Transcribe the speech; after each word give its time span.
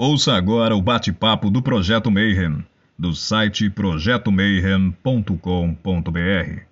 Ouça 0.00 0.34
agora 0.34 0.76
o 0.76 0.80
bate-papo 0.80 1.50
do 1.50 1.60
Projeto 1.60 2.08
Mayhem, 2.08 2.64
do 2.96 3.12
site 3.12 3.68
projetomayhem.com.br. 3.68 6.62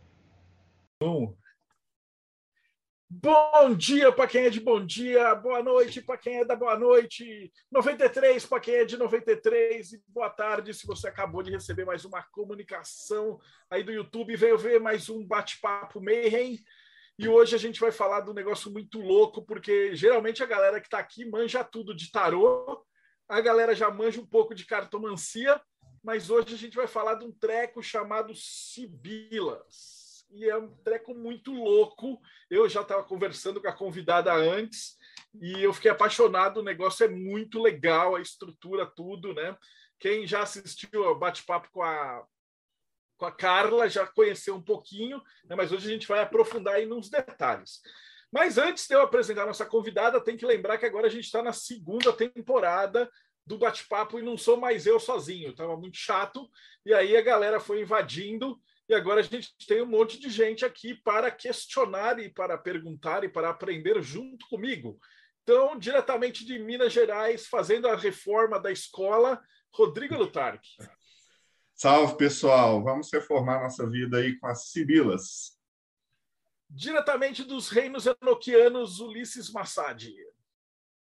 Bom 3.10 3.74
dia 3.76 4.12
para 4.12 4.28
quem 4.28 4.44
é 4.44 4.50
de 4.50 4.60
bom 4.60 4.86
dia, 4.86 5.34
boa 5.34 5.60
noite 5.60 6.00
para 6.00 6.16
quem 6.16 6.38
é 6.38 6.44
da 6.44 6.54
boa 6.54 6.78
noite, 6.78 7.50
93 7.72 8.46
para 8.46 8.60
quem 8.60 8.76
é 8.76 8.84
de 8.84 8.96
93 8.96 9.94
e 9.94 10.02
boa 10.06 10.30
tarde 10.30 10.72
se 10.72 10.86
você 10.86 11.08
acabou 11.08 11.42
de 11.42 11.50
receber 11.50 11.84
mais 11.84 12.04
uma 12.04 12.22
comunicação 12.30 13.40
aí 13.68 13.82
do 13.82 13.90
YouTube, 13.90 14.36
veio 14.36 14.56
ver 14.56 14.78
mais 14.78 15.08
um 15.08 15.26
bate-papo 15.26 16.00
Mayhem. 16.00 16.60
E 17.18 17.26
hoje 17.26 17.56
a 17.56 17.58
gente 17.58 17.80
vai 17.80 17.90
falar 17.90 18.20
de 18.20 18.30
um 18.30 18.34
negócio 18.34 18.70
muito 18.70 19.00
louco, 19.00 19.42
porque 19.42 19.96
geralmente 19.96 20.44
a 20.44 20.46
galera 20.46 20.80
que 20.80 20.86
está 20.86 21.00
aqui 21.00 21.28
manja 21.28 21.64
tudo 21.64 21.92
de 21.92 22.12
tarô, 22.12 22.86
a 23.28 23.40
galera 23.40 23.74
já 23.74 23.90
manja 23.90 24.20
um 24.20 24.26
pouco 24.26 24.54
de 24.54 24.64
cartomancia, 24.64 25.60
mas 26.02 26.30
hoje 26.30 26.54
a 26.54 26.58
gente 26.58 26.76
vai 26.76 26.86
falar 26.86 27.14
de 27.14 27.24
um 27.24 27.32
treco 27.32 27.82
chamado 27.82 28.34
Sibilas. 28.34 30.24
E 30.30 30.48
é 30.48 30.56
um 30.56 30.68
treco 30.82 31.14
muito 31.14 31.52
louco. 31.52 32.20
Eu 32.50 32.68
já 32.68 32.82
estava 32.82 33.02
conversando 33.04 33.60
com 33.60 33.68
a 33.68 33.72
convidada 33.72 34.32
antes 34.32 34.96
e 35.40 35.62
eu 35.62 35.72
fiquei 35.72 35.90
apaixonado. 35.90 36.58
O 36.58 36.64
negócio 36.64 37.04
é 37.04 37.08
muito 37.08 37.60
legal, 37.60 38.16
a 38.16 38.20
estrutura, 38.20 38.86
tudo, 38.86 39.32
né? 39.34 39.56
Quem 39.98 40.26
já 40.26 40.42
assistiu 40.42 41.04
ao 41.04 41.18
bate-papo 41.18 41.68
com 41.70 41.82
a 41.82 42.24
com 43.16 43.24
a 43.24 43.32
Carla, 43.32 43.88
já 43.88 44.06
conheceu 44.06 44.54
um 44.54 44.62
pouquinho, 44.62 45.22
né, 45.46 45.56
mas 45.56 45.72
hoje 45.72 45.88
a 45.88 45.90
gente 45.90 46.06
vai 46.06 46.20
aprofundar 46.20 46.74
aí 46.74 46.84
nos 46.84 47.08
detalhes. 47.08 47.80
Mas 48.36 48.58
antes 48.58 48.86
de 48.86 48.94
eu 48.94 49.00
apresentar 49.00 49.44
a 49.44 49.46
nossa 49.46 49.64
convidada, 49.64 50.20
tem 50.20 50.36
que 50.36 50.44
lembrar 50.44 50.76
que 50.76 50.84
agora 50.84 51.06
a 51.06 51.10
gente 51.10 51.24
está 51.24 51.42
na 51.42 51.54
segunda 51.54 52.12
temporada 52.12 53.10
do 53.46 53.56
bate-papo 53.56 54.18
e 54.18 54.22
não 54.22 54.36
sou 54.36 54.58
mais 54.58 54.84
eu 54.84 55.00
sozinho, 55.00 55.52
estava 55.52 55.74
muito 55.74 55.96
chato, 55.96 56.46
e 56.84 56.92
aí 56.92 57.16
a 57.16 57.22
galera 57.22 57.58
foi 57.58 57.80
invadindo, 57.80 58.60
e 58.90 58.94
agora 58.94 59.20
a 59.20 59.22
gente 59.22 59.54
tem 59.66 59.80
um 59.80 59.86
monte 59.86 60.20
de 60.20 60.28
gente 60.28 60.66
aqui 60.66 60.94
para 60.94 61.30
questionar 61.30 62.18
e 62.18 62.28
para 62.28 62.58
perguntar 62.58 63.24
e 63.24 63.28
para 63.30 63.48
aprender 63.48 64.02
junto 64.02 64.46
comigo. 64.50 65.00
Então, 65.42 65.78
diretamente 65.78 66.44
de 66.44 66.58
Minas 66.58 66.92
Gerais, 66.92 67.46
fazendo 67.46 67.88
a 67.88 67.96
reforma 67.96 68.60
da 68.60 68.70
escola, 68.70 69.40
Rodrigo 69.72 70.14
Lutarque. 70.14 70.68
Salve, 71.74 72.18
pessoal! 72.18 72.84
Vamos 72.84 73.10
reformar 73.10 73.62
nossa 73.62 73.88
vida 73.88 74.18
aí 74.18 74.38
com 74.38 74.46
as 74.46 74.68
Sibilas. 74.68 75.55
Diretamente 76.68 77.44
dos 77.44 77.68
reinos 77.68 78.06
enoquianos, 78.06 79.00
Ulisses 79.00 79.50
Massad. 79.50 80.02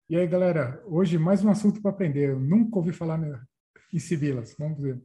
E 0.10 0.18
aí, 0.18 0.28
galera, 0.28 0.84
hoje 0.86 1.18
mais 1.18 1.44
um 1.44 1.50
assunto 1.50 1.82
para 1.82 1.92
aprender. 1.92 2.30
Eu 2.30 2.40
nunca 2.40 2.78
ouvi 2.78 2.92
falar 2.92 3.20
em 3.92 4.00
Sibilas. 4.00 4.56
Vamos 4.60 4.80
ver. 4.80 5.02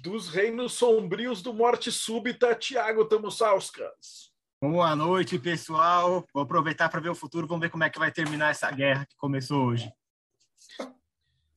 Dos 0.00 0.28
reinos 0.28 0.74
sombrios 0.74 1.42
do 1.42 1.52
Morte 1.52 1.90
Súbita, 1.90 2.54
Tiago 2.54 3.04
Tamussauskas. 3.06 4.32
Boa 4.60 4.94
noite, 4.94 5.38
pessoal. 5.38 6.24
Vou 6.32 6.42
aproveitar 6.42 6.88
para 6.88 7.00
ver 7.00 7.10
o 7.10 7.14
futuro. 7.14 7.46
Vamos 7.46 7.62
ver 7.62 7.70
como 7.70 7.84
é 7.84 7.90
que 7.90 7.98
vai 7.98 8.12
terminar 8.12 8.50
essa 8.50 8.70
guerra 8.70 9.04
que 9.06 9.16
começou 9.16 9.66
hoje. 9.66 9.92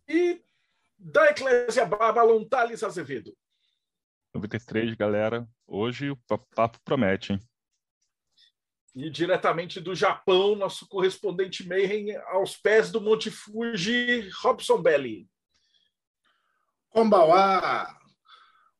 E 0.08 0.41
da 0.97 1.30
Eclésia 1.30 1.85
Babylon, 1.85 2.43
Thales 2.45 2.83
Azevedo. 2.83 3.33
93, 4.38 4.93
galera. 4.95 5.47
Hoje 5.66 6.11
o 6.11 6.17
papo 6.55 6.80
promete, 6.85 7.33
hein? 7.33 7.39
E 8.95 9.09
diretamente 9.09 9.80
do 9.80 9.93
Japão, 9.93 10.55
nosso 10.55 10.88
correspondente 10.88 11.67
Mayhem 11.67 12.16
aos 12.27 12.55
pés 12.55 12.91
do 12.91 13.02
Monte 13.02 13.30
Fuji, 13.30 14.30
Robson 14.41 14.81
Belli. 14.81 15.27
Kombawa! 16.89 17.95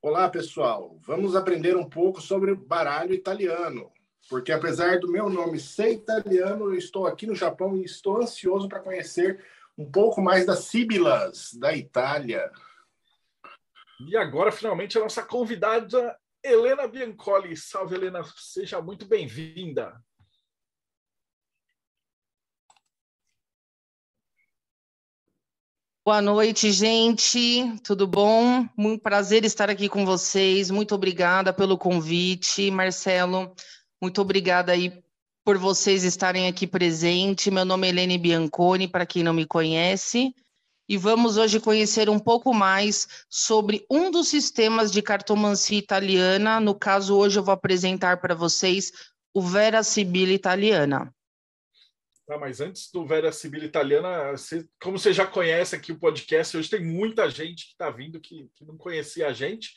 Olá, 0.02 0.30
pessoal. 0.30 0.98
Vamos 1.06 1.36
aprender 1.36 1.76
um 1.76 1.88
pouco 1.88 2.22
sobre 2.22 2.56
baralho 2.56 3.14
italiano. 3.14 3.92
Porque 4.30 4.52
apesar 4.52 5.00
do 5.00 5.12
meu 5.12 5.30
nome 5.30 5.60
ser 5.60 5.92
italiano, 5.92 6.66
eu 6.66 6.76
estou 6.76 7.06
aqui 7.08 7.26
no 7.26 7.36
Japão 7.36 7.78
e 7.78 7.84
estou 7.84 8.22
ansioso 8.22 8.68
para 8.68 8.80
conhecer 8.80 9.44
um 9.78 9.90
pouco 9.90 10.22
mais 10.22 10.46
das 10.46 10.60
Sibilas 10.66 11.54
da 11.54 11.76
Itália. 11.76 12.52
E 14.06 14.16
agora, 14.16 14.52
finalmente, 14.52 14.98
a 14.98 15.02
nossa 15.02 15.24
convidada, 15.24 16.16
Helena 16.44 16.88
Biancoli. 16.88 17.58
Salve, 17.58 17.96
Helena, 17.96 18.24
seja 18.36 18.80
muito 18.80 19.08
bem-vinda. 19.08 20.00
Boa 26.06 26.22
noite, 26.22 26.72
gente. 26.72 27.76
Tudo 27.84 28.08
bom? 28.08 28.66
Muito 28.78 29.02
prazer 29.02 29.44
estar 29.44 29.70
aqui 29.70 29.90
com 29.90 30.06
vocês. 30.06 30.70
Muito 30.70 30.96
obrigada 30.96 31.52
pelo 31.52 31.78
convite, 31.78 32.70
Marcelo. 32.72 33.54
Muito 34.02 34.22
obrigada 34.22 34.72
aí 34.72 35.04
por 35.44 35.58
vocês 35.58 36.04
estarem 36.04 36.48
aqui 36.48 36.68
presente. 36.68 37.50
Meu 37.50 37.66
nome 37.66 37.88
é 37.88 37.90
Helene 37.90 38.18
Bianconi, 38.18 38.88
para 38.88 39.06
quem 39.06 39.24
não 39.24 39.34
me 39.34 39.46
conhece, 39.46 40.34
e 40.88 40.98
vamos 40.98 41.38
hoje 41.38 41.60
conhecer 41.60 42.10
um 42.10 42.20
pouco 42.20 42.54
mais 42.54 43.26
sobre 43.30 43.86
um 43.90 44.10
dos 44.10 44.28
sistemas 44.28 44.92
de 44.92 45.02
cartomancia 45.02 45.78
italiana. 45.78 46.60
No 46.60 46.74
caso, 46.74 47.16
hoje 47.16 47.40
eu 47.40 47.44
vou 47.44 47.54
apresentar 47.54 48.22
para 48.22 48.34
vocês 48.34 48.92
o 49.34 49.42
Vera 49.42 49.84
Sibila 49.84 50.34
Italiana. 50.34 51.14
Tá, 52.26 52.38
mas 52.38 52.60
antes 52.60 52.92
do 52.92 53.06
Vera 53.06 53.32
Sibila 53.32 53.66
Italiana, 53.66 54.32
você, 54.32 54.68
como 54.82 55.00
você 55.00 55.14
já 55.14 55.26
conhece 55.26 55.76
aqui 55.76 55.92
o 55.92 56.00
podcast, 56.00 56.58
hoje 56.58 56.70
tem 56.70 56.84
muita 56.84 57.30
gente 57.30 57.66
que 57.66 57.72
está 57.72 57.90
vindo 57.90 58.20
que, 58.20 58.50
que 58.56 58.66
não 58.66 58.78
conhecia 58.78 59.28
a 59.28 59.34
gente 59.34 59.72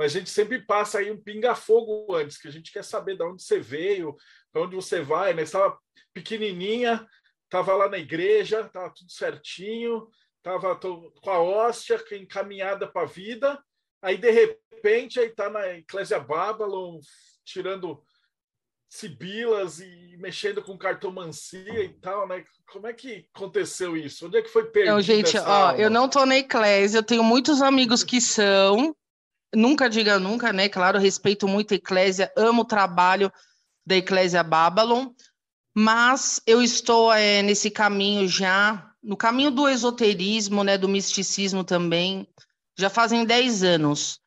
mas 0.00 0.16
a 0.16 0.18
gente 0.18 0.30
sempre 0.30 0.58
passa 0.58 0.98
aí 0.98 1.10
um 1.10 1.20
pinga-fogo 1.20 2.14
antes, 2.14 2.38
que 2.38 2.48
a 2.48 2.50
gente 2.50 2.72
quer 2.72 2.82
saber 2.82 3.18
de 3.18 3.22
onde 3.22 3.42
você 3.42 3.60
veio, 3.60 4.16
para 4.50 4.62
onde 4.62 4.74
você 4.74 5.02
vai, 5.02 5.34
né? 5.34 5.42
Estava 5.42 5.78
pequenininha, 6.14 7.06
estava 7.44 7.74
lá 7.74 7.86
na 7.86 7.98
igreja, 7.98 8.62
estava 8.62 8.88
tudo 8.94 9.12
certinho, 9.12 10.08
estava 10.40 10.74
com 10.76 11.30
a 11.30 11.38
hóstia 11.38 12.02
encaminhada 12.12 12.86
para 12.86 13.02
a 13.02 13.06
vida, 13.06 13.62
aí 14.02 14.16
de 14.16 14.30
repente 14.30 15.20
aí 15.20 15.28
está 15.28 15.50
na 15.50 15.68
Eclésia 15.68 16.18
Babylon, 16.18 16.98
tirando 17.44 18.02
sibilas 18.88 19.78
e 19.78 20.16
mexendo 20.18 20.62
com 20.62 20.76
cartomancia 20.76 21.84
e 21.84 21.90
tal, 22.00 22.26
né? 22.26 22.44
Como 22.72 22.88
é 22.88 22.92
que 22.92 23.28
aconteceu 23.32 23.96
isso? 23.96 24.26
Onde 24.26 24.38
é 24.38 24.42
que 24.42 24.48
foi 24.48 24.64
perdido? 24.64 24.94
Não, 24.94 25.00
gente, 25.00 25.38
ó, 25.38 25.72
eu 25.72 25.88
não 25.88 26.08
tô 26.08 26.26
na 26.26 26.36
eclésia, 26.36 26.98
eu 26.98 27.02
tenho 27.02 27.22
muitos 27.22 27.62
amigos 27.62 28.02
que 28.02 28.20
são, 28.20 28.94
nunca 29.54 29.88
diga 29.88 30.18
nunca, 30.18 30.52
né? 30.52 30.68
Claro, 30.68 30.98
respeito 30.98 31.46
muito 31.46 31.72
a 31.72 31.76
Eclésia, 31.76 32.32
amo 32.36 32.62
o 32.62 32.66
trabalho 32.66 33.32
da 33.86 33.96
Eclésia 33.96 34.42
Babylon, 34.42 35.10
mas 35.72 36.40
eu 36.44 36.60
estou 36.60 37.12
é, 37.12 37.42
nesse 37.42 37.70
caminho 37.70 38.26
já, 38.26 38.89
no 39.02 39.16
caminho 39.16 39.50
do 39.50 39.68
esoterismo, 39.68 40.62
né, 40.62 40.76
do 40.76 40.88
misticismo 40.88 41.64
também, 41.64 42.26
já 42.78 42.90
fazem 42.90 43.24
10 43.24 43.62
anos. 43.62 44.20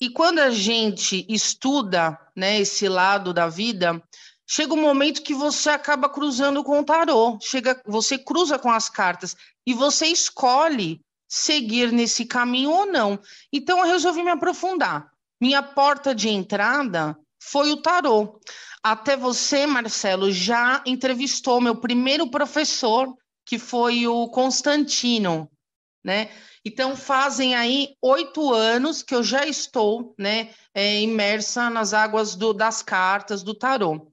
E 0.00 0.08
quando 0.08 0.38
a 0.38 0.50
gente 0.50 1.26
estuda 1.28 2.18
né, 2.34 2.58
esse 2.58 2.88
lado 2.88 3.34
da 3.34 3.48
vida, 3.48 4.02
chega 4.46 4.72
um 4.72 4.80
momento 4.80 5.22
que 5.22 5.34
você 5.34 5.70
acaba 5.70 6.08
cruzando 6.08 6.64
com 6.64 6.80
o 6.80 6.84
tarô, 6.84 7.38
chega, 7.40 7.80
você 7.86 8.18
cruza 8.18 8.58
com 8.58 8.70
as 8.70 8.88
cartas 8.88 9.36
e 9.66 9.74
você 9.74 10.06
escolhe 10.06 11.00
seguir 11.28 11.92
nesse 11.92 12.24
caminho 12.24 12.70
ou 12.70 12.86
não. 12.86 13.20
Então 13.52 13.78
eu 13.78 13.86
resolvi 13.86 14.22
me 14.22 14.30
aprofundar. 14.30 15.10
Minha 15.40 15.62
porta 15.62 16.14
de 16.14 16.28
entrada 16.28 17.16
foi 17.38 17.70
o 17.70 17.76
tarô. 17.76 18.40
Até 18.82 19.16
você, 19.16 19.66
Marcelo, 19.66 20.32
já 20.32 20.82
entrevistou 20.86 21.60
meu 21.60 21.76
primeiro 21.76 22.30
professor, 22.30 23.14
que 23.50 23.58
foi 23.58 24.06
o 24.06 24.28
Constantino, 24.28 25.50
né? 26.04 26.30
Então 26.64 26.96
fazem 26.96 27.56
aí 27.56 27.96
oito 28.00 28.54
anos 28.54 29.02
que 29.02 29.12
eu 29.12 29.24
já 29.24 29.44
estou, 29.44 30.14
né, 30.16 30.50
é, 30.72 31.00
imersa 31.00 31.68
nas 31.68 31.92
águas 31.92 32.36
do, 32.36 32.52
das 32.52 32.80
cartas 32.80 33.42
do 33.42 33.52
tarô. 33.52 34.12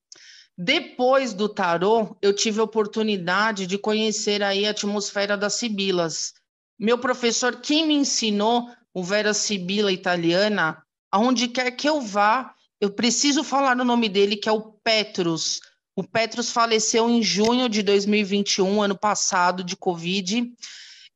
Depois 0.57 1.35
do 1.35 1.47
tarô, 1.47 2.17
eu 2.19 2.33
tive 2.33 2.59
a 2.59 2.63
oportunidade 2.63 3.67
de 3.67 3.77
conhecer 3.77 4.41
aí 4.41 4.65
a 4.65 4.71
atmosfera 4.71 5.37
das 5.37 5.53
sibilas, 5.53 6.33
meu 6.79 6.97
professor, 6.97 7.61
quem 7.61 7.85
me 7.85 7.93
ensinou 7.93 8.67
o 8.91 9.03
Vera 9.03 9.35
Sibila 9.35 9.91
italiana, 9.91 10.81
aonde 11.11 11.47
quer 11.47 11.69
que 11.69 11.87
eu 11.87 12.01
vá, 12.01 12.55
eu 12.81 12.89
preciso 12.89 13.43
falar 13.43 13.79
o 13.79 13.85
nome 13.85 14.09
dele, 14.09 14.35
que 14.35 14.49
é 14.49 14.51
o 14.51 14.73
Petrus. 14.83 15.59
O 15.97 16.03
Petrus 16.03 16.51
faleceu 16.51 17.09
em 17.09 17.23
junho 17.23 17.67
de 17.67 17.81
2021, 17.81 18.83
ano 18.83 18.95
passado, 18.95 19.63
de 19.63 19.75
Covid. 19.75 20.47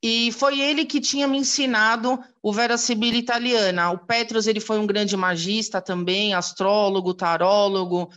E 0.01 0.31
foi 0.31 0.59
ele 0.59 0.85
que 0.85 0.99
tinha 0.99 1.27
me 1.27 1.37
ensinado 1.37 2.19
o 2.41 2.51
Vera 2.51 2.79
Sibila 2.79 3.15
italiana. 3.15 3.91
O 3.91 3.99
Petrus 3.99 4.47
ele 4.47 4.59
foi 4.59 4.79
um 4.79 4.87
grande 4.87 5.15
magista 5.15 5.79
também, 5.79 6.33
astrólogo, 6.33 7.13
tarólogo, 7.13 8.09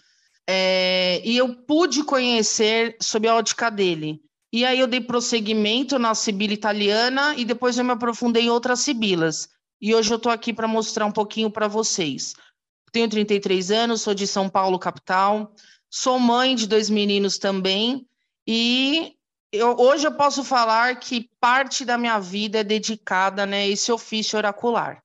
é, 0.48 1.20
e 1.22 1.36
eu 1.36 1.54
pude 1.54 2.02
conhecer 2.02 2.96
sob 2.98 3.28
a 3.28 3.34
ótica 3.34 3.70
dele. 3.70 4.22
E 4.50 4.64
aí 4.64 4.80
eu 4.80 4.86
dei 4.86 5.02
prosseguimento 5.02 5.98
na 5.98 6.14
Sibila 6.14 6.54
italiana 6.54 7.34
e 7.36 7.44
depois 7.44 7.76
eu 7.76 7.84
me 7.84 7.92
aprofundei 7.92 8.44
em 8.44 8.50
outras 8.50 8.80
Sibilas. 8.80 9.50
E 9.82 9.94
hoje 9.94 10.10
eu 10.10 10.16
estou 10.16 10.32
aqui 10.32 10.50
para 10.50 10.66
mostrar 10.66 11.04
um 11.04 11.12
pouquinho 11.12 11.50
para 11.50 11.68
vocês. 11.68 12.32
Tenho 12.90 13.06
33 13.06 13.70
anos, 13.70 14.00
sou 14.00 14.14
de 14.14 14.26
São 14.26 14.48
Paulo, 14.48 14.78
capital. 14.78 15.52
Sou 15.96 16.18
mãe 16.18 16.56
de 16.56 16.66
dois 16.66 16.90
meninos 16.90 17.38
também. 17.38 18.04
E 18.44 19.16
eu, 19.52 19.76
hoje 19.78 20.04
eu 20.04 20.16
posso 20.16 20.42
falar 20.42 20.98
que 20.98 21.30
parte 21.38 21.84
da 21.84 21.96
minha 21.96 22.18
vida 22.18 22.58
é 22.58 22.64
dedicada 22.64 23.46
né, 23.46 23.58
a 23.58 23.68
esse 23.68 23.92
ofício 23.92 24.36
oracular. 24.36 25.04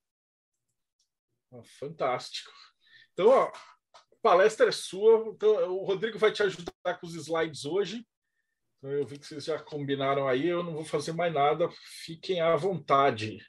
Fantástico. 1.78 2.52
Então, 3.14 3.28
ó, 3.28 3.52
a 3.94 4.16
palestra 4.20 4.70
é 4.70 4.72
sua. 4.72 5.28
Então, 5.28 5.78
o 5.78 5.86
Rodrigo 5.86 6.18
vai 6.18 6.32
te 6.32 6.42
ajudar 6.42 7.00
com 7.00 7.06
os 7.06 7.14
slides 7.14 7.66
hoje. 7.66 8.04
Então, 8.80 8.90
eu 8.90 9.06
vi 9.06 9.20
que 9.20 9.28
vocês 9.28 9.46
já 9.46 9.60
combinaram 9.60 10.28
aí. 10.28 10.48
Eu 10.48 10.64
não 10.64 10.74
vou 10.74 10.86
fazer 10.86 11.12
mais 11.12 11.32
nada. 11.32 11.70
Fiquem 12.04 12.42
à 12.42 12.56
vontade. 12.56 13.48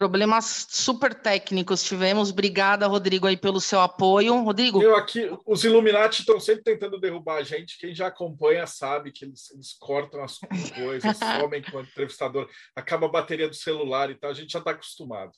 Problemas 0.00 0.66
super 0.70 1.12
técnicos 1.14 1.82
tivemos. 1.84 2.30
Obrigada, 2.30 2.86
Rodrigo, 2.86 3.26
aí 3.26 3.36
pelo 3.36 3.60
seu 3.60 3.82
apoio. 3.82 4.42
Rodrigo? 4.42 4.82
Eu 4.82 4.96
aqui, 4.96 5.30
os 5.44 5.62
Illuminati 5.62 6.20
estão 6.20 6.40
sempre 6.40 6.62
tentando 6.62 6.98
derrubar 6.98 7.36
a 7.36 7.42
gente. 7.42 7.76
Quem 7.78 7.94
já 7.94 8.06
acompanha 8.06 8.66
sabe 8.66 9.12
que 9.12 9.26
eles, 9.26 9.50
eles 9.50 9.74
cortam 9.78 10.24
as 10.24 10.38
coisas, 10.74 11.18
somem 11.38 11.60
com 11.60 11.76
o 11.76 11.80
entrevistador, 11.82 12.48
acaba 12.74 13.04
a 13.04 13.10
bateria 13.10 13.46
do 13.46 13.54
celular 13.54 14.10
e 14.10 14.14
tal. 14.14 14.30
A 14.30 14.32
gente 14.32 14.50
já 14.50 14.60
está 14.60 14.70
acostumado. 14.70 15.32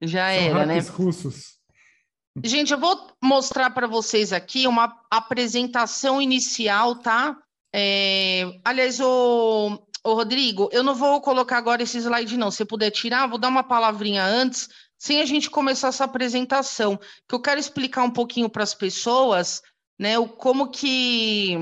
Já 0.00 0.32
São 0.32 0.44
era, 0.44 0.64
né? 0.64 0.78
russos. 0.78 1.58
Gente, 2.44 2.72
eu 2.72 2.78
vou 2.78 3.10
mostrar 3.20 3.70
para 3.70 3.88
vocês 3.88 4.32
aqui 4.32 4.68
uma 4.68 4.96
apresentação 5.10 6.22
inicial, 6.22 7.02
tá? 7.02 7.36
É... 7.74 8.44
Aliás, 8.64 9.00
o, 9.00 9.76
Ô, 10.06 10.14
Rodrigo, 10.14 10.68
eu 10.70 10.84
não 10.84 10.94
vou 10.94 11.20
colocar 11.20 11.58
agora 11.58 11.82
esse 11.82 11.98
slide, 11.98 12.36
não. 12.36 12.48
Se 12.48 12.64
puder 12.64 12.92
tirar, 12.92 13.26
vou 13.26 13.38
dar 13.38 13.48
uma 13.48 13.64
palavrinha 13.64 14.24
antes, 14.24 14.68
sem 14.96 15.20
a 15.20 15.24
gente 15.24 15.50
começar 15.50 15.88
essa 15.88 16.04
apresentação, 16.04 16.96
que 17.28 17.34
eu 17.34 17.40
quero 17.40 17.58
explicar 17.58 18.04
um 18.04 18.10
pouquinho 18.12 18.48
para 18.48 18.62
as 18.62 18.72
pessoas, 18.72 19.62
né, 19.98 20.16
o 20.16 20.28
como 20.28 20.70
que 20.70 21.56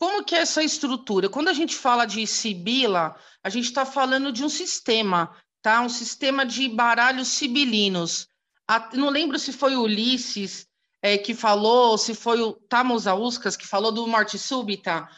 como 0.00 0.24
que 0.24 0.34
é 0.34 0.38
essa 0.38 0.64
estrutura. 0.64 1.28
Quando 1.28 1.46
a 1.46 1.52
gente 1.52 1.76
fala 1.76 2.06
de 2.06 2.26
Sibila, 2.26 3.14
a 3.40 3.48
gente 3.48 3.66
está 3.66 3.86
falando 3.86 4.32
de 4.32 4.42
um 4.42 4.48
sistema, 4.48 5.32
tá? 5.62 5.80
Um 5.80 5.88
sistema 5.88 6.44
de 6.44 6.68
baralhos 6.68 7.28
sibilinos. 7.28 8.26
A, 8.66 8.90
não 8.94 9.10
lembro 9.10 9.38
se 9.38 9.52
foi 9.52 9.76
Ulisses 9.76 10.66
é, 11.00 11.16
que 11.16 11.32
falou, 11.32 11.96
se 11.96 12.14
foi 12.14 12.42
o 12.42 12.54
Tamos 12.68 13.06
Auscas 13.06 13.56
que 13.56 13.64
falou 13.64 13.92
do 13.92 14.08
morte 14.08 14.40
súbita 14.40 15.08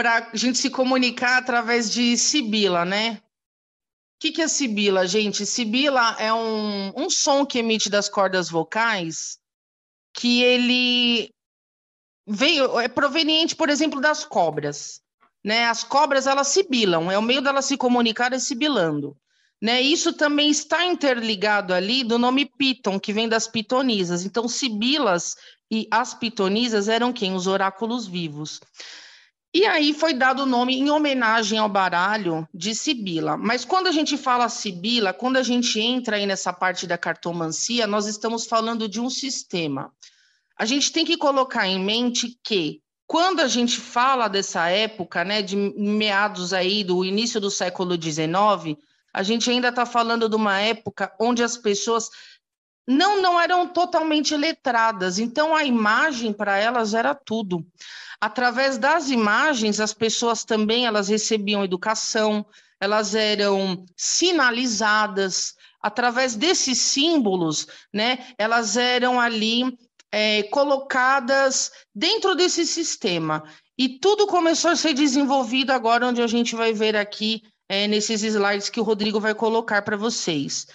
para 0.00 0.30
a 0.32 0.36
gente 0.36 0.56
se 0.56 0.70
comunicar 0.70 1.36
através 1.36 1.92
de 1.92 2.16
Sibila, 2.16 2.86
né? 2.86 3.20
O 3.20 3.20
que, 4.18 4.32
que 4.32 4.40
é 4.40 4.48
Sibila, 4.48 5.06
gente? 5.06 5.44
Sibila 5.44 6.16
é 6.18 6.32
um, 6.32 6.90
um 6.96 7.10
som 7.10 7.44
que 7.44 7.58
emite 7.58 7.90
das 7.90 8.08
cordas 8.08 8.48
vocais 8.48 9.38
que 10.14 10.42
ele 10.42 11.30
veio 12.26 12.80
é 12.80 12.88
proveniente, 12.88 13.54
por 13.54 13.68
exemplo, 13.68 14.00
das 14.00 14.24
cobras. 14.24 15.02
Né? 15.44 15.66
As 15.66 15.84
cobras 15.84 16.26
elas 16.26 16.48
sibilam, 16.48 17.10
é 17.10 17.18
o 17.18 17.22
meio 17.22 17.42
delas 17.42 17.66
se 17.66 17.76
comunicar 17.76 18.32
é 18.32 18.38
sibilando. 18.38 19.14
Né? 19.60 19.82
Isso 19.82 20.14
também 20.14 20.48
está 20.48 20.82
interligado 20.82 21.74
ali 21.74 22.04
do 22.04 22.18
nome 22.18 22.46
Piton, 22.46 22.98
que 22.98 23.12
vem 23.12 23.28
das 23.28 23.46
pitonisas. 23.46 24.24
Então, 24.24 24.48
sibilas 24.48 25.36
e 25.70 25.86
as 25.90 26.14
pitonisas 26.14 26.88
eram 26.88 27.12
quem? 27.12 27.34
Os 27.34 27.46
oráculos 27.46 28.06
vivos. 28.06 28.60
E 29.52 29.66
aí 29.66 29.92
foi 29.92 30.14
dado 30.14 30.44
o 30.44 30.46
nome 30.46 30.78
em 30.78 30.90
homenagem 30.90 31.58
ao 31.58 31.68
baralho 31.68 32.48
de 32.54 32.72
Sibila. 32.72 33.36
Mas 33.36 33.64
quando 33.64 33.88
a 33.88 33.92
gente 33.92 34.16
fala 34.16 34.48
Sibila, 34.48 35.12
quando 35.12 35.38
a 35.38 35.42
gente 35.42 35.80
entra 35.80 36.16
aí 36.16 36.24
nessa 36.24 36.52
parte 36.52 36.86
da 36.86 36.96
cartomancia, 36.96 37.86
nós 37.86 38.06
estamos 38.06 38.46
falando 38.46 38.88
de 38.88 39.00
um 39.00 39.10
sistema. 39.10 39.92
A 40.56 40.64
gente 40.64 40.92
tem 40.92 41.04
que 41.04 41.16
colocar 41.16 41.66
em 41.66 41.82
mente 41.82 42.38
que 42.44 42.80
quando 43.08 43.40
a 43.40 43.48
gente 43.48 43.80
fala 43.80 44.28
dessa 44.28 44.68
época, 44.68 45.24
né, 45.24 45.42
de 45.42 45.56
meados 45.56 46.52
aí 46.52 46.84
do 46.84 47.04
início 47.04 47.40
do 47.40 47.50
século 47.50 48.00
XIX, 48.00 48.78
a 49.12 49.24
gente 49.24 49.50
ainda 49.50 49.70
está 49.70 49.84
falando 49.84 50.28
de 50.28 50.36
uma 50.36 50.60
época 50.60 51.12
onde 51.18 51.42
as 51.42 51.56
pessoas 51.56 52.08
não 52.86 53.20
não 53.20 53.40
eram 53.40 53.66
totalmente 53.66 54.36
letradas, 54.36 55.18
então 55.18 55.56
a 55.56 55.64
imagem 55.64 56.32
para 56.32 56.56
elas 56.56 56.94
era 56.94 57.12
tudo. 57.12 57.66
Através 58.20 58.76
das 58.76 59.08
imagens, 59.08 59.80
as 59.80 59.94
pessoas 59.94 60.44
também 60.44 60.86
elas 60.86 61.08
recebiam 61.08 61.64
educação, 61.64 62.44
elas 62.78 63.14
eram 63.14 63.84
sinalizadas 63.96 65.54
através 65.80 66.36
desses 66.36 66.78
símbolos, 66.78 67.66
né? 67.92 68.26
Elas 68.36 68.76
eram 68.76 69.18
ali 69.18 69.78
é, 70.12 70.42
colocadas 70.44 71.72
dentro 71.94 72.34
desse 72.34 72.66
sistema. 72.66 73.42
E 73.78 73.98
tudo 73.98 74.26
começou 74.26 74.70
a 74.70 74.76
ser 74.76 74.92
desenvolvido 74.92 75.70
agora, 75.70 76.06
onde 76.06 76.20
a 76.20 76.26
gente 76.26 76.54
vai 76.54 76.72
ver 76.72 76.96
aqui 76.96 77.42
é, 77.68 77.86
nesses 77.86 78.22
slides 78.22 78.68
que 78.68 78.80
o 78.80 78.82
Rodrigo 78.82 79.20
vai 79.20 79.34
colocar 79.34 79.80
para 79.82 79.96
vocês. 79.96 80.66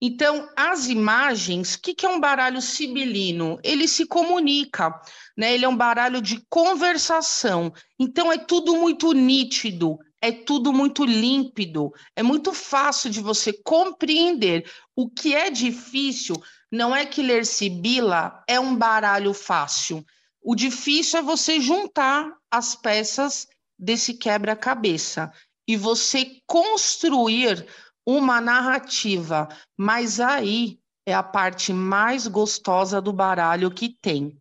Então, 0.00 0.48
as 0.54 0.88
imagens, 0.88 1.74
o 1.74 1.80
que, 1.80 1.94
que, 1.94 2.04
é 2.04 2.08
um 2.08 2.20
baralho 2.20 2.60
sibilino? 2.60 3.58
Ele 3.64 3.88
se 3.88 4.06
comunica, 4.06 4.92
né? 5.36 5.54
Ele 5.54 5.64
é 5.64 5.68
um 5.68 5.76
baralho 5.76 6.20
de 6.20 6.44
conversação. 6.50 7.72
Então, 7.98 8.30
é 8.30 8.36
tudo 8.36 8.76
muito 8.76 9.12
nítido, 9.12 9.98
é 10.20 10.30
tudo 10.30 10.70
muito 10.72 11.04
límpido, 11.04 11.92
é 12.14 12.22
muito 12.22 12.52
fácil 12.52 13.08
de 13.08 13.20
você 13.20 13.54
compreender. 13.64 14.70
O 14.94 15.08
que 15.08 15.34
é 15.34 15.48
difícil 15.48 16.36
não 16.70 16.94
é 16.94 17.06
que 17.06 17.22
ler 17.22 17.46
sibila 17.46 18.42
é 18.46 18.60
um 18.60 18.76
baralho 18.76 19.32
fácil. 19.32 20.04
O 20.42 20.54
difícil 20.54 21.20
é 21.20 21.22
você 21.22 21.58
juntar 21.58 22.30
as 22.50 22.74
peças 22.74 23.46
desse 23.78 24.14
quebra-cabeça 24.14 25.32
e 25.66 25.76
você 25.76 26.40
construir 26.46 27.66
uma 28.06 28.40
narrativa, 28.40 29.48
mas 29.76 30.20
aí 30.20 30.78
é 31.04 31.12
a 31.12 31.22
parte 31.22 31.72
mais 31.72 32.26
gostosa 32.26 33.00
do 33.00 33.12
baralho 33.12 33.70
que 33.70 33.88
tem. 34.00 34.36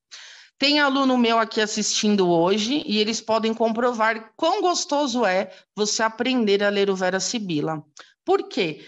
Tem 0.58 0.80
aluno 0.80 1.18
meu 1.18 1.38
aqui 1.38 1.60
assistindo 1.60 2.30
hoje 2.30 2.82
e 2.86 2.98
eles 2.98 3.20
podem 3.20 3.54
comprovar 3.54 4.32
quão 4.38 4.62
gostoso 4.62 5.26
é 5.26 5.52
você 5.76 6.02
aprender 6.02 6.64
a 6.64 6.70
ler 6.70 6.90
o 6.90 6.96
Vera 6.96 7.20
Sibila. 7.20 7.84
Por 8.24 8.48
quê? 8.48 8.86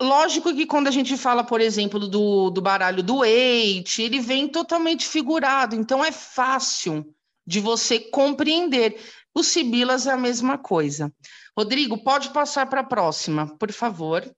Lógico 0.00 0.54
que 0.54 0.66
quando 0.66 0.88
a 0.88 0.90
gente 0.90 1.16
fala, 1.16 1.42
por 1.42 1.60
exemplo, 1.60 2.00
do, 2.00 2.50
do 2.50 2.60
baralho 2.60 3.02
do 3.02 3.24
Eight, 3.24 4.02
ele 4.02 4.20
vem 4.20 4.48
totalmente 4.48 5.06
figurado, 5.06 5.74
então 5.74 6.04
é 6.04 6.12
fácil 6.12 7.14
de 7.46 7.60
você 7.60 7.98
compreender. 7.98 9.00
Os 9.34 9.48
Sibilas 9.48 10.06
é 10.06 10.12
a 10.12 10.16
mesma 10.16 10.56
coisa. 10.56 11.12
Rodrigo, 11.56 12.02
pode 12.02 12.30
passar 12.30 12.68
para 12.68 12.80
a 12.80 12.84
próxima, 12.84 13.56
por 13.56 13.70
favor. 13.72 14.28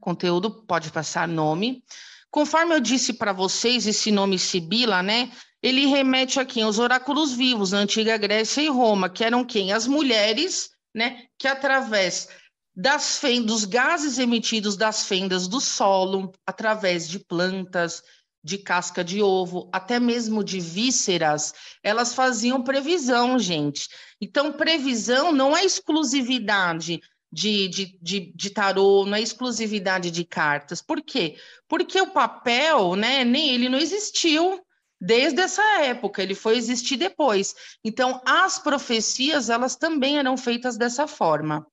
Conteúdo, 0.00 0.64
pode 0.66 0.90
passar 0.90 1.28
nome. 1.28 1.84
Conforme 2.28 2.74
eu 2.74 2.80
disse 2.80 3.12
para 3.12 3.32
vocês, 3.32 3.86
esse 3.86 4.10
nome 4.10 4.38
Sibila, 4.38 5.02
né? 5.02 5.30
Ele 5.62 5.86
remete 5.86 6.40
a 6.40 6.44
quem? 6.44 6.64
Os 6.64 6.80
oráculos 6.80 7.32
vivos 7.32 7.70
na 7.70 7.78
antiga 7.78 8.16
Grécia 8.16 8.62
e 8.62 8.68
Roma, 8.68 9.08
que 9.08 9.22
eram 9.22 9.44
quem? 9.44 9.72
As 9.72 9.86
mulheres, 9.86 10.70
né? 10.92 11.26
Que 11.38 11.46
através 11.46 12.28
das 12.74 13.20
dos 13.44 13.64
gases 13.64 14.18
emitidos 14.18 14.76
das 14.76 15.06
fendas 15.06 15.46
do 15.46 15.60
solo, 15.60 16.32
através 16.44 17.08
de 17.08 17.20
plantas, 17.20 18.02
de 18.42 18.58
casca 18.58 19.04
de 19.04 19.22
ovo, 19.22 19.68
até 19.72 20.00
mesmo 20.00 20.42
de 20.42 20.58
vísceras, 20.58 21.54
elas 21.82 22.14
faziam 22.14 22.62
previsão, 22.62 23.38
gente. 23.38 23.88
Então, 24.20 24.52
previsão 24.52 25.32
não 25.32 25.56
é 25.56 25.64
exclusividade 25.64 27.00
de, 27.32 27.68
de, 27.68 27.98
de, 28.02 28.32
de, 28.34 28.50
tarô, 28.50 29.06
não 29.06 29.16
é 29.16 29.20
exclusividade 29.22 30.10
de 30.10 30.24
cartas. 30.24 30.82
Por 30.82 31.00
quê? 31.00 31.36
Porque 31.66 32.00
o 32.00 32.10
papel, 32.10 32.94
né, 32.94 33.24
nem 33.24 33.54
ele 33.54 33.68
não 33.68 33.78
existiu 33.78 34.60
desde 35.00 35.40
essa 35.40 35.62
época, 35.80 36.22
ele 36.22 36.34
foi 36.34 36.56
existir 36.56 36.96
depois. 36.96 37.54
Então, 37.82 38.20
as 38.24 38.58
profecias, 38.58 39.48
elas 39.48 39.74
também 39.74 40.18
eram 40.18 40.36
feitas 40.36 40.76
dessa 40.76 41.08
forma. 41.08 41.66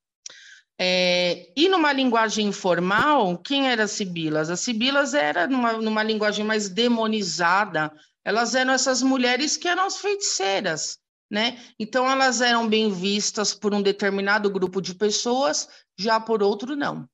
É, 0.82 1.52
e 1.58 1.68
numa 1.68 1.92
linguagem 1.92 2.48
informal, 2.48 3.38
quem 3.40 3.70
eram 3.70 3.84
as 3.84 3.92
sibilas? 3.92 4.50
As 4.50 4.62
sibilas 4.62 5.14
eram 5.14 5.48
numa, 5.48 5.74
numa 5.74 6.04
linguagem 6.04 6.46
mais 6.46 6.70
demonizada, 6.70 7.92
elas 8.24 8.56
eram 8.56 8.72
essas 8.72 9.02
mulheres 9.02 9.58
que 9.58 9.68
eram 9.68 9.86
as 9.86 9.98
feiticeiras, 9.98 10.98
né? 11.30 11.60
Então 11.78 12.10
elas 12.10 12.40
eram 12.40 12.66
bem 12.66 12.90
vistas 12.90 13.54
por 13.54 13.74
um 13.74 13.82
determinado 13.82 14.50
grupo 14.50 14.82
de 14.82 14.96
pessoas, 14.96 15.68
já 15.98 16.18
por 16.18 16.42
outro 16.42 16.78
não. 16.78 17.06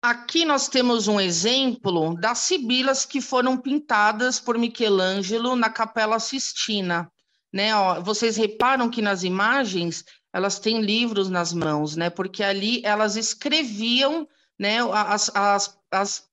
Aqui 0.00 0.44
nós 0.44 0.68
temos 0.68 1.08
um 1.08 1.20
exemplo 1.20 2.14
das 2.20 2.38
sibilas 2.38 3.04
que 3.04 3.20
foram 3.20 3.58
pintadas 3.58 4.38
por 4.38 4.56
Michelangelo 4.56 5.56
na 5.56 5.68
Capela 5.68 6.20
Sistina. 6.20 7.10
Né? 7.52 7.74
Ó, 7.74 8.00
vocês 8.00 8.36
reparam 8.36 8.88
que 8.88 9.02
nas 9.02 9.24
imagens 9.24 10.04
elas 10.38 10.58
têm 10.60 10.80
livros 10.80 11.28
nas 11.28 11.52
mãos, 11.52 11.96
né? 11.96 12.08
Porque 12.08 12.44
ali 12.44 12.80
elas 12.84 13.16
escreviam 13.16 14.26
né, 14.58 14.78
as, 14.92 15.30
as, 15.34 15.78
as 15.90 16.28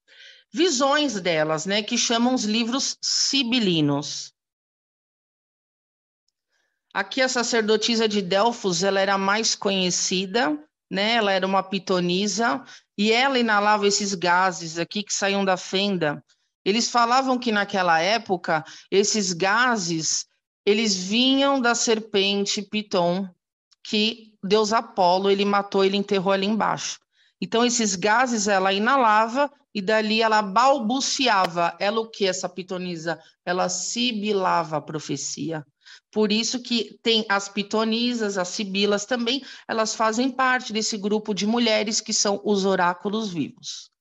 visões 0.53 1.19
delas, 1.19 1.65
né? 1.65 1.81
Que 1.81 1.97
chamam 1.97 2.35
os 2.35 2.43
livros 2.43 2.97
sibilinos. 3.01 4.31
Aqui 6.93 7.19
a 7.19 7.27
sacerdotisa 7.27 8.07
de 8.07 8.21
Delfos, 8.21 8.83
ela 8.83 8.99
era 8.99 9.17
mais 9.17 9.55
conhecida, 9.55 10.57
né? 10.89 11.15
Ela 11.15 11.31
era 11.31 11.45
uma 11.45 11.63
pitonisa 11.63 12.63
e 12.95 13.11
ela 13.11 13.39
inalava 13.39 13.87
esses 13.87 14.13
gases 14.13 14.77
aqui 14.77 15.01
que 15.01 15.13
saíam 15.13 15.43
da 15.43 15.57
fenda. 15.57 16.23
Eles 16.63 16.89
falavam 16.89 17.39
que 17.39 17.51
naquela 17.51 17.99
época 17.99 18.63
esses 18.91 19.33
gases 19.33 20.27
eles 20.63 20.95
vinham 20.95 21.59
da 21.59 21.73
serpente 21.73 22.61
Piton, 22.61 23.29
que 23.87 24.33
Deus 24.43 24.73
Apolo 24.73 25.29
ele 25.29 25.45
matou, 25.45 25.85
ele 25.85 25.95
enterrou 25.95 26.33
ali 26.33 26.47
embaixo. 26.47 26.99
Então 27.39 27.63
esses 27.63 27.95
gases 27.95 28.47
ela 28.47 28.73
inalava 28.73 29.51
e 29.73 29.81
dali 29.81 30.21
ela 30.21 30.41
balbuciava. 30.41 31.75
Ela 31.79 31.99
o 31.99 32.09
que 32.09 32.25
essa 32.25 32.49
pitonisa? 32.49 33.19
Ela 33.45 33.69
sibilava 33.69 34.77
a 34.77 34.81
profecia. 34.81 35.63
Por 36.11 36.31
isso 36.31 36.61
que 36.61 36.97
tem 37.03 37.25
as 37.29 37.47
pitonisas, 37.47 38.37
as 38.37 38.47
sibilas 38.47 39.05
também, 39.05 39.43
elas 39.67 39.93
fazem 39.93 40.31
parte 40.31 40.73
desse 40.73 40.97
grupo 40.97 41.33
de 41.33 41.45
mulheres 41.45 42.01
que 42.01 42.13
são 42.13 42.41
os 42.43 42.65
oráculos 42.65 43.31
vivos. 43.31 43.91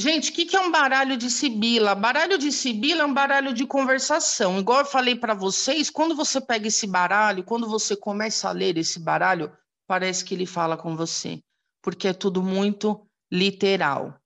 Gente, 0.00 0.30
o 0.30 0.32
que, 0.32 0.46
que 0.46 0.56
é 0.56 0.60
um 0.60 0.70
baralho 0.70 1.14
de 1.14 1.30
sibila? 1.30 1.94
Baralho 1.94 2.38
de 2.38 2.50
sibila 2.50 3.02
é 3.02 3.04
um 3.04 3.12
baralho 3.12 3.52
de 3.52 3.66
conversação. 3.66 4.58
Igual 4.58 4.78
eu 4.78 4.86
falei 4.86 5.14
para 5.14 5.34
vocês, 5.34 5.90
quando 5.90 6.16
você 6.16 6.40
pega 6.40 6.68
esse 6.68 6.86
baralho, 6.86 7.44
quando 7.44 7.68
você 7.68 7.94
começa 7.94 8.48
a 8.48 8.52
ler 8.52 8.78
esse 8.78 8.98
baralho, 8.98 9.52
parece 9.86 10.24
que 10.24 10.32
ele 10.32 10.46
fala 10.46 10.74
com 10.74 10.96
você, 10.96 11.42
porque 11.82 12.08
é 12.08 12.14
tudo 12.14 12.42
muito 12.42 13.06
literal. 13.30 14.18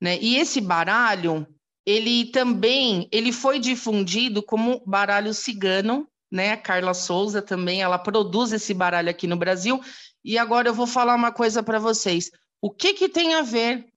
Né? 0.00 0.18
E 0.18 0.38
esse 0.38 0.62
baralho, 0.62 1.46
ele 1.84 2.30
também 2.30 3.06
ele 3.12 3.32
foi 3.32 3.58
difundido 3.58 4.42
como 4.42 4.82
baralho 4.86 5.34
cigano, 5.34 6.08
né? 6.32 6.52
A 6.52 6.56
Carla 6.56 6.94
Souza 6.94 7.42
também, 7.42 7.82
ela 7.82 7.98
produz 7.98 8.50
esse 8.50 8.72
baralho 8.72 9.10
aqui 9.10 9.26
no 9.26 9.36
Brasil. 9.36 9.78
E 10.24 10.38
agora 10.38 10.70
eu 10.70 10.74
vou 10.74 10.86
falar 10.86 11.14
uma 11.14 11.32
coisa 11.32 11.62
para 11.62 11.78
vocês. 11.78 12.30
O 12.62 12.70
que, 12.70 12.94
que 12.94 13.10
tem 13.10 13.34
a 13.34 13.42
ver 13.42 13.89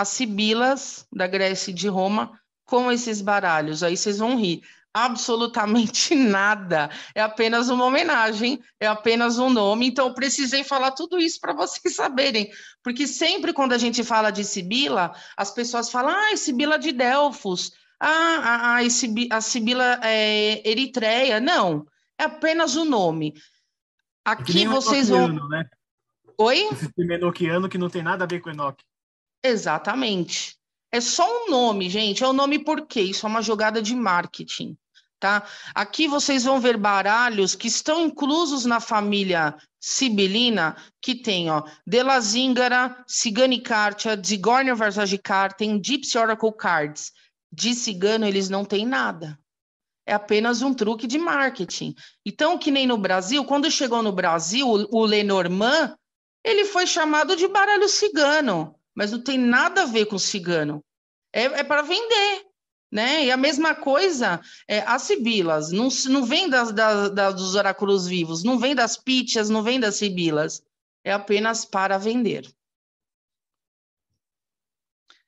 as 0.00 0.08
sibilas 0.08 1.06
da 1.12 1.26
Grécia 1.26 1.70
e 1.70 1.74
de 1.74 1.88
Roma 1.88 2.38
com 2.64 2.90
esses 2.90 3.20
baralhos? 3.20 3.82
Aí 3.82 3.96
vocês 3.96 4.18
vão 4.18 4.38
rir. 4.38 4.62
Absolutamente 4.94 6.14
nada. 6.16 6.90
É 7.14 7.20
apenas 7.20 7.68
uma 7.68 7.84
homenagem, 7.84 8.60
é 8.80 8.86
apenas 8.86 9.38
um 9.38 9.50
nome. 9.50 9.86
Então, 9.86 10.08
eu 10.08 10.14
precisei 10.14 10.64
falar 10.64 10.92
tudo 10.92 11.18
isso 11.18 11.40
para 11.40 11.52
vocês 11.52 11.94
saberem. 11.96 12.50
Porque 12.82 13.06
sempre 13.06 13.52
quando 13.52 13.72
a 13.72 13.78
gente 13.78 14.04
fala 14.04 14.30
de 14.30 14.44
Sibila, 14.44 15.14
as 15.36 15.50
pessoas 15.50 15.90
falam, 15.90 16.14
ah, 16.14 16.36
Sibila 16.36 16.78
de 16.78 16.92
Delfos, 16.92 17.72
ah, 18.00 18.76
a, 18.76 19.36
a, 19.36 19.40
Sibila 19.40 20.00
é, 20.02 20.68
Eritreia. 20.68 21.40
Não, 21.40 21.86
é 22.18 22.24
apenas 22.24 22.76
o 22.76 22.84
nome. 22.84 23.34
É 23.36 24.30
Aqui 24.30 24.64
é 24.64 24.68
vocês 24.68 25.08
vão. 25.08 25.28
Né? 25.48 25.64
Oi? 26.36 26.68
Enoquiano 26.98 27.68
que 27.68 27.78
não 27.78 27.90
tem 27.90 28.02
nada 28.02 28.24
a 28.24 28.26
ver 28.26 28.40
com 28.40 28.50
Enoque. 28.50 28.84
Exatamente. 29.42 30.58
É 30.90 31.00
só 31.00 31.24
um 31.26 31.50
nome, 31.50 31.88
gente. 31.90 32.24
É 32.24 32.28
um 32.28 32.32
nome 32.32 32.58
por 32.58 32.86
quê? 32.86 33.02
Isso 33.02 33.26
é 33.26 33.28
uma 33.28 33.42
jogada 33.42 33.82
de 33.82 33.94
marketing, 33.94 34.76
tá? 35.20 35.46
Aqui 35.74 36.08
vocês 36.08 36.44
vão 36.44 36.60
ver 36.60 36.76
baralhos 36.76 37.54
que 37.54 37.68
estão 37.68 38.00
inclusos 38.06 38.64
na 38.64 38.80
família 38.80 39.54
sibilina, 39.78 40.76
que 41.00 41.14
tem, 41.14 41.50
ó, 41.50 41.62
Della 41.86 42.18
Zingara, 42.20 43.04
Cigani 43.06 43.60
Cartia, 43.60 44.20
Zigornia 44.20 44.74
Varsagicar, 44.74 45.54
tem 45.54 45.80
Gypsy 45.82 46.18
Oracle 46.18 46.52
Cards. 46.56 47.12
De 47.52 47.74
cigano 47.74 48.26
eles 48.26 48.48
não 48.48 48.64
têm 48.64 48.86
nada. 48.86 49.38
É 50.06 50.14
apenas 50.14 50.62
um 50.62 50.72
truque 50.72 51.06
de 51.06 51.18
marketing. 51.18 51.94
Então, 52.24 52.58
que 52.58 52.70
nem 52.70 52.86
no 52.86 52.96
Brasil, 52.96 53.44
quando 53.44 53.70
chegou 53.70 54.02
no 54.02 54.10
Brasil, 54.10 54.66
o 54.66 55.04
Lenormand, 55.04 55.94
ele 56.42 56.64
foi 56.64 56.86
chamado 56.86 57.36
de 57.36 57.46
baralho 57.46 57.88
cigano 57.88 58.77
mas 58.98 59.12
não 59.12 59.20
tem 59.20 59.38
nada 59.38 59.82
a 59.82 59.86
ver 59.86 60.06
com 60.06 60.18
cigano. 60.18 60.84
É, 61.32 61.44
é 61.44 61.62
para 61.62 61.82
vender. 61.82 62.44
Né? 62.90 63.26
E 63.26 63.30
a 63.30 63.36
mesma 63.36 63.72
coisa, 63.72 64.40
é, 64.66 64.80
as 64.80 65.02
sibilas, 65.02 65.70
não, 65.70 65.88
não 66.08 66.24
vem 66.24 66.48
das, 66.48 66.72
das, 66.72 67.10
das, 67.14 67.34
dos 67.36 67.54
oráculos 67.54 68.08
vivos, 68.08 68.42
não 68.42 68.58
vem 68.58 68.74
das 68.74 68.96
pítias, 68.96 69.48
não 69.48 69.62
vem 69.62 69.78
das 69.78 69.96
sibilas, 69.96 70.64
é 71.04 71.12
apenas 71.12 71.64
para 71.64 71.96
vender. 71.96 72.52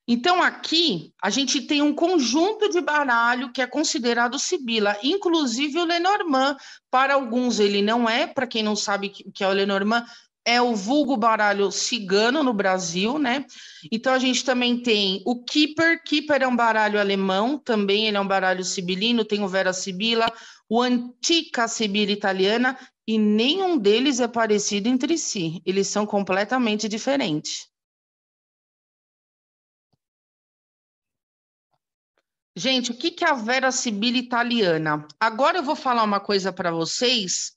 Então, 0.08 0.42
aqui, 0.42 1.14
a 1.22 1.30
gente 1.30 1.62
tem 1.62 1.80
um 1.80 1.94
conjunto 1.94 2.68
de 2.70 2.80
baralho 2.80 3.52
que 3.52 3.62
é 3.62 3.66
considerado 3.68 4.36
sibila, 4.36 4.98
inclusive 5.04 5.78
o 5.78 5.84
Lenormand. 5.84 6.56
Para 6.90 7.14
alguns 7.14 7.60
ele 7.60 7.82
não 7.82 8.08
é, 8.08 8.26
para 8.26 8.48
quem 8.48 8.64
não 8.64 8.74
sabe 8.74 9.12
o 9.24 9.30
que 9.30 9.44
é 9.44 9.46
o 9.46 9.52
Lenormand, 9.52 10.04
é 10.50 10.61
o 10.61 10.75
vulgo 10.75 11.16
baralho 11.16 11.71
cigano 11.71 12.42
no 12.42 12.52
Brasil, 12.52 13.21
né? 13.21 13.47
Então 13.92 14.12
a 14.12 14.19
gente 14.19 14.45
também 14.45 14.83
tem 14.83 15.23
o 15.25 15.45
Keeper, 15.45 16.02
Keeper 16.02 16.42
é 16.42 16.47
um 16.49 16.57
baralho 16.57 16.99
alemão, 16.99 17.57
também 17.57 18.09
ele 18.09 18.16
é 18.16 18.21
um 18.21 18.26
baralho 18.26 18.64
sibilino, 18.64 19.25
tem 19.25 19.45
o 19.45 19.49
Vera 19.49 19.73
Sibila, 19.73 20.26
o 20.69 20.83
Antica 20.83 21.69
Sibila 21.69 22.11
italiana, 22.11 22.76
e 23.07 23.16
nenhum 23.16 23.78
deles 23.78 24.19
é 24.19 24.26
parecido 24.26 24.88
entre 24.88 25.16
si, 25.16 25.62
eles 25.64 25.87
são 25.87 26.04
completamente 26.04 26.88
diferentes. 26.88 27.69
Gente, 32.57 32.90
o 32.90 32.95
que 32.97 33.25
é 33.25 33.28
a 33.28 33.35
Vera 33.35 33.71
Sibila 33.71 34.19
italiana? 34.19 35.07
Agora 35.21 35.59
eu 35.59 35.62
vou 35.62 35.76
falar 35.76 36.02
uma 36.02 36.19
coisa 36.19 36.52
para 36.52 36.73
vocês, 36.73 37.52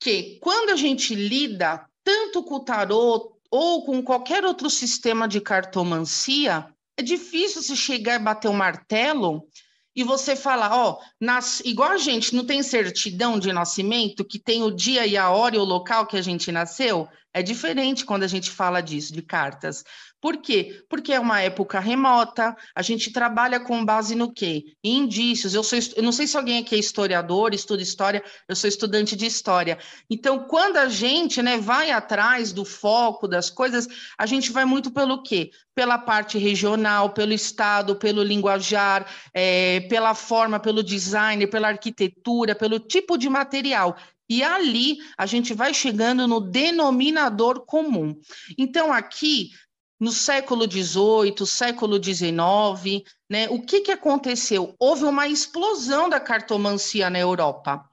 que 0.00 0.40
quando 0.40 0.70
a 0.70 0.76
gente 0.76 1.14
lida 1.14 1.88
tanto 2.06 2.40
com 2.44 2.54
o 2.54 2.60
tarô 2.60 3.36
ou 3.50 3.84
com 3.84 4.00
qualquer 4.00 4.44
outro 4.44 4.70
sistema 4.70 5.26
de 5.26 5.40
cartomancia, 5.40 6.64
é 6.96 7.02
difícil 7.02 7.60
se 7.60 7.76
chegar 7.76 8.14
e 8.14 8.22
bater 8.22 8.46
o 8.46 8.52
um 8.52 8.56
martelo 8.56 9.48
e 9.94 10.04
você 10.04 10.36
falar, 10.36 10.72
ó, 10.72 11.00
nas... 11.20 11.58
igual 11.64 11.90
a 11.90 11.98
gente 11.98 12.32
não 12.32 12.44
tem 12.44 12.62
certidão 12.62 13.40
de 13.40 13.52
nascimento, 13.52 14.24
que 14.24 14.38
tem 14.38 14.62
o 14.62 14.70
dia 14.70 15.04
e 15.04 15.16
a 15.16 15.30
hora 15.30 15.56
e 15.56 15.58
o 15.58 15.64
local 15.64 16.06
que 16.06 16.16
a 16.16 16.22
gente 16.22 16.52
nasceu, 16.52 17.08
é 17.34 17.42
diferente 17.42 18.04
quando 18.04 18.22
a 18.22 18.28
gente 18.28 18.52
fala 18.52 18.80
disso, 18.80 19.12
de 19.12 19.22
cartas. 19.22 19.82
Por 20.26 20.38
quê? 20.38 20.82
Porque 20.88 21.12
é 21.12 21.20
uma 21.20 21.40
época 21.40 21.78
remota, 21.78 22.56
a 22.74 22.82
gente 22.82 23.12
trabalha 23.12 23.60
com 23.60 23.84
base 23.84 24.16
no 24.16 24.32
quê? 24.32 24.74
Em 24.82 25.04
indícios. 25.04 25.54
Eu, 25.54 25.62
sou, 25.62 25.78
eu 25.94 26.02
não 26.02 26.10
sei 26.10 26.26
se 26.26 26.36
alguém 26.36 26.58
aqui 26.58 26.74
é 26.74 26.78
historiador, 26.78 27.54
estuda 27.54 27.80
história, 27.80 28.24
eu 28.48 28.56
sou 28.56 28.66
estudante 28.66 29.14
de 29.14 29.24
história. 29.24 29.78
Então, 30.10 30.40
quando 30.48 30.78
a 30.78 30.88
gente 30.88 31.40
né, 31.40 31.58
vai 31.58 31.92
atrás 31.92 32.52
do 32.52 32.64
foco 32.64 33.28
das 33.28 33.50
coisas, 33.50 33.86
a 34.18 34.26
gente 34.26 34.50
vai 34.50 34.64
muito 34.64 34.90
pelo 34.90 35.22
quê? 35.22 35.52
Pela 35.76 35.96
parte 35.96 36.38
regional, 36.38 37.10
pelo 37.10 37.32
estado, 37.32 37.94
pelo 37.94 38.24
linguajar, 38.24 39.06
é, 39.32 39.82
pela 39.82 40.12
forma, 40.12 40.58
pelo 40.58 40.82
design, 40.82 41.46
pela 41.46 41.68
arquitetura, 41.68 42.52
pelo 42.52 42.80
tipo 42.80 43.16
de 43.16 43.28
material. 43.28 43.96
E 44.28 44.42
ali 44.42 44.98
a 45.16 45.24
gente 45.24 45.54
vai 45.54 45.72
chegando 45.72 46.26
no 46.26 46.40
denominador 46.40 47.64
comum. 47.64 48.20
Então, 48.58 48.92
aqui, 48.92 49.50
no 49.98 50.12
século 50.12 50.70
XVIII, 50.70 51.46
século 51.46 52.02
XIX, 52.02 53.02
né, 53.28 53.48
o 53.48 53.60
que, 53.60 53.80
que 53.80 53.90
aconteceu? 53.90 54.74
Houve 54.78 55.04
uma 55.04 55.26
explosão 55.26 56.08
da 56.08 56.20
cartomancia 56.20 57.08
na 57.08 57.18
Europa. 57.18 57.84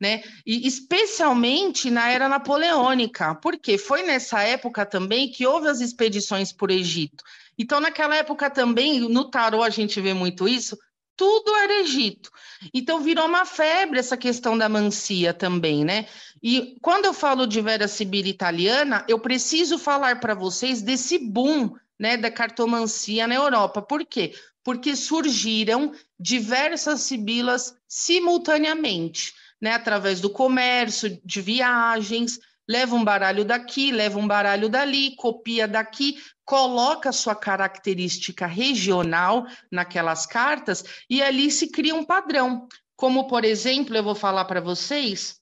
Né? 0.00 0.22
E 0.46 0.66
especialmente 0.66 1.90
na 1.90 2.08
era 2.08 2.26
napoleônica, 2.26 3.34
porque 3.34 3.76
foi 3.76 4.02
nessa 4.02 4.42
época 4.42 4.86
também 4.86 5.30
que 5.30 5.46
houve 5.46 5.68
as 5.68 5.80
expedições 5.80 6.50
por 6.50 6.70
Egito. 6.70 7.22
Então, 7.58 7.80
naquela 7.80 8.16
época 8.16 8.48
também, 8.48 9.00
no 9.00 9.30
tarô 9.30 9.62
a 9.62 9.68
gente 9.68 10.00
vê 10.00 10.14
muito 10.14 10.48
isso, 10.48 10.74
tudo 11.20 11.54
era 11.54 11.80
Egito. 11.80 12.30
Então 12.72 13.00
virou 13.00 13.26
uma 13.26 13.44
febre 13.44 13.98
essa 13.98 14.16
questão 14.16 14.56
da 14.56 14.70
mancia 14.70 15.34
também, 15.34 15.84
né? 15.84 16.06
E 16.42 16.78
quando 16.80 17.04
eu 17.04 17.12
falo 17.12 17.46
de 17.46 17.60
Vera 17.60 17.86
Sibila 17.86 18.28
italiana, 18.28 19.04
eu 19.06 19.18
preciso 19.18 19.78
falar 19.78 20.20
para 20.20 20.34
vocês 20.34 20.80
desse 20.80 21.18
boom, 21.18 21.74
né, 21.98 22.16
da 22.16 22.30
cartomancia 22.30 23.26
na 23.26 23.34
Europa. 23.34 23.82
Por 23.82 24.06
quê? 24.06 24.34
Porque 24.64 24.96
surgiram 24.96 25.92
diversas 26.18 27.02
sibilas 27.02 27.74
simultaneamente, 27.86 29.34
né, 29.60 29.72
através 29.72 30.20
do 30.20 30.30
comércio, 30.30 31.20
de 31.22 31.42
viagens. 31.42 32.38
leva 32.70 32.94
um 32.94 33.02
baralho 33.02 33.44
daqui, 33.44 33.90
leva 33.90 34.16
um 34.16 34.28
baralho 34.28 34.68
dali, 34.68 35.16
copia 35.16 35.66
daqui, 35.66 36.22
coloca 36.44 37.10
sua 37.10 37.34
característica 37.34 38.46
regional 38.46 39.44
naquelas 39.70 40.24
cartas 40.24 40.84
e 41.08 41.20
ali 41.20 41.50
se 41.50 41.68
cria 41.68 41.94
um 41.94 42.04
padrão. 42.04 42.68
Como, 42.94 43.26
por 43.26 43.44
exemplo, 43.44 43.96
eu 43.96 44.04
vou 44.04 44.14
falar 44.14 44.44
para 44.44 44.60
vocês, 44.60 45.40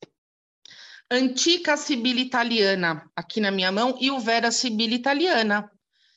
Antica 1.10 1.74
Sibila 1.78 2.20
Italiana, 2.20 3.10
aqui 3.16 3.40
na 3.40 3.50
minha 3.50 3.72
mão, 3.72 3.96
e 3.98 4.10
o 4.10 4.20
Vera 4.20 4.50
Sibila 4.50 4.92
Italiana. 4.92 5.70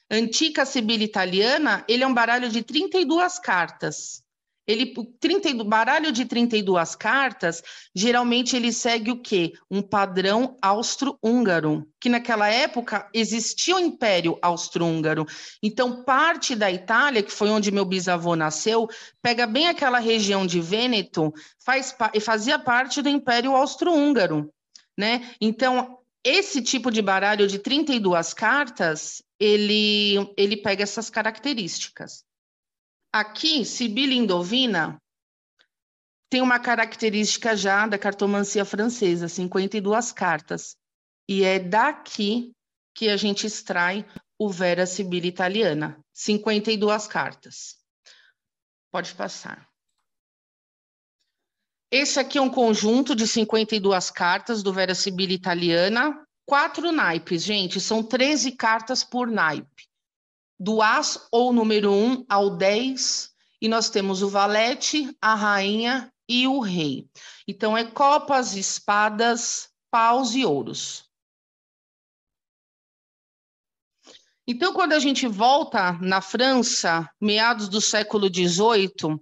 Antica 0.10 0.66
Sibila 0.66 1.02
Italiana, 1.02 1.86
ele 1.88 2.04
é 2.04 2.08
um 2.08 2.14
baralho 2.14 2.50
de 2.50 2.62
32 2.62 3.40
cartas. 3.40 4.22
Ele, 4.68 4.94
30, 5.20 5.64
baralho 5.64 6.12
de 6.12 6.26
32 6.26 6.94
cartas, 6.96 7.64
geralmente 7.96 8.58
ele 8.58 8.74
segue 8.74 9.12
o 9.12 9.22
quê? 9.22 9.54
Um 9.72 9.82
padrão 9.82 10.58
austro-húngaro, 10.62 11.88
que 11.98 12.10
naquela 12.10 12.50
época 12.50 13.10
existia 13.14 13.78
o 13.78 13.80
Império 13.80 14.38
Austro-Húngaro. 14.42 15.26
Então, 15.64 16.04
parte 16.04 16.54
da 16.54 16.70
Itália, 16.70 17.24
que 17.24 17.32
foi 17.32 17.50
onde 17.50 17.72
meu 17.72 17.86
bisavô 17.86 18.36
nasceu, 18.36 18.90
pega 19.22 19.48
bem 19.48 19.70
aquela 19.70 20.00
região 20.00 20.46
de 20.46 20.60
Vêneto, 20.60 21.34
faz, 21.66 21.96
fazia 22.22 22.60
parte 22.60 23.02
do 23.02 23.08
Império 23.08 23.56
Austro-Húngaro. 23.56 24.54
Né? 24.98 25.34
Então, 25.40 26.00
esse 26.24 26.62
tipo 26.62 26.92
de 26.92 27.02
baralho 27.02 27.48
de 27.48 27.60
32 27.60 28.34
cartas, 28.34 29.24
ele, 29.40 30.34
ele 30.38 30.58
pega 30.58 30.84
essas 30.84 31.10
características. 31.10 32.24
Aqui, 33.12 33.66
Sibila 33.66 34.14
Indovina 34.14 35.02
tem 36.30 36.42
uma 36.42 36.60
característica 36.60 37.58
já 37.58 37.86
da 37.88 37.98
cartomancia 37.98 38.64
francesa, 38.64 39.28
52 39.28 40.12
cartas. 40.12 40.78
E 41.28 41.44
é 41.44 41.60
daqui 41.60 42.54
que 42.96 43.10
a 43.10 43.18
gente 43.18 43.46
extrai 43.46 44.06
o 44.40 44.50
Vera 44.50 44.86
Sibila 44.86 45.28
Italiana, 45.28 46.00
52 46.14 47.08
cartas. 47.08 47.76
Pode 48.92 49.14
passar. 49.16 49.71
Esse 51.92 52.20
aqui 52.20 52.38
é 52.38 52.42
um 52.42 52.50
conjunto 52.50 53.14
de 53.14 53.28
52 53.28 54.10
cartas 54.10 54.64
do 54.64 54.72
Vera 54.72 54.96
Sibila 54.96 55.34
Italiana, 55.34 56.26
quatro 56.46 56.90
naipes, 56.92 57.44
gente, 57.44 57.82
são 57.82 58.02
13 58.02 58.54
cartas 58.54 59.04
por 59.04 59.28
naipe 59.28 59.92
do 60.62 60.80
As 60.80 61.28
ou 61.32 61.52
número 61.52 61.92
1 61.92 62.26
ao 62.30 62.56
10, 62.56 63.34
e 63.60 63.68
nós 63.68 63.90
temos 63.90 64.22
o 64.22 64.30
valete, 64.30 65.10
a 65.20 65.34
rainha 65.34 66.14
e 66.30 66.48
o 66.48 66.60
rei. 66.60 67.10
Então, 67.48 67.76
é 67.76 67.84
copas, 67.84 68.56
espadas, 68.56 69.72
paus 69.90 70.36
e 70.36 70.46
ouros. 70.46 71.10
Então, 74.46 74.72
quando 74.72 74.94
a 74.94 75.00
gente 75.00 75.26
volta 75.26 75.94
na 75.94 76.22
França, 76.22 77.10
meados 77.20 77.68
do 77.68 77.82
século 77.82 78.28
XVIII, 78.28 79.20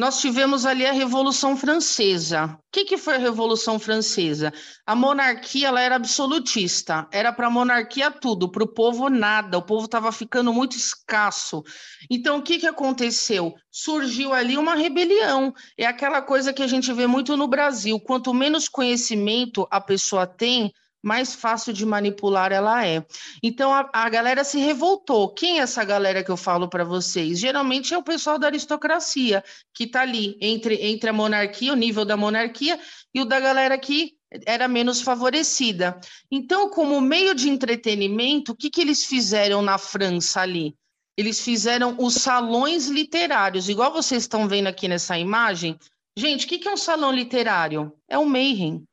nós 0.00 0.18
tivemos 0.18 0.64
ali 0.64 0.86
a 0.86 0.92
Revolução 0.92 1.54
Francesa. 1.54 2.46
O 2.46 2.58
que, 2.72 2.86
que 2.86 2.96
foi 2.96 3.16
a 3.16 3.18
Revolução 3.18 3.78
Francesa? 3.78 4.50
A 4.86 4.96
monarquia 4.96 5.68
ela 5.68 5.78
era 5.78 5.96
absolutista, 5.96 7.06
era 7.12 7.30
para 7.30 7.48
a 7.48 7.50
monarquia 7.50 8.10
tudo, 8.10 8.50
para 8.50 8.64
o 8.64 8.66
povo 8.66 9.10
nada, 9.10 9.58
o 9.58 9.62
povo 9.62 9.84
estava 9.84 10.10
ficando 10.10 10.54
muito 10.54 10.74
escasso. 10.74 11.62
Então, 12.10 12.38
o 12.38 12.42
que, 12.42 12.58
que 12.58 12.66
aconteceu? 12.66 13.54
Surgiu 13.70 14.32
ali 14.32 14.56
uma 14.56 14.74
rebelião. 14.74 15.52
É 15.76 15.84
aquela 15.84 16.22
coisa 16.22 16.50
que 16.50 16.62
a 16.62 16.66
gente 16.66 16.90
vê 16.94 17.06
muito 17.06 17.36
no 17.36 17.46
Brasil: 17.46 18.00
quanto 18.00 18.32
menos 18.32 18.70
conhecimento 18.70 19.68
a 19.70 19.82
pessoa 19.82 20.26
tem, 20.26 20.72
mais 21.02 21.34
fácil 21.34 21.72
de 21.72 21.84
manipular 21.86 22.52
ela 22.52 22.86
é. 22.86 23.04
Então 23.42 23.72
a, 23.72 23.88
a 23.92 24.08
galera 24.08 24.44
se 24.44 24.58
revoltou. 24.58 25.32
Quem 25.32 25.58
é 25.58 25.62
essa 25.62 25.84
galera 25.84 26.22
que 26.22 26.30
eu 26.30 26.36
falo 26.36 26.68
para 26.68 26.84
vocês? 26.84 27.38
Geralmente 27.38 27.94
é 27.94 27.98
o 27.98 28.02
pessoal 28.02 28.38
da 28.38 28.46
aristocracia, 28.46 29.42
que 29.74 29.84
está 29.84 30.02
ali 30.02 30.36
entre, 30.40 30.74
entre 30.76 31.10
a 31.10 31.12
monarquia, 31.12 31.72
o 31.72 31.76
nível 31.76 32.04
da 32.04 32.16
monarquia, 32.16 32.78
e 33.14 33.20
o 33.20 33.24
da 33.24 33.40
galera 33.40 33.76
que 33.78 34.14
era 34.46 34.68
menos 34.68 35.00
favorecida. 35.00 35.98
Então, 36.30 36.70
como 36.70 37.00
meio 37.00 37.34
de 37.34 37.48
entretenimento, 37.48 38.52
o 38.52 38.56
que, 38.56 38.70
que 38.70 38.80
eles 38.80 39.04
fizeram 39.04 39.60
na 39.60 39.76
França 39.76 40.40
ali? 40.40 40.76
Eles 41.16 41.40
fizeram 41.40 41.96
os 41.98 42.14
salões 42.14 42.86
literários, 42.86 43.68
igual 43.68 43.92
vocês 43.92 44.22
estão 44.22 44.48
vendo 44.48 44.68
aqui 44.68 44.88
nessa 44.88 45.18
imagem. 45.18 45.78
Gente, 46.16 46.46
o 46.46 46.48
que, 46.48 46.58
que 46.58 46.68
é 46.68 46.72
um 46.72 46.76
salão 46.76 47.12
literário? 47.12 47.92
É 48.08 48.18
o 48.18 48.24
Mayhem. 48.24 48.84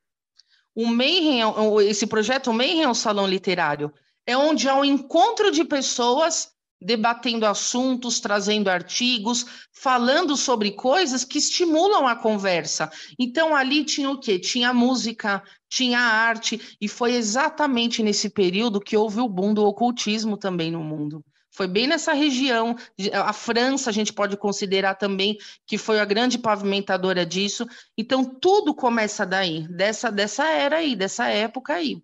O 0.79 0.85
Mayhem, 0.85 1.41
esse 1.89 2.05
projeto 2.05 2.53
Mayhem 2.53 2.83
é 2.83 2.87
um 2.87 2.93
salão 2.93 3.25
literário. 3.25 3.91
É 4.27 4.37
onde 4.37 4.69
há 4.69 4.75
um 4.75 4.85
encontro 4.85 5.49
de 5.49 5.63
pessoas 5.63 6.49
debatendo 6.79 7.47
assuntos, 7.47 8.19
trazendo 8.19 8.69
artigos, 8.69 9.43
falando 9.71 10.37
sobre 10.37 10.73
coisas 10.73 11.23
que 11.23 11.39
estimulam 11.39 12.05
a 12.05 12.15
conversa. 12.15 12.91
Então 13.17 13.55
ali 13.55 13.83
tinha 13.83 14.11
o 14.11 14.19
quê? 14.19 14.37
Tinha 14.37 14.71
música, 14.71 15.41
tinha 15.67 15.97
arte, 15.97 16.77
e 16.79 16.87
foi 16.87 17.15
exatamente 17.15 18.03
nesse 18.03 18.29
período 18.29 18.79
que 18.79 18.95
houve 18.95 19.19
o 19.19 19.27
boom 19.27 19.55
do 19.55 19.65
ocultismo 19.65 20.37
também 20.37 20.69
no 20.69 20.83
mundo. 20.83 21.25
Foi 21.57 21.67
bem 21.67 21.87
nessa 21.87 22.13
região. 22.13 22.75
A 23.11 23.33
França, 23.33 23.89
a 23.89 23.93
gente 23.93 24.13
pode 24.13 24.37
considerar 24.37 24.93
também 24.93 25.39
que 25.65 25.75
foi 25.75 25.99
a 25.99 26.05
grande 26.05 26.37
pavimentadora 26.37 27.25
disso. 27.25 27.65
Então, 27.97 28.23
tudo 28.23 28.75
começa 28.75 29.25
daí, 29.25 29.67
dessa, 29.67 30.11
dessa 30.11 30.45
era 30.45 30.77
aí, 30.77 30.95
dessa 30.95 31.27
época 31.29 31.73
aí. 31.73 31.99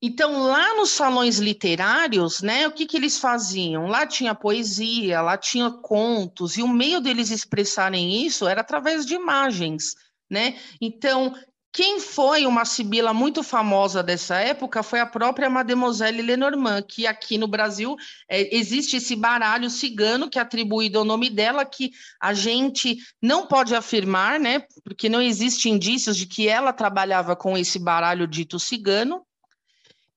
Então, 0.00 0.40
lá 0.44 0.76
nos 0.76 0.90
salões 0.90 1.38
literários, 1.38 2.42
né, 2.42 2.68
o 2.68 2.72
que, 2.72 2.86
que 2.86 2.96
eles 2.96 3.18
faziam? 3.18 3.88
Lá 3.88 4.06
tinha 4.06 4.32
poesia, 4.32 5.20
lá 5.20 5.36
tinha 5.36 5.68
contos, 5.68 6.56
e 6.56 6.62
o 6.62 6.68
meio 6.68 7.00
deles 7.00 7.32
expressarem 7.32 8.24
isso 8.24 8.46
era 8.46 8.60
através 8.60 9.04
de 9.04 9.14
imagens. 9.14 9.96
Né? 10.30 10.60
Então, 10.80 11.34
quem 11.72 11.98
foi 11.98 12.44
uma 12.44 12.66
sibila 12.66 13.14
muito 13.14 13.42
famosa 13.42 14.02
dessa 14.02 14.36
época 14.36 14.82
foi 14.82 15.00
a 15.00 15.06
própria 15.06 15.48
Mademoiselle 15.48 16.20
Lenormand, 16.20 16.82
que 16.82 17.06
aqui 17.06 17.38
no 17.38 17.48
Brasil 17.48 17.96
é, 18.28 18.54
existe 18.54 18.98
esse 18.98 19.16
baralho 19.16 19.70
cigano 19.70 20.28
que 20.28 20.38
é 20.38 20.42
atribuído 20.42 20.98
ao 20.98 21.04
nome 21.04 21.30
dela, 21.30 21.64
que 21.64 21.90
a 22.20 22.34
gente 22.34 22.98
não 23.22 23.46
pode 23.46 23.74
afirmar, 23.74 24.38
né? 24.38 24.66
Porque 24.84 25.08
não 25.08 25.22
existe 25.22 25.70
indícios 25.70 26.14
de 26.14 26.26
que 26.26 26.46
ela 26.46 26.74
trabalhava 26.74 27.34
com 27.34 27.56
esse 27.56 27.78
baralho 27.78 28.26
dito 28.26 28.60
cigano. 28.60 29.24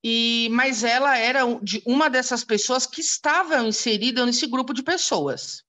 E, 0.03 0.49
mas 0.51 0.83
ela 0.83 1.17
era 1.17 1.45
uma 1.85 2.09
dessas 2.09 2.43
pessoas 2.43 2.85
que 2.85 2.99
estavam 2.99 3.65
inseridas 3.65 4.25
nesse 4.25 4.45
grupo 4.45 4.73
de 4.73 4.83
pessoas 4.83 5.64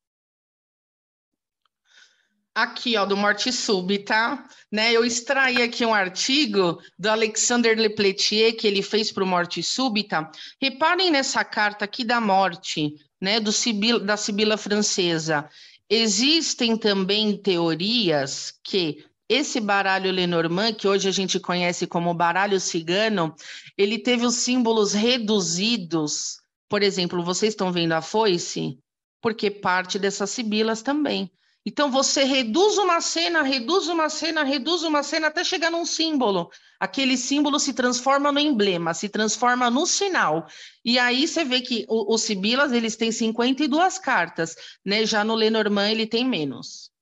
aqui, 2.56 2.96
ó, 2.96 3.04
do 3.04 3.18
Morte 3.18 3.52
Súbita, 3.52 4.42
né? 4.72 4.90
Eu 4.90 5.04
extraí 5.04 5.60
aqui 5.60 5.84
um 5.84 5.92
artigo 5.92 6.80
do 6.98 7.10
Alexander 7.10 7.78
Lepeletier 7.78 8.56
que 8.56 8.66
ele 8.66 8.80
fez 8.80 9.12
para 9.12 9.22
o 9.22 9.26
Morte 9.26 9.62
Súbita. 9.62 10.30
Reparem 10.58 11.10
nessa 11.10 11.44
carta 11.44 11.84
aqui 11.84 12.02
da 12.02 12.18
morte, 12.18 12.94
né? 13.20 13.38
Do 13.38 13.52
Sibil, 13.52 14.00
da 14.00 14.16
Sibila 14.16 14.56
francesa. 14.56 15.50
Existem 15.90 16.78
também 16.78 17.36
teorias 17.36 18.54
que 18.64 19.04
esse 19.28 19.60
baralho 19.60 20.10
Lenormand, 20.10 20.74
que 20.74 20.88
hoje 20.88 21.08
a 21.08 21.12
gente 21.12 21.38
conhece 21.38 21.86
como 21.86 22.14
baralho 22.14 22.58
cigano, 22.58 23.34
ele 23.76 23.98
teve 23.98 24.24
os 24.24 24.36
símbolos 24.36 24.94
reduzidos. 24.94 26.38
Por 26.70 26.82
exemplo, 26.82 27.22
vocês 27.22 27.52
estão 27.52 27.70
vendo 27.70 27.92
a 27.92 28.00
foice? 28.00 28.78
Porque 29.20 29.50
parte 29.50 29.98
dessas 29.98 30.30
sibilas 30.30 30.80
também. 30.80 31.30
Então 31.68 31.90
você 31.90 32.22
reduz 32.22 32.78
uma 32.78 33.00
cena, 33.00 33.42
reduz 33.42 33.88
uma 33.88 34.08
cena, 34.08 34.44
reduz 34.44 34.84
uma 34.84 35.02
cena 35.02 35.26
até 35.26 35.42
chegar 35.42 35.68
num 35.68 35.84
símbolo. 35.84 36.48
Aquele 36.78 37.16
símbolo 37.16 37.58
se 37.58 37.74
transforma 37.74 38.30
no 38.30 38.38
emblema, 38.38 38.94
se 38.94 39.08
transforma 39.08 39.68
no 39.68 39.84
sinal. 39.84 40.46
E 40.84 40.96
aí 40.96 41.26
você 41.26 41.44
vê 41.44 41.60
que 41.60 41.84
os 41.88 42.22
Sibilas, 42.22 42.70
eles 42.70 42.94
têm 42.94 43.10
52 43.10 43.98
cartas, 43.98 44.54
né? 44.84 45.04
Já 45.04 45.24
no 45.24 45.34
Lenormand 45.34 45.90
ele 45.90 46.06
tem 46.06 46.24
menos. 46.24 46.92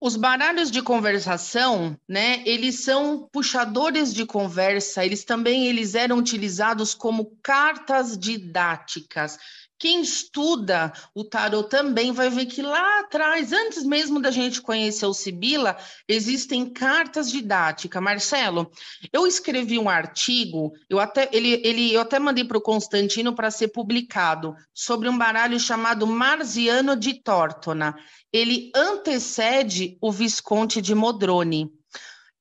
Os 0.00 0.14
baralhos 0.14 0.70
de 0.70 0.80
conversação, 0.80 1.98
né, 2.08 2.40
eles 2.46 2.84
são 2.84 3.28
puxadores 3.32 4.14
de 4.14 4.24
conversa, 4.24 5.04
eles 5.04 5.24
também 5.24 5.66
eles 5.66 5.96
eram 5.96 6.18
utilizados 6.18 6.94
como 6.94 7.36
cartas 7.42 8.16
didáticas 8.16 9.36
Quem 9.78 10.00
estuda 10.02 10.92
o 11.14 11.22
tarot 11.22 11.68
também 11.68 12.10
vai 12.10 12.28
ver 12.28 12.46
que 12.46 12.60
lá 12.60 13.00
atrás, 13.00 13.52
antes 13.52 13.84
mesmo 13.84 14.20
da 14.20 14.30
gente 14.30 14.60
conhecer 14.60 15.06
o 15.06 15.14
Sibila, 15.14 15.76
existem 16.08 16.68
cartas 16.68 17.30
didáticas. 17.30 18.02
Marcelo, 18.02 18.70
eu 19.12 19.26
escrevi 19.26 19.78
um 19.78 19.88
artigo, 19.88 20.72
eu 20.90 20.98
até, 20.98 21.28
ele, 21.32 21.62
ele, 21.64 21.94
eu 21.94 22.00
até 22.00 22.18
mandei 22.18 22.44
para 22.44 22.58
o 22.58 22.62
Constantino 22.62 23.34
para 23.34 23.52
ser 23.52 23.68
publicado, 23.68 24.56
sobre 24.74 25.08
um 25.08 25.16
baralho 25.16 25.60
chamado 25.60 26.06
Marziano 26.06 26.96
de 26.96 27.14
Tortona. 27.22 27.94
Ele 28.32 28.72
antecede 28.74 29.96
o 30.00 30.10
Visconde 30.10 30.82
de 30.82 30.94
Modrone. 30.94 31.70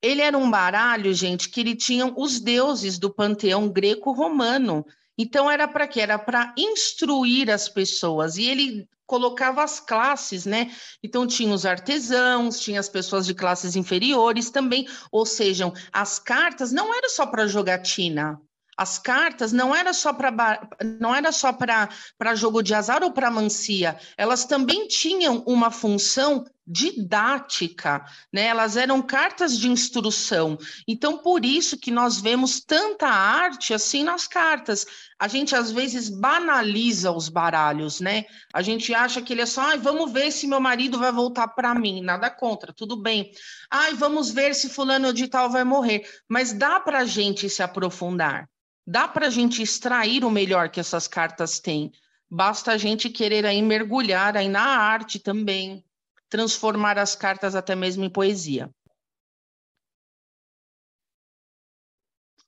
Ele 0.01 0.21
era 0.21 0.37
um 0.37 0.49
baralho, 0.49 1.13
gente, 1.13 1.49
que 1.49 1.59
ele 1.59 1.75
tinha 1.75 2.05
os 2.15 2.39
deuses 2.39 2.99
do 2.99 3.13
panteão 3.13 3.67
greco-romano. 3.69 4.85
Então 5.17 5.49
era 5.49 5.67
para 5.67 5.87
quê? 5.87 6.01
Era 6.01 6.19
para 6.19 6.53
instruir 6.57 7.49
as 7.49 7.67
pessoas. 7.67 8.37
E 8.37 8.45
ele 8.45 8.87
colocava 9.05 9.63
as 9.63 9.79
classes, 9.79 10.45
né? 10.45 10.69
Então 11.01 11.25
tinha 11.25 11.53
os 11.53 11.65
artesãos, 11.65 12.59
tinha 12.59 12.79
as 12.79 12.89
pessoas 12.89 13.25
de 13.25 13.33
classes 13.33 13.75
inferiores 13.75 14.51
também, 14.51 14.87
ou 15.11 15.25
seja, 15.25 15.71
as 15.91 16.19
cartas 16.19 16.71
não 16.71 16.93
era 16.93 17.09
só 17.09 17.25
para 17.25 17.47
jogatina. 17.47 18.39
As 18.77 18.99
cartas 18.99 19.51
não 19.51 19.73
era 19.73 19.91
só 19.91 20.13
para 20.13 20.69
não 20.99 21.15
era 21.15 21.31
só 21.31 21.51
para 21.51 22.35
jogo 22.35 22.61
de 22.61 22.75
azar 22.75 23.01
ou 23.01 23.11
para 23.11 23.31
mancia, 23.31 23.97
elas 24.15 24.45
também 24.45 24.87
tinham 24.87 25.43
uma 25.47 25.71
função 25.71 26.45
didática, 26.67 28.05
né? 28.31 28.47
Elas 28.47 28.75
eram 28.75 29.01
cartas 29.01 29.57
de 29.57 29.69
instrução. 29.69 30.57
Então 30.85 31.17
por 31.19 31.45
isso 31.45 31.77
que 31.77 31.89
nós 31.89 32.19
vemos 32.19 32.59
tanta 32.59 33.07
arte 33.07 33.73
assim 33.73 34.03
nas 34.03 34.27
cartas. 34.27 34.85
A 35.17 35.29
gente 35.29 35.55
às 35.55 35.71
vezes 35.71 36.09
banaliza 36.09 37.11
os 37.11 37.29
baralhos, 37.29 38.01
né? 38.01 38.25
A 38.53 38.61
gente 38.61 38.93
acha 38.93 39.21
que 39.21 39.33
ele 39.33 39.43
é 39.43 39.45
só, 39.45 39.61
ai, 39.61 39.77
vamos 39.77 40.11
ver 40.11 40.31
se 40.31 40.45
meu 40.45 40.59
marido 40.59 40.99
vai 40.99 41.11
voltar 41.11 41.47
para 41.47 41.73
mim. 41.73 42.01
Nada 42.01 42.29
contra, 42.29 42.73
tudo 42.73 42.97
bem. 42.97 43.31
Ai, 43.71 43.93
vamos 43.93 44.29
ver 44.29 44.53
se 44.53 44.67
fulano 44.67 45.13
de 45.13 45.27
tal 45.27 45.49
vai 45.49 45.63
morrer. 45.63 46.05
Mas 46.27 46.51
dá 46.51 46.79
para 46.79 46.99
a 46.99 47.05
gente 47.05 47.49
se 47.49 47.63
aprofundar. 47.63 48.49
Dá 48.85 49.07
para 49.07 49.27
a 49.27 49.29
gente 49.29 49.61
extrair 49.61 50.23
o 50.23 50.31
melhor 50.31 50.69
que 50.69 50.79
essas 50.79 51.07
cartas 51.07 51.59
têm. 51.59 51.91
Basta 52.29 52.73
a 52.73 52.77
gente 52.77 53.09
querer 53.09 53.45
aí 53.45 53.61
mergulhar 53.61 54.35
aí 54.35 54.49
na 54.49 54.61
arte 54.61 55.17
também, 55.17 55.83
transformar 56.29 56.97
as 56.97 57.15
cartas 57.15 57.55
até 57.55 57.75
mesmo 57.75 58.03
em 58.03 58.09
poesia. 58.09 58.69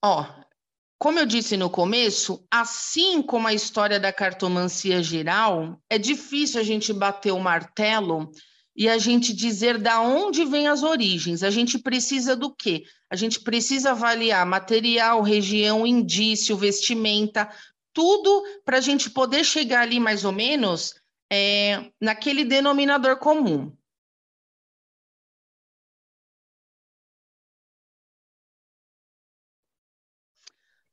Ó, 0.03 0.25
como 0.97 1.19
eu 1.19 1.25
disse 1.25 1.55
no 1.55 1.69
começo, 1.69 2.45
assim 2.51 3.21
como 3.21 3.47
a 3.47 3.53
história 3.53 3.99
da 3.99 4.11
cartomancia 4.11 5.01
geral, 5.01 5.81
é 5.89 5.97
difícil 5.97 6.59
a 6.59 6.63
gente 6.63 6.91
bater 6.91 7.31
o 7.31 7.39
martelo 7.39 8.29
e 8.75 8.87
a 8.87 8.97
gente 8.97 9.33
dizer 9.33 9.77
da 9.77 10.01
onde 10.01 10.45
vêm 10.45 10.67
as 10.67 10.83
origens. 10.83 11.43
A 11.43 11.49
gente 11.49 11.79
precisa 11.79 12.35
do 12.35 12.53
quê? 12.53 12.83
A 13.09 13.15
gente 13.15 13.41
precisa 13.41 13.91
avaliar 13.91 14.45
material, 14.45 15.21
região, 15.21 15.85
indício, 15.87 16.55
vestimenta, 16.55 17.49
tudo 17.93 18.43
para 18.63 18.77
a 18.77 18.81
gente 18.81 19.09
poder 19.09 19.43
chegar 19.43 19.81
ali 19.81 19.99
mais 19.99 20.23
ou 20.23 20.31
menos 20.31 20.93
é, 21.31 21.91
naquele 22.01 22.43
denominador 22.43 23.17
comum. 23.17 23.75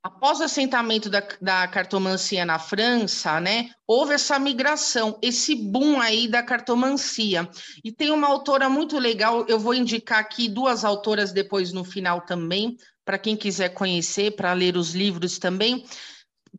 Após 0.07 0.38
o 0.38 0.44
assentamento 0.44 1.11
da, 1.11 1.20
da, 1.40 1.66
cartomancia 1.66 2.44
na 2.44 2.61
França, 2.61 3.40
né, 3.40 3.70
houve 3.85 4.14
essa 4.14 4.38
migração, 4.38 5.18
esse 5.20 5.57
boom 5.57 6.01
aí 6.01 6.29
da 6.29 6.44
cartomancia. 6.44 7.51
E 7.83 7.90
tem 7.90 8.12
uma 8.12 8.29
autora 8.29 8.68
muito 8.68 9.01
legal, 9.01 9.44
eu 9.49 9.59
vou 9.59 9.75
indicar 9.75 10.20
aqui 10.20 10.49
duas 10.49 10.85
autoras 10.85 11.33
depois 11.33 11.72
no 11.72 11.83
final 11.83 12.20
também, 12.20 12.77
para 13.05 13.18
quem 13.18 13.37
quiser 13.37 13.70
conhecer, 13.70 14.37
para 14.37 14.53
ler 14.53 14.77
os 14.77 14.94
livros 14.94 15.38
também, 15.38 15.85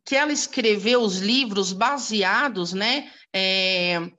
que 0.08 0.16
ela 0.16 0.32
escreveu 0.32 1.02
os 1.02 1.18
livros 1.18 1.70
baseados, 1.70 2.72
né, 2.72 3.10
é, 3.30 4.10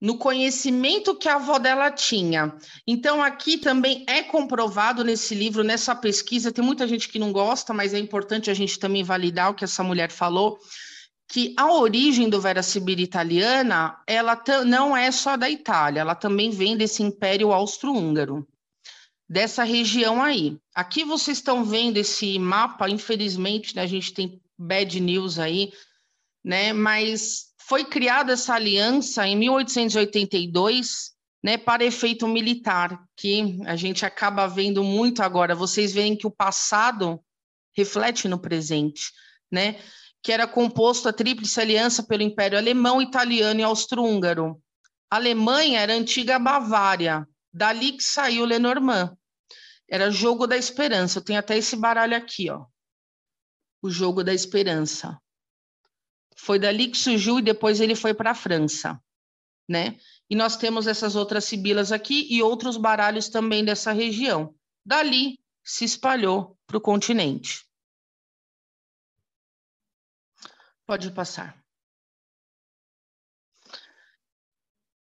no 0.00 0.16
conhecimento 0.16 1.14
que 1.14 1.28
a 1.28 1.34
avó 1.34 1.58
dela 1.58 1.90
tinha. 1.90 2.56
Então, 2.86 3.22
aqui 3.22 3.58
também 3.58 4.06
é 4.08 4.22
comprovado 4.22 5.04
nesse 5.04 5.34
livro, 5.34 5.62
nessa 5.62 5.94
pesquisa, 5.94 6.50
tem 6.50 6.64
muita 6.64 6.88
gente 6.88 7.10
que 7.10 7.18
não 7.18 7.30
gosta, 7.30 7.74
mas 7.74 7.92
é 7.92 7.98
importante 7.98 8.50
a 8.50 8.54
gente 8.54 8.78
também 8.78 9.04
validar 9.04 9.50
o 9.50 9.54
que 9.54 9.64
essa 9.64 9.84
mulher 9.84 10.10
falou, 10.10 10.58
que 11.30 11.54
a 11.58 11.70
origem 11.74 12.30
do 12.30 12.40
Vera 12.40 12.62
Sibir 12.62 12.98
italiana, 12.98 14.00
ela 14.06 14.42
não 14.64 14.96
é 14.96 15.12
só 15.12 15.36
da 15.36 15.50
Itália, 15.50 16.00
ela 16.00 16.14
também 16.14 16.48
vem 16.48 16.74
desse 16.74 17.02
Império 17.02 17.52
Austro-Húngaro, 17.52 18.48
dessa 19.28 19.62
região 19.62 20.22
aí. 20.22 20.56
Aqui 20.74 21.04
vocês 21.04 21.36
estão 21.36 21.66
vendo 21.66 21.98
esse 21.98 22.38
mapa, 22.38 22.88
infelizmente, 22.88 23.76
né, 23.76 23.82
a 23.82 23.86
gente 23.86 24.14
tem 24.14 24.40
bad 24.58 25.00
news 25.00 25.38
aí, 25.38 25.72
né, 26.44 26.72
mas 26.72 27.48
foi 27.68 27.84
criada 27.84 28.32
essa 28.32 28.54
aliança 28.54 29.26
em 29.26 29.36
1882, 29.36 31.12
né, 31.44 31.56
para 31.56 31.84
efeito 31.84 32.26
militar, 32.26 33.04
que 33.16 33.58
a 33.66 33.76
gente 33.76 34.04
acaba 34.04 34.46
vendo 34.46 34.82
muito 34.82 35.22
agora. 35.22 35.54
Vocês 35.54 35.92
veem 35.92 36.16
que 36.16 36.26
o 36.26 36.30
passado 36.30 37.22
reflete 37.76 38.26
no 38.26 38.38
presente, 38.38 39.12
né? 39.50 39.80
Que 40.20 40.32
era 40.32 40.48
composto 40.48 41.08
a 41.08 41.12
tríplice 41.12 41.60
aliança 41.60 42.02
pelo 42.02 42.24
Império 42.24 42.58
Alemão, 42.58 43.00
Italiano 43.00 43.60
e 43.60 43.62
Austro-Húngaro. 43.62 44.60
A 45.10 45.16
Alemanha 45.16 45.80
era 45.80 45.92
a 45.92 45.96
antiga 45.96 46.38
Bavária, 46.38 47.26
dali 47.52 47.92
que 47.92 48.02
saiu 48.02 48.44
Lenormand. 48.44 49.16
Era 49.88 50.10
jogo 50.10 50.46
da 50.46 50.56
esperança. 50.56 51.18
Eu 51.18 51.24
tenho 51.24 51.38
até 51.38 51.56
esse 51.56 51.76
baralho 51.76 52.16
aqui, 52.16 52.50
ó. 52.50 52.66
O 53.82 53.90
jogo 53.90 54.24
da 54.24 54.34
esperança. 54.34 55.20
Foi 56.36 56.58
dali 56.58 56.88
que 56.88 56.96
surgiu 56.96 57.38
e 57.38 57.42
depois 57.42 57.80
ele 57.80 57.94
foi 57.94 58.14
para 58.14 58.30
a 58.30 58.34
França, 58.34 59.02
né? 59.68 59.98
E 60.30 60.36
nós 60.36 60.56
temos 60.56 60.86
essas 60.86 61.16
outras 61.16 61.44
sibilas 61.44 61.90
aqui 61.90 62.26
e 62.30 62.42
outros 62.42 62.76
baralhos 62.76 63.28
também 63.28 63.64
dessa 63.64 63.92
região. 63.92 64.54
Dali 64.84 65.38
se 65.64 65.84
espalhou 65.84 66.56
para 66.66 66.76
o 66.78 66.80
continente. 66.80 67.66
Pode 70.86 71.10
passar. 71.10 71.62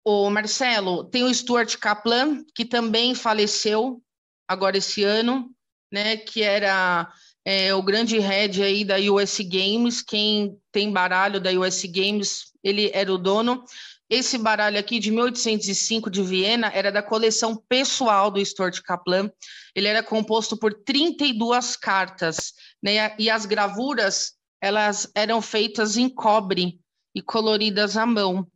O 0.05 0.31
Marcelo, 0.31 1.05
tem 1.05 1.23
o 1.23 1.33
Stuart 1.33 1.77
Kaplan, 1.77 2.45
que 2.55 2.65
também 2.65 3.15
faleceu 3.15 4.03
agora 4.49 4.79
esse 4.79 5.05
ano, 5.05 5.55
né, 5.93 6.17
que 6.17 6.43
era 6.43 7.13
é, 7.51 7.75
o 7.75 7.83
grande 7.83 8.19
head 8.19 8.63
aí 8.63 8.85
da 8.85 8.99
US 9.11 9.39
Games, 9.41 10.03
quem 10.03 10.61
tem 10.71 10.93
baralho 10.93 11.41
da 11.41 11.51
US 11.53 11.83
Games, 11.87 12.53
ele 12.63 12.91
era 12.93 13.11
o 13.11 13.17
dono. 13.17 13.65
Esse 14.11 14.37
baralho 14.37 14.79
aqui 14.79 14.99
de 14.99 15.11
1805 15.11 16.11
de 16.11 16.23
Viena 16.23 16.71
era 16.75 16.93
da 16.93 17.03
coleção 17.03 17.57
pessoal 17.67 18.31
do 18.31 18.45
Stuart 18.45 18.83
Kaplan. 18.83 19.31
Ele 19.75 19.89
era 19.89 20.03
composto 20.03 20.59
por 20.59 20.75
32 20.75 21.75
cartas, 21.75 22.53
né? 22.83 23.17
E 23.19 23.31
as 23.31 23.47
gravuras, 23.47 24.35
elas 24.61 25.11
eram 25.15 25.41
feitas 25.41 25.97
em 25.97 26.07
cobre 26.07 26.79
e 27.15 27.23
coloridas 27.23 27.97
à 27.97 28.05
mão, 28.05 28.47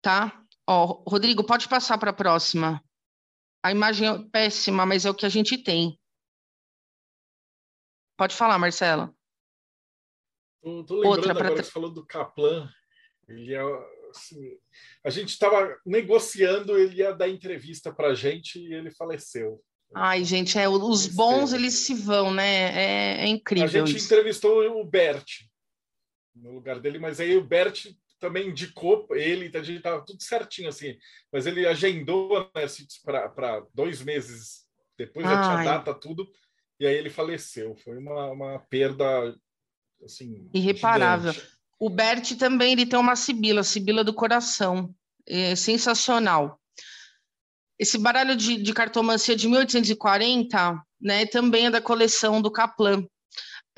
tá? 0.00 0.40
Ó, 0.64 1.02
Rodrigo, 1.08 1.42
pode 1.42 1.66
passar 1.66 1.98
para 1.98 2.10
a 2.10 2.14
próxima. 2.14 2.80
A 3.64 3.72
imagem 3.72 4.06
é 4.06 4.18
péssima, 4.30 4.86
mas 4.86 5.04
é 5.04 5.10
o 5.10 5.14
que 5.14 5.26
a 5.26 5.28
gente 5.28 5.58
tem. 5.58 5.97
Pode 8.18 8.34
falar, 8.34 8.58
Marcelo. 8.58 9.14
Tô, 10.60 10.82
tô 10.82 10.94
lembrando 10.96 11.16
Outra 11.16 11.30
agora 11.30 11.46
pra... 11.46 11.56
que 11.56 11.64
você 11.64 11.70
falou 11.70 11.90
do 11.90 12.04
Kaplan. 12.04 12.68
Ele 13.28 13.54
é, 13.54 13.62
assim, 14.10 14.58
a 15.04 15.10
gente 15.10 15.28
estava 15.28 15.78
negociando, 15.86 16.76
ele 16.76 16.96
ia 16.96 17.12
dar 17.12 17.28
entrevista 17.28 17.94
para 17.94 18.08
a 18.08 18.14
gente 18.14 18.58
e 18.58 18.74
ele 18.74 18.90
faleceu. 18.90 19.62
Ai, 19.94 20.24
gente, 20.24 20.58
é, 20.58 20.68
os 20.68 21.06
bons 21.06 21.52
eles 21.52 21.74
se 21.74 21.94
vão, 21.94 22.34
né? 22.34 23.20
É, 23.20 23.24
é 23.24 23.26
incrível. 23.28 23.84
A 23.84 23.86
gente 23.86 23.96
isso. 23.96 24.06
entrevistou 24.06 24.80
o 24.80 24.84
Bert 24.84 25.44
no 26.34 26.52
lugar 26.52 26.80
dele, 26.80 26.98
mas 26.98 27.20
aí 27.20 27.36
o 27.36 27.44
Bert 27.44 27.86
também 28.18 28.48
indicou 28.48 29.06
ele, 29.12 29.46
então 29.46 29.60
a 29.60 29.64
gente 29.64 29.78
estava 29.78 30.04
tudo 30.04 30.22
certinho 30.22 30.68
assim, 30.68 30.96
mas 31.32 31.46
ele 31.46 31.66
agendou 31.66 32.50
né, 32.54 32.66
para 33.34 33.64
dois 33.72 34.02
meses 34.02 34.66
depois, 34.96 35.24
já 35.24 35.42
tinha 35.42 35.64
data, 35.64 35.94
tudo 35.94 36.28
e 36.80 36.86
aí 36.86 36.94
ele 36.94 37.10
faleceu. 37.10 37.76
Foi 37.76 37.98
uma, 37.98 38.30
uma 38.30 38.58
perda 38.58 39.34
assim, 40.04 40.48
irreparável. 40.54 41.32
Gigante. 41.32 41.58
O 41.78 41.88
Bert 41.88 42.36
também 42.36 42.72
ele 42.72 42.86
tem 42.86 42.98
uma 42.98 43.14
sibila, 43.14 43.62
sibila 43.62 44.02
do 44.02 44.12
coração, 44.12 44.92
é 45.26 45.54
sensacional. 45.54 46.60
Esse 47.78 47.96
baralho 47.96 48.34
de, 48.34 48.56
de 48.56 48.72
cartomancia 48.74 49.36
de 49.36 49.46
1840, 49.46 50.82
né, 51.00 51.26
também 51.26 51.66
é 51.66 51.70
da 51.70 51.80
coleção 51.80 52.42
do 52.42 52.50
Kaplan. 52.50 53.06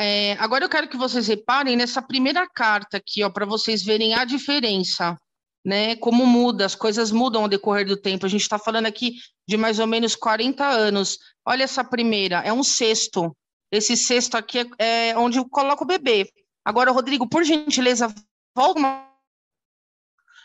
é, 0.01 0.33
agora 0.39 0.65
eu 0.65 0.69
quero 0.71 0.89
que 0.89 0.97
vocês 0.97 1.27
reparem 1.27 1.77
nessa 1.77 2.01
primeira 2.01 2.49
carta 2.49 2.97
aqui, 2.97 3.23
ó, 3.23 3.29
para 3.29 3.45
vocês 3.45 3.83
verem 3.83 4.15
a 4.15 4.25
diferença, 4.25 5.15
né? 5.63 5.95
Como 5.97 6.25
muda, 6.25 6.65
as 6.65 6.75
coisas 6.75 7.11
mudam 7.11 7.43
ao 7.43 7.49
decorrer 7.49 7.87
do 7.87 7.99
tempo. 7.99 8.25
A 8.25 8.29
gente 8.31 8.41
está 8.41 8.59
falando 8.59 8.87
aqui 8.87 9.17
de 9.51 9.57
mais 9.57 9.81
ou 9.81 9.87
menos 9.89 10.15
40 10.15 10.65
anos. 10.65 11.19
Olha 11.45 11.65
essa 11.65 11.83
primeira, 11.83 12.37
é 12.39 12.53
um 12.53 12.63
cesto. 12.63 13.37
Esse 13.69 13.97
cesto 13.97 14.37
aqui 14.37 14.61
é, 14.79 15.09
é 15.09 15.19
onde 15.19 15.39
eu 15.39 15.49
coloco 15.49 15.83
o 15.83 15.87
bebê. 15.87 16.33
Agora, 16.65 16.93
Rodrigo, 16.93 17.29
por 17.29 17.43
gentileza, 17.43 18.15
volta. 18.55 18.81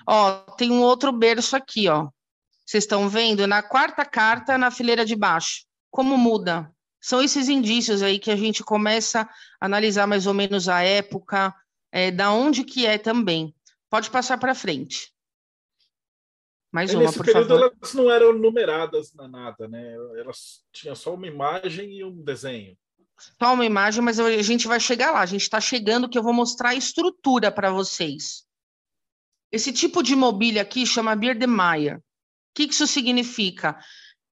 Ó, 0.07 0.31
tem 0.57 0.71
um 0.71 0.81
outro 0.81 1.11
berço 1.11 1.55
aqui, 1.55 1.87
ó. 1.87 2.09
Vocês 2.65 2.83
estão 2.83 3.07
vendo? 3.07 3.45
Na 3.45 3.61
quarta 3.61 4.03
carta, 4.03 4.57
na 4.57 4.71
fileira 4.71 5.05
de 5.05 5.15
baixo. 5.15 5.65
Como 5.91 6.17
muda? 6.17 6.71
São 6.99 7.21
esses 7.21 7.47
indícios 7.47 8.01
aí 8.01 8.17
que 8.17 8.31
a 8.31 8.35
gente 8.35 8.63
começa 8.63 9.21
a 9.61 9.65
analisar 9.67 10.07
mais 10.07 10.25
ou 10.25 10.33
menos 10.33 10.67
a 10.67 10.81
época, 10.81 11.53
é, 11.91 12.09
da 12.09 12.31
onde 12.31 12.63
que 12.63 12.87
é 12.87 12.97
também. 12.97 13.53
Pode 13.87 14.09
passar 14.09 14.39
para 14.39 14.55
frente. 14.55 15.13
Mais 16.75 16.93
uma, 16.93 17.03
Nesse 17.03 17.15
por 17.15 17.25
período 17.25 17.47
favor. 17.47 17.73
elas 17.79 17.93
não 17.93 18.11
eram 18.11 18.33
numeradas 18.33 19.13
na 19.13 19.29
nada, 19.29 19.65
né? 19.65 19.95
Elas 20.17 20.61
tinham 20.73 20.93
só 20.93 21.13
uma 21.13 21.25
imagem 21.25 21.89
e 21.89 22.03
um 22.03 22.21
desenho. 22.21 22.77
Só 23.41 23.53
uma 23.53 23.65
imagem, 23.65 24.01
mas 24.01 24.19
a 24.19 24.41
gente 24.41 24.67
vai 24.67 24.77
chegar 24.77 25.11
lá. 25.11 25.21
A 25.21 25.25
gente 25.25 25.43
está 25.43 25.61
chegando 25.61 26.09
que 26.09 26.17
eu 26.17 26.21
vou 26.21 26.33
mostrar 26.33 26.71
a 26.71 26.75
estrutura 26.75 27.49
para 27.49 27.71
vocês. 27.71 28.43
Esse 29.49 29.71
tipo 29.71 30.03
de 30.03 30.17
mobília 30.17 30.63
aqui 30.63 30.85
chama 30.85 31.15
Biedermeier. 31.15 31.99
O 31.99 32.01
que, 32.53 32.67
que 32.67 32.73
isso 32.73 32.87
significa? 32.87 33.79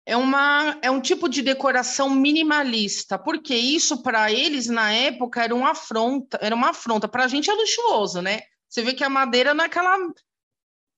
É, 0.05 0.15
uma, 0.15 0.77
é 0.83 0.91
um 0.91 1.01
tipo 1.01 1.27
de 1.27 1.41
decoração 1.41 2.07
minimalista, 2.07 3.17
porque 3.17 3.55
isso 3.55 4.03
para 4.03 4.31
eles 4.31 4.67
na 4.67 4.91
época 4.91 5.43
era 5.43 5.55
uma 5.55 5.71
afronta, 5.71 6.37
era 6.39 6.53
uma 6.53 6.69
afronta. 6.69 7.07
Para 7.07 7.23
a 7.23 7.27
gente 7.27 7.49
é 7.49 7.53
luxuoso, 7.55 8.21
né? 8.21 8.41
Você 8.69 8.83
vê 8.83 8.93
que 8.93 9.03
a 9.03 9.09
madeira 9.09 9.55
naquela. 9.55 9.97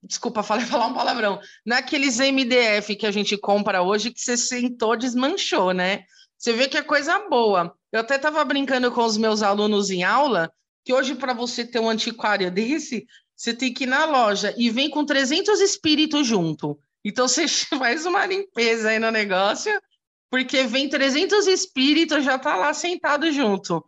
Desculpa, 0.01 0.41
falei 0.43 0.65
falar 0.65 0.87
um 0.87 0.93
palavrão. 0.93 1.39
Naqueles 1.65 2.19
MDF 2.19 2.95
que 2.95 3.05
a 3.05 3.11
gente 3.11 3.37
compra 3.37 3.81
hoje, 3.81 4.11
que 4.11 4.21
você 4.21 4.37
sentou, 4.37 4.95
desmanchou, 4.95 5.73
né? 5.73 6.03
Você 6.37 6.53
vê 6.53 6.67
que 6.67 6.77
é 6.77 6.81
coisa 6.81 7.27
boa. 7.27 7.75
Eu 7.91 7.99
até 7.99 8.15
estava 8.15 8.43
brincando 8.45 8.91
com 8.91 9.03
os 9.03 9.17
meus 9.17 9.41
alunos 9.41 9.89
em 9.89 10.03
aula, 10.03 10.51
que 10.85 10.93
hoje, 10.93 11.15
para 11.15 11.33
você 11.33 11.65
ter 11.65 11.79
um 11.79 11.89
antiquário 11.89 12.49
desse, 12.49 13.05
você 13.35 13.53
tem 13.53 13.73
que 13.73 13.83
ir 13.83 13.87
na 13.87 14.05
loja 14.05 14.53
e 14.57 14.69
vem 14.69 14.89
com 14.89 15.05
300 15.05 15.59
espíritos 15.59 16.25
junto. 16.25 16.79
Então, 17.03 17.27
você 17.27 17.45
faz 17.77 18.05
uma 18.05 18.25
limpeza 18.25 18.89
aí 18.89 18.99
no 18.99 19.11
negócio, 19.11 19.71
porque 20.29 20.63
vem 20.63 20.87
300 20.87 21.47
espíritos, 21.47 22.23
já 22.23 22.35
está 22.35 22.55
lá 22.55 22.73
sentado 22.73 23.31
junto. 23.31 23.83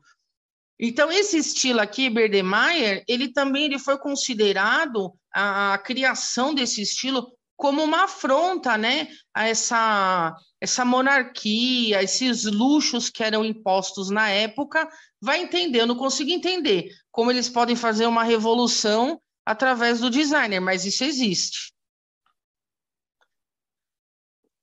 Então, 0.83 1.11
esse 1.11 1.37
estilo 1.37 1.79
aqui, 1.79 2.09
Berdemeyer, 2.09 3.03
ele 3.07 3.31
também 3.31 3.65
ele 3.65 3.77
foi 3.77 3.99
considerado 3.99 5.13
a, 5.31 5.75
a 5.75 5.77
criação 5.77 6.55
desse 6.55 6.81
estilo 6.81 7.31
como 7.55 7.83
uma 7.83 8.05
afronta, 8.05 8.75
né, 8.75 9.07
a 9.31 9.47
essa 9.47 10.35
essa 10.59 10.85
monarquia, 10.85 12.03
esses 12.03 12.45
luxos 12.45 13.09
que 13.09 13.23
eram 13.23 13.43
impostos 13.43 14.11
na 14.11 14.29
época, 14.29 14.87
vai 15.19 15.41
entender, 15.41 15.81
eu 15.81 15.87
não 15.87 15.95
consigo 15.95 16.29
entender 16.29 16.87
como 17.11 17.31
eles 17.31 17.49
podem 17.49 17.75
fazer 17.75 18.05
uma 18.05 18.23
revolução 18.23 19.19
através 19.43 19.99
do 19.99 20.09
designer, 20.09 20.59
mas 20.59 20.85
isso 20.85 21.03
existe. 21.03 21.73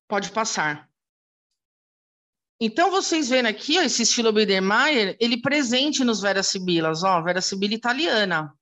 Pode 0.09 0.31
passar. 0.31 0.88
Então, 2.61 2.91
vocês 2.91 3.29
vendo 3.29 3.47
aqui, 3.47 3.79
ó, 3.79 3.83
esse 3.83 4.03
estilo 4.03 4.33
Biedermeier, 4.33 5.17
ele 5.21 5.41
presente 5.41 6.03
nos 6.03 6.21
Vera 6.21 6.43
Sibilas, 6.43 7.05
ó, 7.05 7.23
Vera 7.23 7.41
Sibila 7.41 7.75
italiana, 7.75 8.53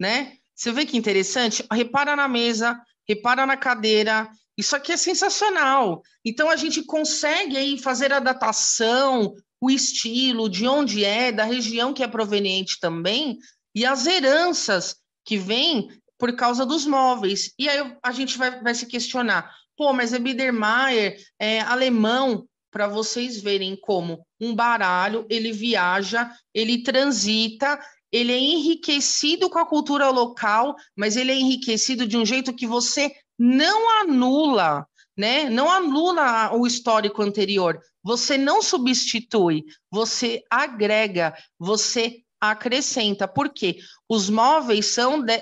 né? 0.00 0.38
Você 0.54 0.72
vê 0.72 0.84
que 0.84 0.96
interessante? 0.96 1.64
Repara 1.70 2.16
na 2.16 2.26
mesa, 2.26 2.80
repara 3.08 3.46
na 3.46 3.56
cadeira, 3.56 4.28
isso 4.58 4.74
aqui 4.74 4.92
é 4.92 4.96
sensacional. 4.96 6.02
Então, 6.24 6.50
a 6.50 6.56
gente 6.56 6.82
consegue 6.82 7.56
aí 7.56 7.78
fazer 7.78 8.12
a 8.12 8.18
datação, 8.18 9.34
o 9.60 9.70
estilo, 9.70 10.48
de 10.48 10.66
onde 10.66 11.04
é, 11.04 11.30
da 11.30 11.44
região 11.44 11.94
que 11.94 12.02
é 12.02 12.08
proveniente 12.08 12.80
também, 12.80 13.38
e 13.72 13.86
as 13.86 14.06
heranças 14.06 14.96
que 15.24 15.38
vêm 15.38 15.88
por 16.18 16.34
causa 16.34 16.66
dos 16.66 16.84
móveis. 16.84 17.52
E 17.56 17.68
aí 17.68 17.96
a 18.02 18.12
gente 18.12 18.36
vai, 18.36 18.60
vai 18.60 18.74
se 18.74 18.86
questionar, 18.86 19.54
pô, 19.76 19.92
mas 19.92 20.12
é 20.12 20.18
Biedermeier, 20.18 21.16
é 21.38 21.60
alemão, 21.60 22.46
para 22.72 22.88
vocês 22.88 23.40
verem 23.40 23.76
como 23.76 24.26
um 24.40 24.54
baralho, 24.54 25.26
ele 25.28 25.52
viaja, 25.52 26.32
ele 26.54 26.82
transita, 26.82 27.78
ele 28.10 28.32
é 28.32 28.38
enriquecido 28.38 29.48
com 29.50 29.58
a 29.58 29.66
cultura 29.66 30.08
local, 30.08 30.74
mas 30.96 31.16
ele 31.16 31.30
é 31.30 31.36
enriquecido 31.36 32.06
de 32.06 32.16
um 32.16 32.24
jeito 32.24 32.54
que 32.54 32.66
você 32.66 33.14
não 33.38 34.00
anula, 34.00 34.86
né? 35.16 35.50
Não 35.50 35.70
anula 35.70 36.54
o 36.54 36.66
histórico 36.66 37.22
anterior. 37.22 37.78
Você 38.02 38.38
não 38.38 38.62
substitui, 38.62 39.64
você 39.90 40.42
agrega, 40.50 41.36
você 41.58 42.22
acrescenta. 42.40 43.28
Por 43.28 43.50
quê? 43.50 43.78
Os 44.08 44.28
móveis 44.30 44.86
são 44.86 45.22
de 45.22 45.38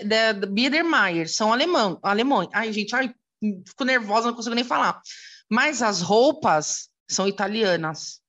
Biedermeier, 0.49 1.29
são 1.29 1.53
alemão, 1.53 1.99
alemães. 2.03 2.49
Ai, 2.53 2.73
gente, 2.73 2.95
ai, 2.95 3.15
fico 3.67 3.85
nervosa, 3.85 4.29
não 4.29 4.35
consigo 4.35 4.55
nem 4.55 4.65
falar. 4.65 5.01
Mas 5.49 5.81
as 5.83 6.01
roupas 6.03 6.91
são 7.15 7.29
italianas. 7.29 8.21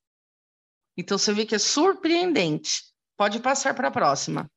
Então 0.97 1.17
você 1.17 1.33
vê 1.33 1.45
que 1.45 1.55
é 1.55 1.59
surpreendente. 1.59 2.83
Pode 3.17 3.39
passar 3.39 3.73
para 3.73 3.89
a 3.89 3.91
próxima. 3.91 4.49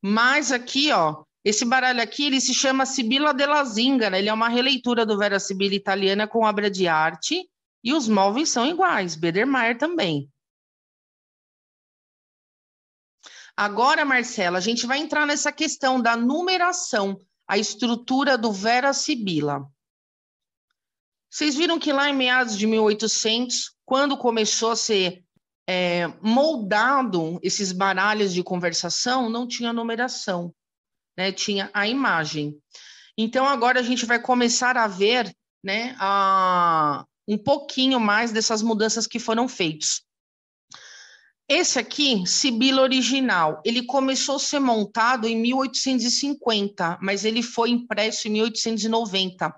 Mas 0.00 0.52
aqui, 0.52 0.92
ó, 0.92 1.24
esse 1.44 1.64
baralho 1.64 2.02
aqui, 2.02 2.26
ele 2.26 2.40
se 2.40 2.54
chama 2.54 2.86
Sibila 2.86 3.32
della 3.32 3.64
Zingara. 3.64 4.18
Ele 4.18 4.28
é 4.28 4.32
uma 4.32 4.48
releitura 4.48 5.06
do 5.06 5.18
Vera 5.18 5.40
Sibila 5.40 5.74
italiana 5.74 6.28
com 6.28 6.44
obra 6.44 6.70
de 6.70 6.86
arte. 6.86 7.48
E 7.84 7.92
os 7.92 8.06
móveis 8.06 8.48
são 8.48 8.66
iguais, 8.66 9.16
Bedermeier 9.16 9.76
também. 9.76 10.30
Agora, 13.56 14.04
Marcela, 14.04 14.58
a 14.58 14.60
gente 14.60 14.86
vai 14.86 14.98
entrar 14.98 15.26
nessa 15.26 15.52
questão 15.52 16.00
da 16.00 16.16
numeração, 16.16 17.18
a 17.46 17.58
estrutura 17.58 18.38
do 18.38 18.52
Vera 18.52 18.92
Sibila. 18.92 19.71
Vocês 21.32 21.56
viram 21.56 21.78
que 21.78 21.94
lá 21.94 22.10
em 22.10 22.14
meados 22.14 22.58
de 22.58 22.66
1800, 22.66 23.74
quando 23.86 24.18
começou 24.18 24.72
a 24.72 24.76
ser 24.76 25.24
é, 25.66 26.06
moldado 26.20 27.40
esses 27.42 27.72
baralhos 27.72 28.34
de 28.34 28.42
conversação, 28.42 29.30
não 29.30 29.48
tinha 29.48 29.72
numeração, 29.72 30.54
né? 31.16 31.32
tinha 31.32 31.70
a 31.72 31.88
imagem. 31.88 32.54
Então, 33.16 33.46
agora 33.46 33.80
a 33.80 33.82
gente 33.82 34.04
vai 34.04 34.20
começar 34.20 34.76
a 34.76 34.86
ver 34.86 35.34
né, 35.64 35.96
a, 35.98 37.06
um 37.26 37.38
pouquinho 37.38 37.98
mais 37.98 38.30
dessas 38.30 38.60
mudanças 38.60 39.06
que 39.06 39.18
foram 39.18 39.48
feitas. 39.48 40.02
Esse 41.48 41.78
aqui, 41.78 42.26
Sibila 42.26 42.82
original, 42.82 43.62
ele 43.64 43.86
começou 43.86 44.36
a 44.36 44.38
ser 44.38 44.58
montado 44.58 45.26
em 45.26 45.40
1850, 45.40 46.98
mas 47.00 47.24
ele 47.24 47.42
foi 47.42 47.70
impresso 47.70 48.28
em 48.28 48.32
1890. 48.32 49.54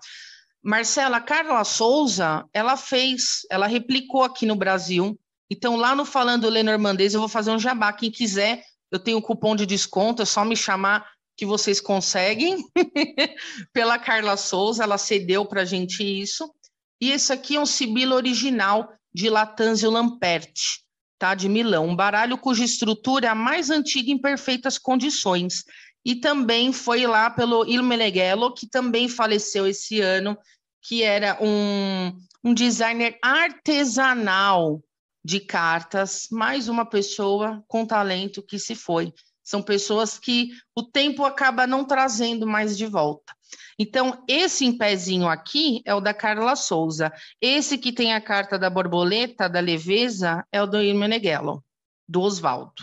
Marcela 0.65 1.21
Carla 1.21 1.63
Souza, 1.63 2.49
ela 2.51 2.75
fez, 2.75 3.43
ela 3.51 3.67
replicou 3.67 4.23
aqui 4.23 4.47
no 4.47 4.57
Brasil. 4.57 5.19
Então, 5.51 5.77
lá 5.77 5.95
no 5.95 6.07
Falando 6.07 6.49
Lenormandês, 6.49 7.13
eu 7.13 7.21
vou 7.21 7.29
fazer 7.29 7.51
um 7.51 7.59
jabá. 7.59 7.93
Quem 7.93 8.11
quiser, 8.11 8.65
eu 8.91 8.99
tenho 8.99 9.19
um 9.19 9.21
cupom 9.21 9.55
de 9.55 9.67
desconto, 9.67 10.23
é 10.23 10.25
só 10.25 10.43
me 10.43 10.57
chamar 10.57 11.07
que 11.37 11.45
vocês 11.45 11.83
conseguem. 11.83 12.65
Pela 13.75 13.99
Carla 13.99 14.39
Souza, 14.39 14.83
ela 14.83 14.97
cedeu 14.97 15.45
para 15.45 15.61
a 15.61 15.65
gente 15.67 16.03
isso. 16.03 16.51
E 16.99 17.11
esse 17.11 17.31
aqui 17.31 17.57
é 17.57 17.61
um 17.61 17.67
Sibila 17.67 18.15
original 18.15 18.91
de 19.13 19.29
Latanzio 19.29 19.91
Lamperti, 19.91 20.83
tá? 21.19 21.35
De 21.35 21.47
Milão. 21.47 21.89
Um 21.89 21.97
baralho 21.97 22.39
cuja 22.39 22.65
estrutura 22.65 23.27
é 23.27 23.29
a 23.29 23.35
mais 23.35 23.69
antiga 23.69 24.11
em 24.11 24.19
perfeitas 24.19 24.79
condições. 24.79 25.65
E 26.05 26.15
também 26.17 26.73
foi 26.73 27.07
lá 27.07 27.31
pelo 27.31 27.67
Il 27.67 27.83
Meneghello, 27.83 28.53
que 28.53 28.69
também 28.69 29.09
faleceu 29.09 29.67
esse 29.67 30.01
ano, 30.01 30.37
que 30.83 31.03
era 31.03 31.39
um, 31.41 32.13
um 32.43 32.53
designer 32.53 33.19
artesanal 33.23 34.83
de 35.25 35.41
cartas, 35.41 36.29
mais 36.31 36.69
uma 36.69 36.85
pessoa 36.85 37.65
com 37.67 37.87
talento 37.87 38.43
que 38.43 38.59
se 38.59 38.75
foi. 38.75 39.13
São 39.43 39.63
pessoas 39.63 40.19
que 40.19 40.51
o 40.75 40.83
tempo 40.83 41.25
acaba 41.25 41.67
não 41.67 41.85
trazendo 41.85 42.47
mais 42.47 42.77
de 42.77 42.87
volta. 42.87 43.35
Então, 43.79 44.23
esse 44.29 44.65
em 44.65 44.77
pezinho 44.77 45.29
aqui 45.29 45.83
é 45.85 45.95
o 45.95 46.01
da 46.01 46.15
Carla 46.15 46.55
Souza. 46.55 47.13
Esse 47.41 47.77
que 47.77 47.93
tem 47.93 48.15
a 48.15 48.21
carta 48.21 48.59
da 48.59 48.71
borboleta, 48.71 49.49
da 49.49 49.61
leveza, 49.61 50.47
é 50.53 50.63
o 50.63 50.67
do 50.67 50.79
Meneghello, 50.79 51.65
do 52.09 52.21
Oswaldo. 52.21 52.83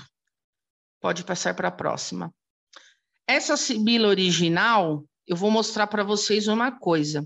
Pode 1.00 1.24
passar 1.24 1.56
para 1.56 1.70
a 1.70 1.72
próxima. 1.72 2.34
Essa 3.32 3.56
Sibila 3.56 4.10
original, 4.10 5.06
eu 5.26 5.38
vou 5.38 5.50
mostrar 5.50 5.88
para 5.88 6.04
vocês 6.04 6.50
uma 6.50 6.70
coisa. 6.70 7.26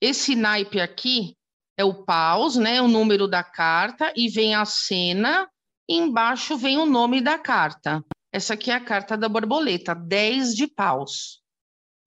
Esse 0.00 0.34
naipe 0.34 0.80
aqui 0.80 1.36
é 1.76 1.84
o 1.84 2.04
paus, 2.04 2.56
né, 2.56 2.80
o 2.80 2.88
número 2.88 3.28
da 3.28 3.44
carta, 3.44 4.10
e 4.16 4.30
vem 4.30 4.54
a 4.54 4.64
cena 4.64 5.46
embaixo 5.86 6.56
vem 6.56 6.78
o 6.78 6.86
nome 6.86 7.20
da 7.20 7.38
carta. 7.38 8.02
Essa 8.32 8.54
aqui 8.54 8.70
é 8.70 8.74
a 8.76 8.82
carta 8.82 9.14
da 9.14 9.28
borboleta, 9.28 9.94
10 9.94 10.54
de 10.54 10.66
paus, 10.66 11.42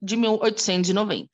de 0.01 0.17
1890. 0.17 1.29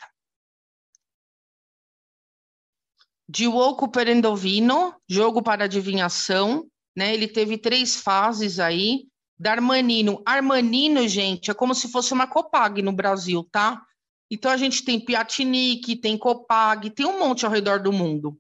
Diogo 3.30 3.90
Perendovino, 3.90 4.94
jogo 5.08 5.42
para 5.42 5.64
adivinhação, 5.64 6.70
né? 6.94 7.14
Ele 7.14 7.30
teve 7.30 7.58
três 7.58 7.96
fases 8.02 8.60
aí. 8.60 9.08
Darmanino. 9.42 10.22
Armanino, 10.24 11.08
gente, 11.08 11.50
é 11.50 11.54
como 11.54 11.74
se 11.74 11.92
fosse 11.92 12.14
uma 12.14 12.28
Copag 12.28 12.80
no 12.84 12.92
Brasil, 12.92 13.44
tá? 13.52 13.84
Então 14.30 14.52
a 14.52 14.56
gente 14.56 14.86
tem 14.86 15.00
Piatinic, 15.04 15.96
tem 15.96 16.16
Copag, 16.18 16.92
tem 16.92 17.08
um 17.08 17.20
monte 17.20 17.44
ao 17.44 17.52
redor 17.52 17.82
do 17.82 17.92
mundo. 17.92 18.40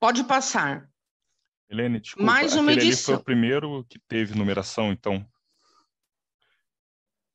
Pode 0.00 0.24
passar. 0.24 0.90
Helene, 1.70 2.00
desculpa, 2.00 2.26
Mais 2.26 2.54
uma 2.56 2.72
aquele 2.72 2.88
edição. 2.88 3.14
foi 3.14 3.22
o 3.22 3.24
primeiro 3.24 3.86
que 3.88 3.98
teve 4.08 4.34
numeração, 4.34 4.90
então. 4.92 5.24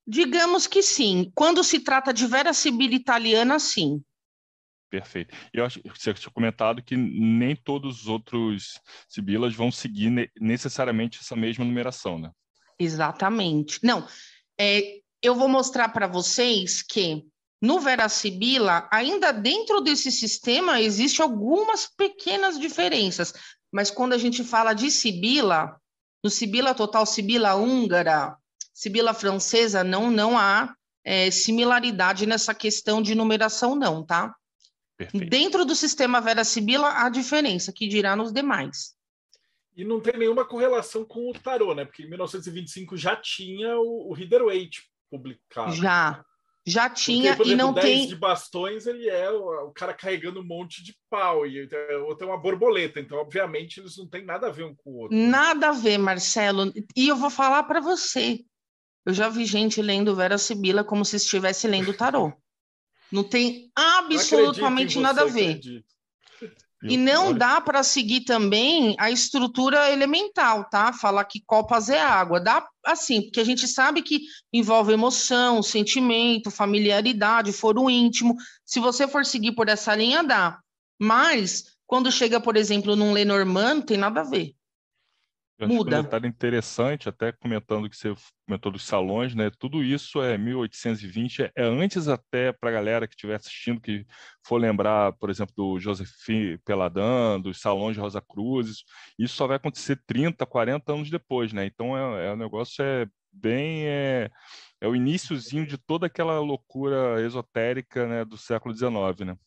Digamos 0.06 0.68
que 0.68 0.82
sim. 0.84 1.32
Quando 1.34 1.64
se 1.64 1.80
trata 1.80 2.14
de 2.14 2.28
Vera 2.28 2.54
Sibila 2.54 2.96
italiana, 2.96 3.60
sim. 3.60 4.04
Perfeito. 4.90 5.34
E 5.54 5.58
eu 5.58 5.66
acho 5.66 5.80
que 5.82 5.90
você 5.90 6.14
tinha 6.16 6.32
comentado 6.34 6.84
que 6.84 6.98
nem 6.98 7.56
todos 7.56 8.02
os 8.02 8.08
outros 8.08 8.80
sibilas 9.08 9.56
vão 9.56 9.72
seguir 9.72 10.10
ne- 10.10 10.30
necessariamente 10.40 11.20
essa 11.22 11.36
mesma 11.36 11.64
numeração, 11.64 12.20
né? 12.20 12.32
Exatamente. 12.80 13.80
Não, 13.84 14.08
é, 14.60 15.00
eu 15.22 15.36
vou 15.36 15.50
mostrar 15.50 15.90
para 15.90 16.08
vocês 16.08 16.82
que 16.82 17.26
no 17.62 17.80
Vera 17.80 18.08
Sibila, 18.08 18.88
ainda 18.90 19.34
dentro 19.34 19.82
desse 19.82 20.12
sistema, 20.12 20.80
existem 20.80 21.24
algumas 21.24 21.86
pequenas 21.86 22.58
diferenças. 22.58 23.34
Mas 23.72 23.92
quando 23.92 24.14
a 24.14 24.18
gente 24.18 24.44
fala 24.44 24.74
de 24.74 24.90
Sibila, 24.90 25.80
no 26.24 26.30
Sibila 26.30 26.74
total, 26.74 27.06
Sibila 27.06 27.56
húngara, 27.56 28.36
Sibila 28.74 29.14
francesa, 29.14 29.84
não, 29.84 30.10
não 30.10 30.38
há 30.38 30.74
é, 31.04 31.30
similaridade 31.32 32.26
nessa 32.26 32.54
questão 32.54 33.02
de 33.02 33.14
numeração, 33.14 33.76
não, 33.76 34.06
tá? 34.06 34.34
Perfeito. 34.98 35.30
Dentro 35.30 35.66
do 35.66 35.76
sistema 35.76 36.22
Vera 36.22 36.44
Sibila, 36.44 37.04
há 37.04 37.10
diferença, 37.10 37.74
que 37.74 37.88
dirá 37.88 38.16
nos 38.16 38.32
demais. 38.32 38.96
E 39.80 39.86
não 39.86 40.02
tem 40.02 40.18
nenhuma 40.18 40.44
correlação 40.44 41.06
com 41.06 41.30
o 41.30 41.34
tarô, 41.34 41.74
né? 41.74 41.86
Porque 41.86 42.04
em 42.04 42.10
1925 42.10 42.98
já 42.98 43.16
tinha 43.16 43.78
o, 43.78 44.10
o 44.10 44.14
Rider 44.14 44.44
Waite 44.44 44.84
publicado. 45.10 45.72
Já, 45.72 46.22
já 46.68 46.90
tinha 46.90 47.34
Porque, 47.34 47.44
por 47.44 47.46
e 47.46 47.54
exemplo, 47.54 47.68
não 47.68 47.74
10 47.74 47.86
tem. 47.86 48.08
de 48.10 48.16
bastões, 48.18 48.86
ele 48.86 49.08
é 49.08 49.32
o, 49.32 49.68
o 49.68 49.72
cara 49.72 49.94
carregando 49.94 50.42
um 50.42 50.46
monte 50.46 50.84
de 50.84 50.94
pau, 51.10 51.48
e 51.48 51.62
outro 52.06 52.28
é 52.28 52.30
uma 52.30 52.38
borboleta. 52.38 53.00
Então, 53.00 53.20
obviamente, 53.20 53.80
eles 53.80 53.96
não 53.96 54.06
têm 54.06 54.26
nada 54.26 54.48
a 54.48 54.52
ver 54.52 54.66
um 54.66 54.76
com 54.76 54.90
o 54.90 54.98
outro. 54.98 55.18
Nada 55.18 55.70
a 55.70 55.72
ver, 55.72 55.98
Marcelo. 55.98 56.74
E 56.94 57.08
eu 57.08 57.16
vou 57.16 57.30
falar 57.30 57.64
para 57.64 57.80
você. 57.80 58.42
Eu 59.06 59.14
já 59.14 59.30
vi 59.30 59.46
gente 59.46 59.82
lendo 59.82 60.14
Vera 60.14 60.38
Sibila 60.38 60.84
como 60.84 61.06
se 61.06 61.16
estivesse 61.16 61.70
lendo 61.70 61.94
tarô. 61.94 62.34
Não 63.10 63.24
tem 63.24 63.72
absolutamente 63.74 65.00
nada 65.00 65.22
a 65.22 65.26
ver. 65.26 65.52
acredito. 65.52 65.99
E 66.82 66.96
não 66.96 67.34
dá 67.34 67.60
para 67.60 67.84
seguir 67.84 68.22
também 68.22 68.96
a 68.98 69.12
estrutura 69.12 69.92
elemental, 69.92 70.70
tá? 70.70 70.94
Falar 70.94 71.26
que 71.26 71.44
copas 71.46 71.90
é 71.90 72.00
água. 72.00 72.40
Dá 72.40 72.66
assim, 72.86 73.24
porque 73.24 73.42
a 73.42 73.44
gente 73.44 73.68
sabe 73.68 74.02
que 74.02 74.22
envolve 74.54 74.94
emoção, 74.94 75.62
sentimento, 75.62 76.50
familiaridade, 76.50 77.52
foro 77.52 77.90
íntimo. 77.90 78.36
Se 78.64 78.80
você 78.80 79.08
for 79.08 79.26
seguir 79.26 79.52
por 79.52 79.68
essa 79.68 79.94
linha, 79.94 80.24
dá. 80.24 80.58
Mas, 80.98 81.66
quando 81.86 82.12
chega, 82.12 82.40
por 82.40 82.56
exemplo, 82.56 82.96
num 82.96 83.12
Lenormand, 83.12 83.76
não 83.76 83.82
tem 83.82 83.98
nada 83.98 84.22
a 84.22 84.24
ver. 84.24 84.54
Eu 85.60 85.68
acho 85.68 85.76
Muda. 85.76 86.00
um 86.00 86.04
detalhe 86.04 86.26
interessante, 86.26 87.10
até 87.10 87.34
comentando 87.34 87.90
que 87.90 87.98
você 87.98 88.16
comentou 88.48 88.72
dos 88.72 88.86
salões, 88.86 89.36
né? 89.36 89.52
Tudo 89.60 89.84
isso 89.84 90.22
é 90.22 90.38
1820, 90.38 91.44
é, 91.44 91.52
é 91.54 91.64
antes 91.64 92.08
até 92.08 92.54
para 92.54 92.70
a 92.70 92.74
galera 92.74 93.06
que 93.06 93.14
estiver 93.14 93.36
assistindo, 93.36 93.82
que 93.82 94.06
for 94.42 94.56
lembrar, 94.56 95.12
por 95.20 95.30
exemplo, 95.30 95.54
do 95.58 95.78
Josephine 95.78 96.58
Peladan, 96.60 97.42
dos 97.42 97.60
salões 97.60 97.96
de 97.96 98.00
Rosa 98.00 98.22
Cruzes, 98.22 98.86
isso 99.20 99.36
só 99.36 99.48
vai 99.48 99.58
acontecer 99.58 100.02
30, 100.08 100.46
40 100.46 100.94
anos 100.94 101.10
depois, 101.10 101.52
né? 101.52 101.66
Então 101.66 101.98
é, 101.98 102.28
é 102.28 102.32
o 102.32 102.38
negócio 102.38 102.82
é 102.82 103.06
bem 103.30 103.86
é, 103.86 104.32
é 104.80 104.88
o 104.88 104.96
iníciozinho 104.96 105.68
de 105.68 105.78
toda 105.78 106.06
aquela 106.06 106.40
loucura 106.40 107.22
esotérica, 107.22 108.08
né, 108.08 108.24
do 108.24 108.38
século 108.38 108.74
XIX, 108.74 109.28
né? 109.28 109.38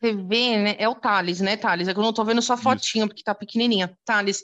Você 0.00 0.12
vê, 0.12 0.58
né? 0.58 0.76
É 0.78 0.88
o 0.88 0.94
Thales, 0.94 1.40
né, 1.40 1.56
Thales? 1.56 1.88
É 1.88 1.94
que 1.94 1.98
eu 1.98 2.04
não 2.04 2.12
tô 2.12 2.24
vendo 2.24 2.42
sua 2.42 2.54
Isso. 2.54 2.64
fotinha, 2.64 3.06
porque 3.06 3.22
tá 3.22 3.34
pequenininha. 3.34 3.96
Thales, 4.04 4.42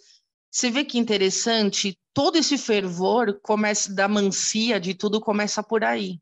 você 0.52 0.70
vê 0.70 0.84
que 0.84 0.98
interessante? 0.98 1.98
Todo 2.12 2.36
esse 2.36 2.58
fervor 2.58 3.40
começa 3.40 3.92
da 3.94 4.06
mancia 4.06 4.78
de 4.78 4.92
tudo 4.92 5.18
começa 5.18 5.62
por 5.62 5.82
aí. 5.82 6.20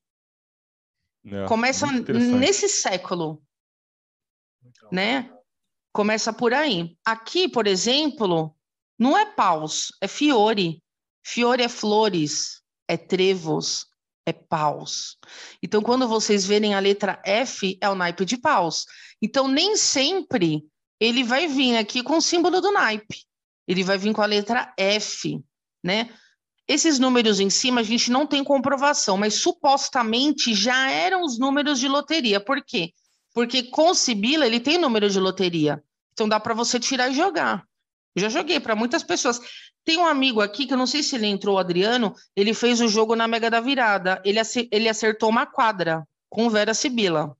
É, 1.26 1.44
Começa 1.46 1.84
nesse 2.38 2.68
século, 2.68 3.42
né? 4.90 5.34
Começa 5.92 6.32
por 6.32 6.54
aí. 6.54 6.96
Aqui, 7.04 7.48
por 7.48 7.66
exemplo, 7.66 8.56
não 8.96 9.18
é 9.18 9.26
paus, 9.26 9.92
é 10.00 10.06
fiore. 10.06 10.80
Fiore 11.26 11.64
é 11.64 11.68
flores, 11.68 12.62
é 12.88 12.96
trevos, 12.96 13.86
é 14.24 14.32
paus. 14.32 15.18
Então, 15.60 15.82
quando 15.82 16.06
vocês 16.06 16.46
verem 16.46 16.74
a 16.74 16.78
letra 16.78 17.20
F, 17.26 17.76
é 17.80 17.90
o 17.90 17.96
naipe 17.96 18.24
de 18.24 18.38
paus. 18.38 18.86
Então, 19.20 19.48
nem 19.48 19.76
sempre 19.76 20.64
ele 21.00 21.24
vai 21.24 21.48
vir 21.48 21.76
aqui 21.76 22.02
com 22.02 22.18
o 22.18 22.22
símbolo 22.22 22.60
do 22.60 22.70
naipe. 22.70 23.28
Ele 23.70 23.84
vai 23.84 23.96
vir 23.96 24.12
com 24.12 24.20
a 24.20 24.26
letra 24.26 24.74
F, 24.76 25.40
né? 25.80 26.10
Esses 26.66 26.98
números 26.98 27.38
em 27.38 27.48
cima 27.48 27.82
a 27.82 27.84
gente 27.84 28.10
não 28.10 28.26
tem 28.26 28.42
comprovação, 28.42 29.16
mas 29.16 29.34
supostamente 29.34 30.52
já 30.54 30.90
eram 30.90 31.22
os 31.22 31.38
números 31.38 31.78
de 31.78 31.86
loteria. 31.86 32.40
Por 32.40 32.64
quê? 32.64 32.92
Porque 33.32 33.62
com 33.62 33.94
Sibila 33.94 34.44
ele 34.44 34.58
tem 34.58 34.76
número 34.76 35.08
de 35.08 35.20
loteria. 35.20 35.80
Então 36.12 36.28
dá 36.28 36.40
para 36.40 36.52
você 36.52 36.80
tirar 36.80 37.10
e 37.10 37.14
jogar. 37.14 37.64
Eu 38.16 38.22
já 38.22 38.28
joguei 38.28 38.58
para 38.58 38.74
muitas 38.74 39.04
pessoas. 39.04 39.40
Tem 39.84 39.96
um 39.98 40.06
amigo 40.06 40.40
aqui 40.40 40.66
que 40.66 40.72
eu 40.72 40.78
não 40.78 40.86
sei 40.86 41.04
se 41.04 41.14
ele 41.14 41.28
entrou, 41.28 41.56
Adriano, 41.56 42.12
ele 42.34 42.52
fez 42.52 42.80
o 42.80 42.88
jogo 42.88 43.14
na 43.14 43.28
Mega 43.28 43.48
da 43.48 43.60
Virada. 43.60 44.20
Ele, 44.24 44.40
ele 44.72 44.88
acertou 44.88 45.28
uma 45.28 45.46
quadra 45.46 46.04
com 46.28 46.50
Vera 46.50 46.74
Sibila. 46.74 47.36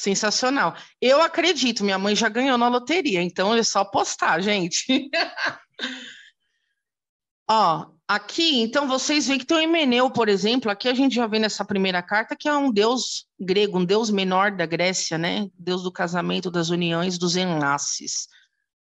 Sensacional. 0.00 0.74
Eu 0.98 1.20
acredito, 1.20 1.84
minha 1.84 1.98
mãe 1.98 2.16
já 2.16 2.26
ganhou 2.26 2.56
na 2.56 2.68
loteria, 2.68 3.20
então 3.20 3.54
é 3.54 3.62
só 3.62 3.84
postar, 3.84 4.40
gente. 4.40 5.10
Ó, 7.46 7.86
aqui, 8.08 8.62
então 8.62 8.88
vocês 8.88 9.26
veem 9.26 9.38
que 9.38 9.44
tem 9.44 9.58
o 9.58 9.60
Emeneu, 9.60 10.10
por 10.10 10.30
exemplo, 10.30 10.70
aqui 10.70 10.88
a 10.88 10.94
gente 10.94 11.14
já 11.14 11.26
vê 11.26 11.38
nessa 11.38 11.66
primeira 11.66 12.02
carta 12.02 12.34
que 12.34 12.48
é 12.48 12.56
um 12.56 12.72
deus 12.72 13.26
grego, 13.38 13.78
um 13.78 13.84
deus 13.84 14.08
menor 14.08 14.52
da 14.52 14.64
Grécia, 14.64 15.18
né? 15.18 15.50
Deus 15.54 15.82
do 15.82 15.92
casamento, 15.92 16.50
das 16.50 16.70
uniões, 16.70 17.18
dos 17.18 17.36
enlaces. 17.36 18.26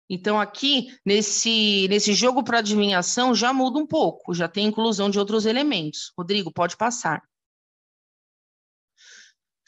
Então 0.09 0.39
aqui, 0.39 0.97
nesse, 1.05 1.89
nesse 1.89 2.13
jogo 2.13 2.41
para 2.41 2.59
adivinhação, 2.59 3.35
já 3.35 3.51
muda 3.51 3.79
um 3.79 3.85
pouco, 3.85 4.33
já 4.33 4.47
tem 4.47 4.67
inclusão 4.67 5.09
de 5.09 5.19
outros 5.19 5.45
elementos. 5.45 6.13
Rodrigo, 6.17 6.53
pode 6.53 6.77
passar. 6.77 7.21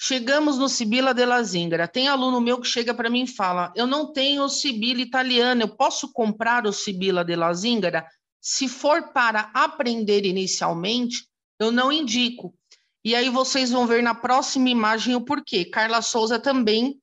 Chegamos 0.05 0.57
no 0.57 0.67
Sibila 0.67 1.13
de 1.13 1.25
la 1.25 1.41
Zingara. 1.41 1.87
Tem 1.87 2.09
aluno 2.09 2.41
meu 2.41 2.59
que 2.59 2.67
chega 2.67 2.93
para 2.93 3.09
mim 3.09 3.23
e 3.23 3.27
fala: 3.27 3.71
Eu 3.73 3.87
não 3.87 4.11
tenho 4.11 4.49
Sibila 4.49 4.99
italiano, 4.99 5.61
eu 5.61 5.69
posso 5.69 6.11
comprar 6.11 6.67
o 6.67 6.73
Sibila 6.73 7.23
de 7.23 7.37
la 7.37 7.53
Zingara? 7.53 8.05
Se 8.41 8.67
for 8.67 9.13
para 9.13 9.49
aprender 9.53 10.25
inicialmente, 10.25 11.25
eu 11.57 11.71
não 11.71 11.89
indico. 11.89 12.53
E 13.01 13.15
aí 13.15 13.29
vocês 13.29 13.71
vão 13.71 13.87
ver 13.87 14.03
na 14.03 14.13
próxima 14.13 14.69
imagem 14.69 15.15
o 15.15 15.21
porquê. 15.23 15.63
Carla 15.63 16.01
Souza 16.01 16.37
também, 16.37 17.01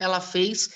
ela 0.00 0.18
fez. 0.18 0.70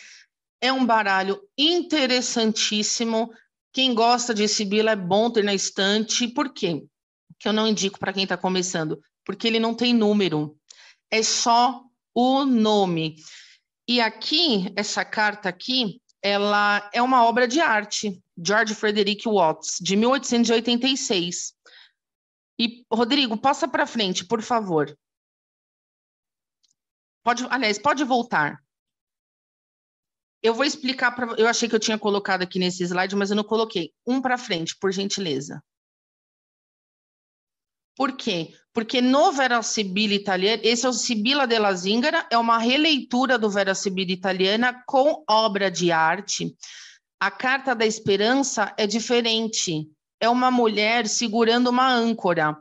É 0.60 0.70
um 0.70 0.84
baralho 0.84 1.40
interessantíssimo. 1.56 3.32
Quem 3.72 3.94
gosta 3.94 4.34
de 4.34 4.46
Sibila 4.46 4.90
é 4.90 4.96
bom 4.96 5.30
ter 5.30 5.42
na 5.42 5.54
estante. 5.54 6.28
Por 6.28 6.52
quê? 6.52 6.84
Que 7.38 7.48
eu 7.48 7.52
não 7.54 7.66
indico 7.66 7.98
para 7.98 8.12
quem 8.12 8.24
está 8.24 8.36
começando. 8.36 9.00
Porque 9.24 9.46
ele 9.46 9.58
não 9.58 9.74
tem 9.74 9.94
número. 9.94 10.59
É 11.10 11.22
só 11.22 11.84
o 12.14 12.44
nome. 12.44 13.16
E 13.88 14.00
aqui, 14.00 14.72
essa 14.76 15.04
carta 15.04 15.48
aqui, 15.48 16.00
ela 16.22 16.88
é 16.92 17.02
uma 17.02 17.24
obra 17.24 17.48
de 17.48 17.60
arte, 17.60 18.22
George 18.38 18.74
Frederick 18.74 19.28
Watts, 19.28 19.78
de 19.80 19.96
1886. 19.96 21.54
E, 22.58 22.84
Rodrigo, 22.92 23.36
passa 23.36 23.66
para 23.66 23.86
frente, 23.86 24.24
por 24.24 24.42
favor. 24.42 24.96
Pode, 27.22 27.46
aliás, 27.50 27.78
pode 27.78 28.04
voltar. 28.04 28.62
Eu 30.42 30.54
vou 30.54 30.64
explicar 30.64 31.10
para. 31.12 31.34
Eu 31.38 31.46
achei 31.46 31.68
que 31.68 31.74
eu 31.74 31.80
tinha 31.80 31.98
colocado 31.98 32.42
aqui 32.42 32.58
nesse 32.58 32.82
slide, 32.84 33.14
mas 33.14 33.30
eu 33.30 33.36
não 33.36 33.44
coloquei. 33.44 33.92
Um 34.06 34.22
para 34.22 34.38
frente, 34.38 34.76
por 34.78 34.90
gentileza. 34.90 35.62
Por 38.00 38.12
quê? 38.12 38.54
Porque 38.72 39.02
no 39.02 39.30
Vera 39.30 39.60
Sibila 39.60 40.14
italiano, 40.14 40.62
esse 40.64 40.86
é 40.86 40.88
o 40.88 40.92
Sibila 40.94 41.46
della 41.46 41.74
Zingara, 41.74 42.26
é 42.30 42.38
uma 42.38 42.56
releitura 42.56 43.38
do 43.38 43.50
Vera 43.50 43.74
Sibila 43.74 44.10
italiana 44.10 44.82
com 44.86 45.22
obra 45.28 45.70
de 45.70 45.92
arte. 45.92 46.56
A 47.20 47.30
carta 47.30 47.74
da 47.74 47.84
esperança 47.84 48.72
é 48.78 48.86
diferente. 48.86 49.86
É 50.18 50.30
uma 50.30 50.50
mulher 50.50 51.06
segurando 51.06 51.68
uma 51.68 51.92
âncora. 51.92 52.56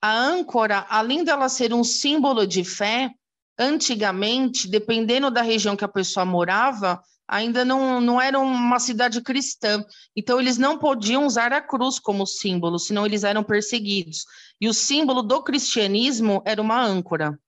A 0.00 0.12
âncora, 0.16 0.86
além 0.88 1.24
dela 1.24 1.48
ser 1.48 1.74
um 1.74 1.82
símbolo 1.82 2.46
de 2.46 2.62
fé, 2.62 3.10
antigamente, 3.58 4.68
dependendo 4.68 5.28
da 5.28 5.42
região 5.42 5.74
que 5.74 5.84
a 5.84 5.88
pessoa 5.88 6.24
morava, 6.24 7.02
ainda 7.26 7.64
não, 7.64 8.00
não 8.00 8.20
era 8.20 8.38
uma 8.38 8.78
cidade 8.78 9.20
cristã. 9.22 9.84
Então, 10.14 10.40
eles 10.40 10.56
não 10.56 10.78
podiam 10.78 11.26
usar 11.26 11.52
a 11.52 11.60
cruz 11.60 11.98
como 11.98 12.24
símbolo, 12.24 12.78
senão 12.78 13.04
eles 13.04 13.24
eram 13.24 13.42
perseguidos. 13.42 14.24
E 14.64 14.68
o 14.68 14.72
símbolo 14.72 15.20
do 15.20 15.42
cristianismo 15.42 16.42
era 16.42 16.62
uma 16.62 16.82
âncora. 16.82 17.38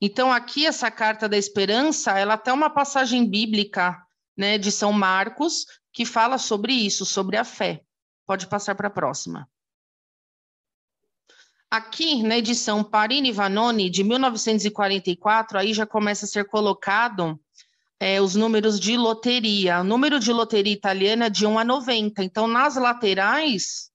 Então, 0.00 0.32
aqui, 0.32 0.66
essa 0.66 0.90
carta 0.90 1.28
da 1.28 1.38
esperança, 1.38 2.18
ela 2.18 2.36
tem 2.36 2.52
uma 2.52 2.68
passagem 2.68 3.24
bíblica 3.24 3.96
né, 4.36 4.58
de 4.58 4.72
São 4.72 4.92
Marcos 4.92 5.64
que 5.92 6.04
fala 6.04 6.38
sobre 6.38 6.72
isso, 6.72 7.06
sobre 7.06 7.36
a 7.36 7.44
fé. 7.44 7.84
Pode 8.26 8.48
passar 8.48 8.74
para 8.74 8.88
a 8.88 8.90
próxima. 8.90 9.48
Aqui, 11.70 12.20
na 12.20 12.36
edição 12.36 12.82
Parini 12.82 13.30
Vanoni, 13.30 13.88
de 13.88 14.02
1944, 14.02 15.56
aí 15.56 15.72
já 15.72 15.86
começa 15.86 16.24
a 16.24 16.28
ser 16.28 16.46
colocado 16.46 17.40
é, 18.00 18.20
os 18.20 18.34
números 18.34 18.80
de 18.80 18.96
loteria. 18.96 19.82
O 19.82 19.84
número 19.84 20.18
de 20.18 20.32
loteria 20.32 20.72
italiana 20.72 21.26
é 21.26 21.30
de 21.30 21.46
1 21.46 21.60
a 21.60 21.64
90. 21.64 22.24
Então, 22.24 22.48
nas 22.48 22.74
laterais, 22.74 23.92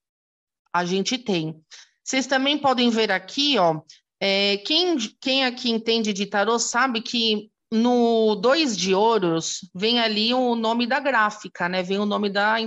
a 0.71 0.85
gente 0.85 1.17
tem. 1.17 1.61
Vocês 2.05 2.27
também 2.27 2.55
podem 2.59 2.91
ver 2.91 3.11
aqui, 3.11 3.57
ó, 3.57 3.81
é, 4.19 4.57
quem, 4.57 4.95
quem 5.19 5.43
aqui 5.43 5.71
entende 5.71 6.13
de 6.13 6.27
tarô 6.27 6.59
sabe 6.59 7.01
que 7.01 7.49
no 7.71 8.35
dois 8.35 8.77
de 8.77 8.93
ouros 8.93 9.67
vem 9.73 9.99
ali 9.99 10.31
o 10.31 10.53
nome 10.53 10.85
da 10.85 10.99
gráfica, 10.99 11.67
né? 11.67 11.81
Vem 11.81 11.97
o 11.97 12.05
nome 12.05 12.29
da, 12.29 12.57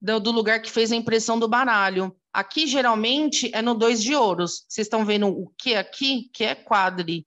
da, 0.00 0.18
do 0.20 0.30
lugar 0.30 0.62
que 0.62 0.70
fez 0.70 0.92
a 0.92 0.96
impressão 0.96 1.40
do 1.40 1.48
baralho. 1.48 2.16
Aqui, 2.32 2.68
geralmente, 2.68 3.50
é 3.52 3.60
no 3.60 3.74
dois 3.74 4.00
de 4.00 4.14
ouros. 4.14 4.64
Vocês 4.68 4.86
estão 4.86 5.04
vendo 5.04 5.26
o 5.26 5.52
que 5.58 5.74
aqui? 5.74 6.30
Que 6.32 6.44
é 6.44 6.54
quadri. 6.54 7.26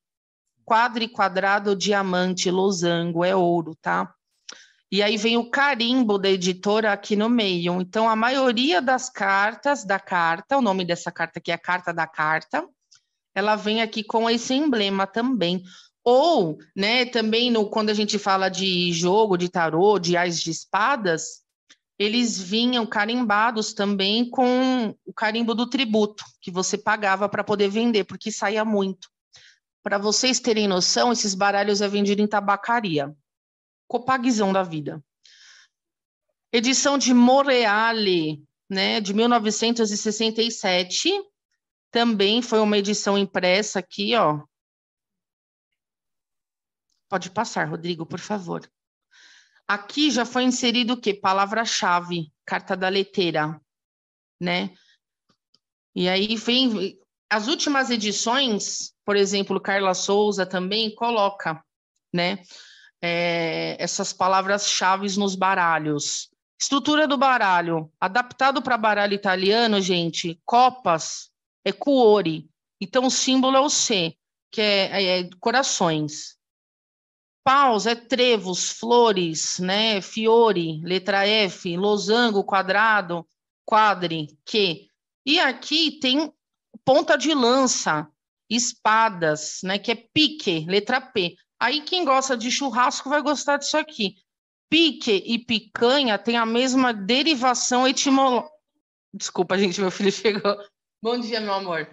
Quadri, 0.63 1.09
quadrado, 1.09 1.75
diamante, 1.75 2.49
losango, 2.49 3.25
é 3.25 3.35
ouro, 3.35 3.75
tá? 3.81 4.15
E 4.93 5.01
aí 5.01 5.17
vem 5.17 5.37
o 5.37 5.49
carimbo 5.49 6.19
da 6.19 6.29
editora 6.29 6.93
aqui 6.93 7.15
no 7.15 7.27
meio. 7.27 7.81
Então, 7.81 8.07
a 8.07 8.15
maioria 8.15 8.79
das 8.79 9.09
cartas 9.09 9.83
da 9.83 9.99
carta, 9.99 10.55
o 10.55 10.61
nome 10.61 10.85
dessa 10.85 11.11
carta 11.11 11.39
aqui 11.39 11.49
é 11.49 11.55
a 11.55 11.57
carta 11.57 11.91
da 11.91 12.05
carta, 12.05 12.63
ela 13.33 13.55
vem 13.55 13.81
aqui 13.81 14.03
com 14.03 14.29
esse 14.29 14.53
emblema 14.53 15.07
também. 15.07 15.63
Ou, 16.03 16.59
né, 16.75 17.05
também 17.05 17.49
no, 17.49 17.67
quando 17.71 17.89
a 17.89 17.93
gente 17.95 18.19
fala 18.19 18.49
de 18.49 18.93
jogo, 18.93 19.35
de 19.35 19.49
tarô, 19.49 19.97
de 19.97 20.15
ais 20.15 20.39
de 20.39 20.51
espadas, 20.51 21.41
eles 21.97 22.39
vinham 22.39 22.85
carimbados 22.85 23.73
também 23.73 24.29
com 24.29 24.95
o 25.03 25.11
carimbo 25.11 25.55
do 25.55 25.67
tributo, 25.67 26.23
que 26.39 26.51
você 26.51 26.77
pagava 26.77 27.27
para 27.27 27.43
poder 27.43 27.67
vender, 27.67 28.03
porque 28.03 28.31
saía 28.31 28.63
muito. 28.63 29.09
Para 29.81 29.97
vocês 29.97 30.39
terem 30.39 30.67
noção, 30.67 31.11
esses 31.11 31.33
baralhos 31.33 31.81
é 31.81 31.87
vendido 31.87 32.21
em 32.21 32.27
tabacaria. 32.27 33.11
Copagzão 33.93 34.51
da 34.51 34.63
vida. 34.63 35.05
Edição 36.51 36.97
de 36.97 37.13
Moreale, 37.13 38.43
né, 38.67 38.99
de 38.99 39.13
1967. 39.13 41.11
Também 41.91 42.41
foi 42.41 42.59
uma 42.59 42.75
edição 42.75 43.15
impressa 43.15 43.77
aqui, 43.77 44.15
ó, 44.15 44.41
Pode 47.07 47.29
passar, 47.29 47.69
Rodrigo, 47.69 48.03
por 48.07 48.19
favor. 48.19 48.67
Aqui 49.67 50.09
já 50.09 50.25
foi 50.25 50.41
inserido 50.41 50.93
o 50.93 50.99
quê? 50.99 51.13
Palavra-chave, 51.13 52.33
carta 52.43 52.75
da 52.75 52.89
leteira, 52.89 53.61
né? 54.41 54.73
E 55.93 56.09
aí 56.09 56.35
vem 56.35 56.99
as 57.29 57.47
últimas 57.47 57.91
edições, 57.91 58.95
por 59.05 59.15
exemplo, 59.15 59.61
Carla 59.61 59.93
Souza 59.93 60.43
também 60.43 60.95
coloca, 60.95 61.63
né? 62.11 62.43
É, 63.05 63.75
essas 63.79 64.13
palavras-chave 64.13 65.17
nos 65.17 65.35
baralhos. 65.35 66.29
Estrutura 66.57 67.05
do 67.05 67.17
baralho, 67.17 67.91
adaptado 67.99 68.61
para 68.61 68.77
baralho 68.77 69.13
italiano, 69.13 69.81
gente, 69.81 70.39
copas 70.45 71.29
é 71.65 71.73
cuore. 71.73 72.49
Então 72.79 73.07
o 73.07 73.11
símbolo 73.11 73.57
é 73.57 73.59
o 73.59 73.69
C, 73.69 74.15
que 74.49 74.61
é, 74.61 75.03
é, 75.03 75.19
é 75.19 75.29
corações. 75.41 76.37
Paus 77.43 77.85
é 77.85 77.95
trevos, 77.95 78.69
flores, 78.69 79.59
né? 79.59 79.99
Fiore, 79.99 80.81
letra 80.85 81.27
F, 81.27 81.75
losango, 81.75 82.45
quadrado, 82.45 83.27
quadre, 83.65 84.27
que. 84.45 84.87
E 85.25 85.39
aqui 85.41 85.99
tem 85.99 86.31
ponta 86.85 87.17
de 87.17 87.33
lança, 87.33 88.07
espadas, 88.49 89.59
né? 89.63 89.77
Que 89.77 89.91
é 89.91 89.95
pique, 89.95 90.65
letra 90.69 91.01
P. 91.01 91.35
Aí 91.63 91.79
quem 91.79 92.03
gosta 92.03 92.35
de 92.35 92.51
churrasco 92.51 93.07
vai 93.07 93.21
gostar 93.21 93.55
disso 93.55 93.77
aqui. 93.77 94.17
Pique 94.69 95.23
e 95.25 95.39
picanha 95.39 96.17
têm 96.17 96.35
a 96.35 96.45
mesma 96.45 96.93
derivação 96.93 97.87
etimológica. 97.87 98.51
Desculpa, 99.13 99.57
gente, 99.57 99.79
meu 99.79 99.89
filho 99.89 100.11
chegou. 100.11 100.57
Bom 101.01 101.17
dia, 101.17 101.39
meu 101.39 101.53
amor. 101.53 101.87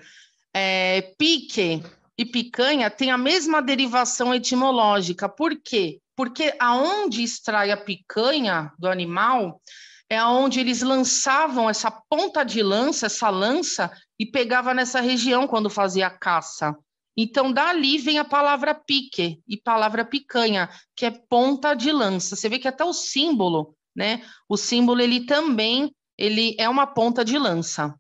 É, 0.52 1.14
pique 1.16 1.84
e 2.18 2.26
picanha 2.26 2.90
têm 2.90 3.12
a 3.12 3.16
mesma 3.16 3.62
derivação 3.62 4.34
etimológica. 4.34 5.28
Por 5.28 5.54
quê? 5.54 6.00
Porque 6.16 6.52
aonde 6.58 7.22
extrai 7.22 7.70
a 7.70 7.76
picanha 7.76 8.72
do 8.76 8.88
animal 8.88 9.62
é 10.08 10.18
aonde 10.18 10.58
eles 10.58 10.82
lançavam 10.82 11.70
essa 11.70 11.92
ponta 11.92 12.42
de 12.42 12.60
lança, 12.60 13.06
essa 13.06 13.30
lança, 13.30 13.88
e 14.18 14.26
pegava 14.26 14.74
nessa 14.74 15.00
região 15.00 15.46
quando 15.46 15.70
fazia 15.70 16.08
a 16.08 16.10
caça. 16.10 16.76
Então, 17.16 17.52
dali 17.52 17.98
vem 17.98 18.18
a 18.18 18.24
palavra 18.24 18.74
pique 18.74 19.42
e 19.46 19.56
palavra 19.56 20.04
picanha, 20.04 20.68
que 20.94 21.04
é 21.04 21.10
ponta 21.10 21.74
de 21.74 21.92
lança. 21.92 22.36
Você 22.36 22.48
vê 22.48 22.58
que 22.58 22.68
até 22.68 22.84
o 22.84 22.92
símbolo, 22.92 23.76
né? 23.94 24.24
O 24.48 24.56
símbolo, 24.56 25.00
ele 25.00 25.26
também 25.26 25.94
ele 26.20 26.54
é 26.58 26.68
uma 26.68 26.86
ponta 26.86 27.24
de 27.24 27.38
lança. 27.38 27.98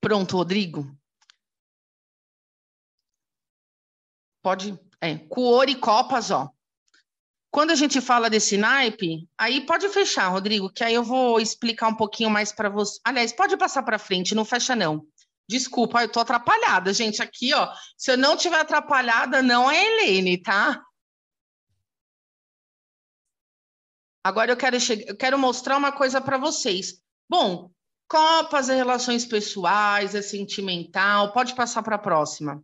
Pronto, 0.00 0.36
Rodrigo. 0.36 0.92
Pode. 4.42 4.76
É, 5.00 5.18
Cuor 5.18 5.68
e 5.68 5.76
Copas, 5.76 6.32
ó. 6.32 6.50
Quando 7.52 7.70
a 7.70 7.76
gente 7.76 8.00
fala 8.00 8.28
desse 8.28 8.56
naipe, 8.56 9.28
aí 9.38 9.64
pode 9.64 9.88
fechar, 9.90 10.28
Rodrigo, 10.28 10.72
que 10.72 10.82
aí 10.82 10.94
eu 10.94 11.04
vou 11.04 11.38
explicar 11.38 11.86
um 11.86 11.94
pouquinho 11.94 12.30
mais 12.30 12.50
para 12.50 12.68
você. 12.68 12.98
Aliás, 13.04 13.32
pode 13.32 13.56
passar 13.56 13.84
para 13.84 13.98
frente, 13.98 14.34
não 14.34 14.44
fecha 14.44 14.74
não. 14.74 15.06
Desculpa, 15.52 16.02
eu 16.02 16.10
tô 16.10 16.20
atrapalhada, 16.20 16.94
gente. 16.94 17.22
Aqui, 17.22 17.52
ó, 17.52 17.70
se 17.96 18.12
eu 18.12 18.16
não 18.16 18.36
tiver 18.36 18.58
atrapalhada, 18.58 19.42
não 19.42 19.70
é 19.70 19.84
Helene, 19.84 20.42
tá? 20.42 20.82
Agora 24.24 24.50
eu 24.52 24.56
quero, 24.56 24.80
che... 24.80 25.04
eu 25.06 25.16
quero 25.16 25.38
mostrar 25.38 25.76
uma 25.76 25.92
coisa 25.92 26.20
para 26.20 26.38
vocês. 26.38 27.02
Bom, 27.28 27.70
Copas 28.08 28.68
é 28.68 28.74
relações 28.74 29.26
pessoais, 29.26 30.14
é 30.14 30.22
sentimental. 30.22 31.32
Pode 31.32 31.54
passar 31.54 31.82
para 31.82 31.96
a 31.96 31.98
próxima. 31.98 32.62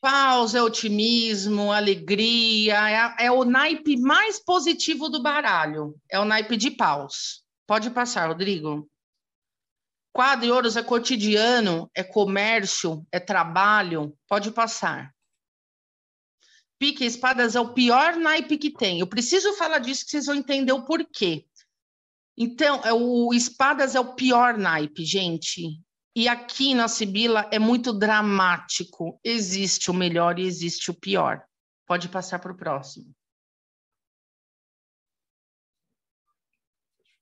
Paus 0.00 0.54
é 0.54 0.62
otimismo, 0.62 1.72
alegria, 1.72 3.16
é, 3.18 3.26
é, 3.26 3.32
o 3.32 3.44
naipe 3.44 3.96
mais 3.96 4.38
positivo 4.38 5.08
do 5.08 5.20
baralho. 5.20 6.00
É 6.08 6.20
o 6.20 6.24
naipe 6.24 6.56
de 6.56 6.70
paus. 6.70 7.44
Pode 7.68 7.90
passar, 7.90 8.28
Rodrigo. 8.28 8.90
Quadro 10.10 10.46
e 10.46 10.50
ouros 10.50 10.74
é 10.74 10.82
cotidiano, 10.82 11.90
é 11.94 12.02
comércio, 12.02 13.06
é 13.12 13.20
trabalho. 13.20 14.16
Pode 14.26 14.50
passar. 14.52 15.14
Pique 16.78 17.04
espadas 17.04 17.54
é 17.54 17.60
o 17.60 17.74
pior 17.74 18.16
naipe 18.16 18.56
que 18.56 18.70
tem. 18.70 19.00
Eu 19.00 19.06
preciso 19.06 19.52
falar 19.52 19.80
disso 19.80 20.06
que 20.06 20.12
vocês 20.12 20.24
vão 20.24 20.34
entender 20.34 20.72
o 20.72 20.86
porquê. 20.86 21.44
Então, 22.38 22.80
é 22.84 22.92
o 22.94 23.34
espadas 23.34 23.94
é 23.94 24.00
o 24.00 24.14
pior 24.14 24.56
naipe, 24.56 25.04
gente. 25.04 25.78
E 26.16 26.26
aqui 26.26 26.72
na 26.72 26.88
Sibila 26.88 27.50
é 27.52 27.58
muito 27.58 27.92
dramático. 27.92 29.20
Existe 29.22 29.90
o 29.90 29.94
melhor 29.94 30.38
e 30.38 30.46
existe 30.46 30.90
o 30.90 30.94
pior. 30.94 31.44
Pode 31.86 32.08
passar 32.08 32.38
para 32.38 32.52
o 32.52 32.56
próximo. 32.56 33.14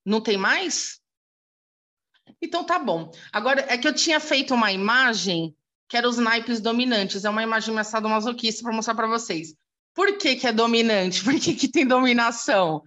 Não 0.07 0.21
tem 0.21 0.37
mais? 0.37 1.01
Então 2.41 2.63
tá 2.63 2.79
bom. 2.79 3.11
Agora 3.29 3.65
é 3.67 3.77
que 3.77 3.85
eu 3.85 3.93
tinha 3.93 4.21
feito 4.21 4.53
uma 4.53 4.71
imagem 4.71 5.53
que 5.89 5.97
era 5.97 6.07
os 6.07 6.17
naipes 6.17 6.61
dominantes. 6.61 7.25
É 7.25 7.29
uma 7.29 7.43
imagem 7.43 7.73
mais 7.73 7.87
sadomasoquista 7.87 8.63
para 8.63 8.71
mostrar 8.71 8.95
para 8.95 9.07
vocês. 9.07 9.53
Por 9.93 10.17
que, 10.17 10.37
que 10.37 10.47
é 10.47 10.53
dominante? 10.53 11.21
Por 11.25 11.37
que, 11.37 11.53
que 11.53 11.67
tem 11.67 11.85
dominação? 11.85 12.81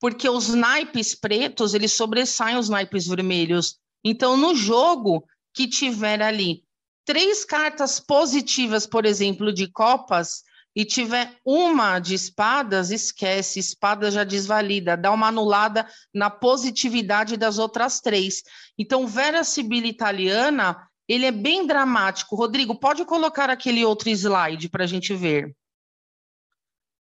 Porque 0.00 0.26
os 0.26 0.48
naipes 0.54 1.14
pretos, 1.14 1.74
eles 1.74 1.92
sobressaem 1.92 2.56
os 2.56 2.70
naipes 2.70 3.06
vermelhos. 3.06 3.78
Então, 4.02 4.34
no 4.34 4.54
jogo 4.54 5.22
que 5.52 5.68
tiver 5.68 6.22
ali 6.22 6.64
três 7.04 7.44
cartas 7.44 8.00
positivas, 8.00 8.86
por 8.86 9.04
exemplo, 9.04 9.52
de 9.52 9.70
copas, 9.70 10.42
e 10.74 10.84
tiver 10.84 11.36
uma 11.44 11.98
de 12.00 12.14
espadas, 12.14 12.90
esquece, 12.90 13.60
espada 13.60 14.10
já 14.10 14.24
desvalida, 14.24 14.96
dá 14.96 15.12
uma 15.12 15.28
anulada 15.28 15.88
na 16.12 16.28
positividade 16.28 17.36
das 17.36 17.58
outras 17.58 18.00
três. 18.00 18.42
Então, 18.76 19.06
Vera 19.06 19.44
Sibila 19.44 19.86
italiana, 19.86 20.88
ele 21.08 21.26
é 21.26 21.30
bem 21.30 21.66
dramático. 21.66 22.34
Rodrigo, 22.34 22.74
pode 22.74 23.04
colocar 23.04 23.50
aquele 23.50 23.84
outro 23.84 24.08
slide 24.10 24.68
para 24.68 24.84
a 24.84 24.86
gente 24.86 25.14
ver. 25.14 25.54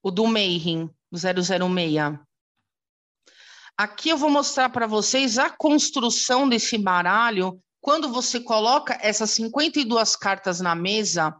O 0.04 0.12
do 0.12 0.28
Mayhem, 0.28 0.90
006. 1.14 2.20
Aqui 3.78 4.10
eu 4.10 4.18
vou 4.18 4.30
mostrar 4.30 4.70
para 4.70 4.88
vocês 4.88 5.38
a 5.38 5.50
construção 5.50 6.48
desse 6.48 6.78
baralho. 6.78 7.60
Quando 7.82 8.10
você 8.12 8.40
coloca 8.40 8.98
essas 9.02 9.32
52 9.32 10.16
cartas 10.16 10.60
na 10.60 10.74
mesa, 10.74 11.36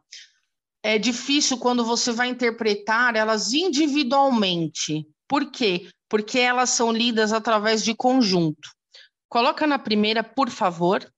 é 0.86 1.00
difícil 1.00 1.58
quando 1.58 1.84
você 1.84 2.12
vai 2.12 2.28
interpretar 2.28 3.16
elas 3.16 3.54
individualmente. 3.54 5.04
Por 5.28 5.50
quê? 5.50 5.90
Porque 6.08 6.38
elas 6.38 6.70
são 6.70 6.92
lidas 6.92 7.34
através 7.34 7.84
de 7.84 7.96
conjunto. 7.96 8.70
Coloca 9.28 9.66
na 9.66 9.80
primeira, 9.80 10.24
por 10.24 10.48
favor. 10.48 11.12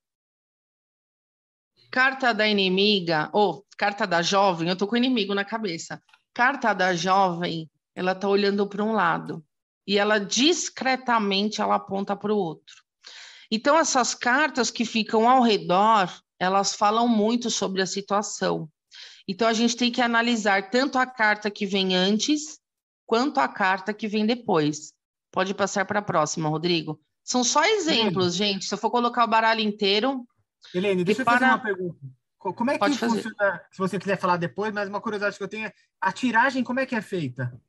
Carta 1.92 2.34
da 2.34 2.48
inimiga, 2.48 3.30
ou 3.34 3.66
carta 3.78 4.08
da 4.08 4.22
jovem, 4.22 4.70
eu 4.70 4.76
tô 4.78 4.88
com 4.88 4.96
inimigo 4.96 5.36
na 5.36 5.44
cabeça. 5.44 6.02
Carta 6.34 6.72
da 6.72 6.96
jovem, 6.96 7.70
ela 7.94 8.16
tá 8.16 8.30
olhando 8.30 8.66
para 8.70 8.82
um 8.82 8.94
lado 8.94 9.44
e 9.86 9.98
ela 9.98 10.18
discretamente 10.18 11.60
ela 11.60 11.76
aponta 11.76 12.16
para 12.16 12.34
o 12.34 12.38
outro. 12.38 12.76
Então 13.52 13.78
essas 13.78 14.16
cartas 14.16 14.72
que 14.72 14.86
ficam 14.86 15.30
ao 15.30 15.42
redor, 15.42 16.10
elas 16.40 16.74
falam 16.74 17.06
muito 17.06 17.52
sobre 17.52 17.82
a 17.82 17.86
situação. 17.86 18.70
Então, 19.28 19.48
a 19.48 19.54
gente 19.54 19.76
tem 19.76 19.92
que 19.92 20.02
analisar 20.02 20.70
tanto 20.70 20.98
a 20.98 21.06
carta 21.06 21.52
que 21.52 21.66
vem 21.66 21.96
antes, 21.96 22.60
quanto 23.06 23.40
a 23.40 23.48
carta 23.48 23.94
que 23.94 24.08
vem 24.08 24.26
depois. 24.26 24.94
Pode 25.32 25.54
passar 25.54 25.86
para 25.86 26.00
a 26.00 26.04
próxima, 26.04 26.50
Rodrigo. 26.50 27.00
São 27.24 27.44
só 27.44 27.64
exemplos, 27.66 28.40
Helene. 28.40 28.54
gente. 28.54 28.66
Se 28.66 28.74
eu 28.74 28.78
for 28.78 28.90
colocar 28.90 29.26
o 29.26 29.28
baralho 29.28 29.60
inteiro. 29.60 30.26
Helene, 30.74 31.04
deixa 31.04 31.22
eu 31.22 31.26
fazer 31.26 31.46
uma 31.46 31.60
pergunta. 31.60 32.00
Como 32.38 32.72
é 32.72 32.76
que 32.76 32.80
Pode 32.80 32.98
funciona, 32.98 33.36
fazer. 33.38 33.62
se 33.72 33.78
você 33.78 34.00
quiser 34.00 34.18
falar 34.18 34.38
depois, 34.38 34.74
mas 34.74 34.88
uma 34.88 35.02
curiosidade 35.02 35.38
que 35.38 35.44
eu 35.44 35.48
tenho 35.48 35.68
é, 35.68 35.74
a 36.00 36.14
tiragem, 36.14 36.64
como 36.64 36.80
é 36.80 36.86
que 36.86 36.96
é 36.96 37.02
feita? 37.02 37.60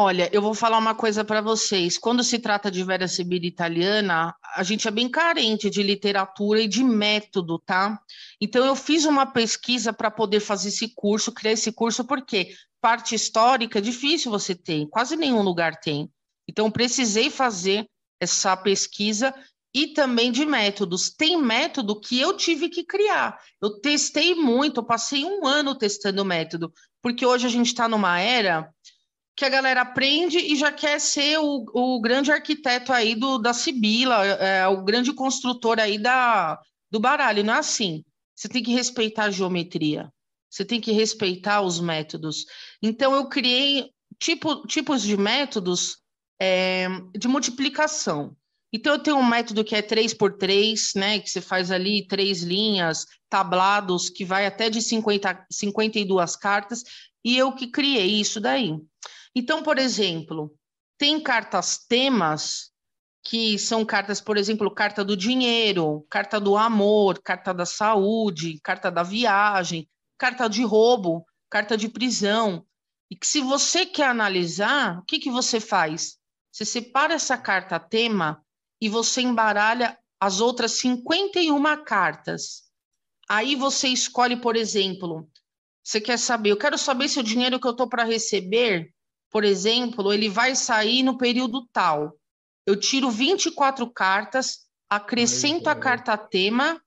Olha, 0.00 0.30
eu 0.32 0.40
vou 0.40 0.54
falar 0.54 0.78
uma 0.78 0.94
coisa 0.94 1.24
para 1.24 1.40
vocês. 1.40 1.98
Quando 1.98 2.22
se 2.22 2.38
trata 2.38 2.70
de 2.70 2.84
Vera 2.84 3.08
Sibila 3.08 3.46
italiana, 3.46 4.32
a 4.54 4.62
gente 4.62 4.86
é 4.86 4.92
bem 4.92 5.08
carente 5.08 5.68
de 5.68 5.82
literatura 5.82 6.60
e 6.60 6.68
de 6.68 6.84
método, 6.84 7.58
tá? 7.58 8.00
Então, 8.40 8.64
eu 8.64 8.76
fiz 8.76 9.04
uma 9.04 9.26
pesquisa 9.26 9.92
para 9.92 10.08
poder 10.08 10.38
fazer 10.38 10.68
esse 10.68 10.94
curso, 10.94 11.32
criar 11.32 11.50
esse 11.50 11.72
curso, 11.72 12.04
porque 12.04 12.54
parte 12.80 13.16
histórica 13.16 13.80
é 13.80 13.82
difícil 13.82 14.30
você 14.30 14.54
ter, 14.54 14.86
quase 14.86 15.16
nenhum 15.16 15.42
lugar 15.42 15.80
tem. 15.80 16.08
Então, 16.48 16.70
precisei 16.70 17.28
fazer 17.28 17.84
essa 18.20 18.56
pesquisa 18.56 19.34
e 19.74 19.88
também 19.88 20.30
de 20.30 20.46
métodos. 20.46 21.10
Tem 21.10 21.36
método 21.36 22.00
que 22.00 22.20
eu 22.20 22.36
tive 22.36 22.68
que 22.68 22.84
criar. 22.84 23.36
Eu 23.60 23.80
testei 23.80 24.36
muito, 24.36 24.78
eu 24.78 24.84
passei 24.84 25.24
um 25.24 25.44
ano 25.44 25.74
testando 25.74 26.22
o 26.22 26.24
método, 26.24 26.72
porque 27.02 27.26
hoje 27.26 27.46
a 27.46 27.50
gente 27.50 27.66
está 27.66 27.88
numa 27.88 28.20
era 28.20 28.72
que 29.38 29.44
a 29.44 29.48
galera 29.48 29.82
aprende 29.82 30.36
e 30.36 30.56
já 30.56 30.72
quer 30.72 31.00
ser 31.00 31.38
o, 31.38 31.64
o 31.72 32.00
grande 32.00 32.32
arquiteto 32.32 32.92
aí 32.92 33.14
do, 33.14 33.38
da 33.38 33.54
Sibila, 33.54 34.26
é, 34.26 34.66
o 34.66 34.82
grande 34.82 35.12
construtor 35.12 35.78
aí 35.78 35.96
da, 35.96 36.60
do 36.90 36.98
baralho. 36.98 37.44
Não 37.44 37.54
é 37.54 37.58
assim. 37.58 38.04
Você 38.34 38.48
tem 38.48 38.64
que 38.64 38.72
respeitar 38.72 39.24
a 39.26 39.30
geometria, 39.30 40.12
você 40.50 40.64
tem 40.64 40.80
que 40.80 40.90
respeitar 40.90 41.60
os 41.60 41.78
métodos. 41.78 42.46
Então, 42.82 43.14
eu 43.14 43.28
criei 43.28 43.92
tipo, 44.18 44.66
tipos 44.66 45.02
de 45.02 45.16
métodos 45.16 45.98
é, 46.40 46.88
de 47.16 47.28
multiplicação. 47.28 48.36
Então, 48.72 48.94
eu 48.94 48.98
tenho 48.98 49.18
um 49.18 49.24
método 49.24 49.62
que 49.62 49.76
é 49.76 49.82
3 49.82 50.14
por 50.14 50.36
3, 50.36 50.94
né? 50.96 51.20
Que 51.20 51.30
você 51.30 51.40
faz 51.40 51.70
ali 51.70 52.08
três 52.08 52.42
linhas, 52.42 53.06
tablados, 53.28 54.10
que 54.10 54.24
vai 54.24 54.46
até 54.46 54.68
de 54.68 54.82
50, 54.82 55.46
52 55.48 56.34
cartas, 56.34 56.82
e 57.24 57.38
eu 57.38 57.52
que 57.52 57.68
criei 57.68 58.20
isso 58.20 58.40
daí. 58.40 58.74
Então, 59.38 59.62
por 59.62 59.78
exemplo, 59.78 60.52
tem 60.98 61.20
cartas 61.20 61.78
temas 61.78 62.72
que 63.22 63.56
são 63.56 63.84
cartas, 63.84 64.20
por 64.20 64.36
exemplo, 64.36 64.68
carta 64.68 65.04
do 65.04 65.16
dinheiro, 65.16 66.04
carta 66.10 66.40
do 66.40 66.56
amor, 66.56 67.22
carta 67.22 67.54
da 67.54 67.64
saúde, 67.64 68.58
carta 68.64 68.90
da 68.90 69.04
viagem, 69.04 69.88
carta 70.18 70.48
de 70.48 70.64
roubo, 70.64 71.24
carta 71.48 71.76
de 71.76 71.88
prisão. 71.88 72.66
E 73.08 73.14
que 73.14 73.28
se 73.28 73.40
você 73.40 73.86
quer 73.86 74.08
analisar, 74.08 74.98
o 74.98 75.04
que, 75.04 75.20
que 75.20 75.30
você 75.30 75.60
faz? 75.60 76.18
Você 76.50 76.64
separa 76.64 77.14
essa 77.14 77.38
carta 77.38 77.78
tema 77.78 78.44
e 78.80 78.88
você 78.88 79.20
embaralha 79.20 79.96
as 80.18 80.40
outras 80.40 80.72
51 80.80 81.84
cartas. 81.84 82.64
Aí 83.28 83.54
você 83.54 83.86
escolhe, 83.86 84.40
por 84.40 84.56
exemplo, 84.56 85.30
você 85.80 86.00
quer 86.00 86.18
saber, 86.18 86.50
eu 86.50 86.58
quero 86.58 86.76
saber 86.76 87.08
se 87.08 87.20
o 87.20 87.22
dinheiro 87.22 87.60
que 87.60 87.68
eu 87.68 87.70
estou 87.70 87.88
para 87.88 88.02
receber 88.02 88.92
por 89.30 89.44
exemplo, 89.44 90.12
ele 90.12 90.28
vai 90.28 90.54
sair 90.54 91.02
no 91.02 91.18
período 91.18 91.66
tal. 91.72 92.16
Eu 92.66 92.76
tiro 92.76 93.10
24 93.10 93.90
cartas, 93.90 94.66
acrescento 94.88 95.68
a 95.68 95.74
carta 95.74 96.16
tema, 96.16 96.80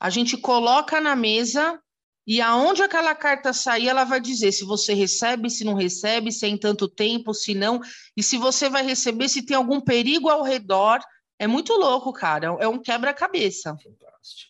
a 0.00 0.08
gente 0.10 0.36
coloca 0.36 1.00
na 1.00 1.14
mesa 1.14 1.80
e 2.26 2.40
aonde 2.40 2.82
aquela 2.82 3.14
carta 3.14 3.52
sair, 3.52 3.88
ela 3.88 4.04
vai 4.04 4.20
dizer 4.20 4.52
se 4.52 4.64
você 4.64 4.94
recebe, 4.94 5.50
se 5.50 5.64
não 5.64 5.74
recebe, 5.74 6.30
se 6.30 6.46
é 6.46 6.48
em 6.48 6.56
tanto 6.56 6.88
tempo, 6.88 7.34
se 7.34 7.54
não, 7.54 7.80
e 8.16 8.22
se 8.22 8.36
você 8.36 8.68
vai 8.68 8.84
receber, 8.84 9.28
se 9.28 9.44
tem 9.44 9.56
algum 9.56 9.80
perigo 9.80 10.28
ao 10.28 10.42
redor. 10.42 11.00
É 11.38 11.46
muito 11.46 11.72
louco, 11.72 12.12
cara. 12.12 12.56
É 12.60 12.68
um 12.68 12.78
quebra-cabeça. 12.78 13.74
Fantástico. 13.76 14.49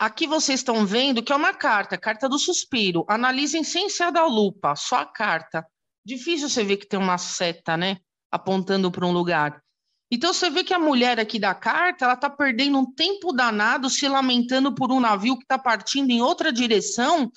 Aqui 0.00 0.26
vocês 0.26 0.60
estão 0.60 0.86
vendo 0.86 1.22
que 1.22 1.30
é 1.30 1.36
uma 1.36 1.52
carta, 1.52 1.98
carta 1.98 2.26
do 2.26 2.38
suspiro. 2.38 3.04
Analisem 3.06 3.62
sem 3.62 3.90
ser 3.90 4.10
da 4.10 4.24
lupa, 4.24 4.74
só 4.74 5.00
a 5.00 5.04
carta. 5.04 5.62
Difícil 6.02 6.48
você 6.48 6.64
ver 6.64 6.78
que 6.78 6.88
tem 6.88 6.98
uma 6.98 7.18
seta, 7.18 7.76
né? 7.76 7.98
Apontando 8.32 8.90
para 8.90 9.06
um 9.06 9.12
lugar. 9.12 9.62
Então 10.10 10.32
você 10.32 10.48
vê 10.48 10.64
que 10.64 10.72
a 10.72 10.78
mulher 10.78 11.20
aqui 11.20 11.38
da 11.38 11.54
carta, 11.54 12.06
ela 12.06 12.14
está 12.14 12.30
perdendo 12.30 12.78
um 12.78 12.90
tempo 12.90 13.30
danado 13.30 13.90
se 13.90 14.08
lamentando 14.08 14.74
por 14.74 14.90
um 14.90 15.00
navio 15.00 15.36
que 15.36 15.44
está 15.44 15.58
partindo 15.58 16.08
em 16.08 16.22
outra 16.22 16.50
direção, 16.50 17.30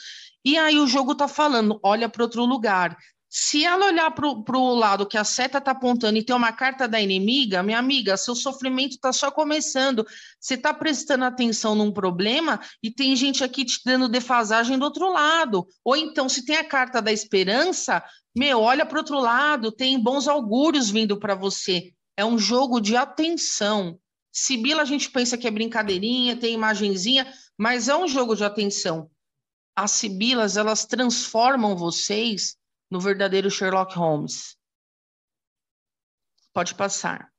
e 0.45 0.57
aí 0.57 0.79
o 0.79 0.87
jogo 0.87 1.11
está 1.11 1.27
falando, 1.27 1.77
olha 1.83 2.07
para 2.07 2.23
outro 2.23 2.45
lugar. 2.45 2.97
Se 3.35 3.65
ela 3.65 3.87
olhar 3.87 4.11
para 4.11 4.57
o 4.59 4.75
lado 4.75 5.07
que 5.07 5.17
a 5.17 5.23
seta 5.23 5.57
está 5.57 5.71
apontando 5.71 6.19
e 6.19 6.23
tem 6.23 6.35
uma 6.35 6.53
carta 6.53 6.87
da 6.87 7.01
inimiga, 7.01 7.63
minha 7.63 7.79
amiga, 7.79 8.15
seu 8.15 8.35
sofrimento 8.35 8.91
está 8.91 9.11
só 9.11 9.31
começando. 9.31 10.05
Você 10.39 10.53
está 10.53 10.71
prestando 10.71 11.25
atenção 11.25 11.73
num 11.73 11.91
problema 11.91 12.61
e 12.83 12.91
tem 12.91 13.15
gente 13.15 13.43
aqui 13.43 13.65
te 13.65 13.81
dando 13.83 14.07
defasagem 14.07 14.77
do 14.77 14.85
outro 14.85 15.11
lado. 15.11 15.67
Ou 15.83 15.97
então, 15.97 16.29
se 16.29 16.45
tem 16.45 16.57
a 16.57 16.63
carta 16.63 17.01
da 17.01 17.11
esperança, 17.11 18.03
meu, 18.35 18.61
olha 18.61 18.85
para 18.85 18.97
o 18.97 18.99
outro 18.99 19.19
lado, 19.19 19.71
tem 19.71 19.99
bons 19.99 20.27
augúrios 20.27 20.91
vindo 20.91 21.17
para 21.17 21.33
você. 21.33 21.91
É 22.15 22.23
um 22.23 22.37
jogo 22.37 22.79
de 22.79 22.95
atenção. 22.95 23.97
Sibila, 24.31 24.83
a 24.83 24.85
gente 24.85 25.09
pensa 25.09 25.39
que 25.39 25.47
é 25.47 25.51
brincadeirinha, 25.51 26.35
tem 26.35 26.53
imagenzinha, 26.53 27.33
mas 27.57 27.87
é 27.89 27.95
um 27.95 28.07
jogo 28.07 28.35
de 28.35 28.43
atenção. 28.43 29.09
As 29.75 29.89
sibilas, 29.89 30.55
elas 30.55 30.85
transformam 30.85 31.75
vocês 31.75 32.61
no 32.89 32.99
verdadeiro 32.99 33.49
Sherlock 33.49 33.95
Holmes. 33.95 34.57
Pode 36.53 36.75
passar. 36.75 37.33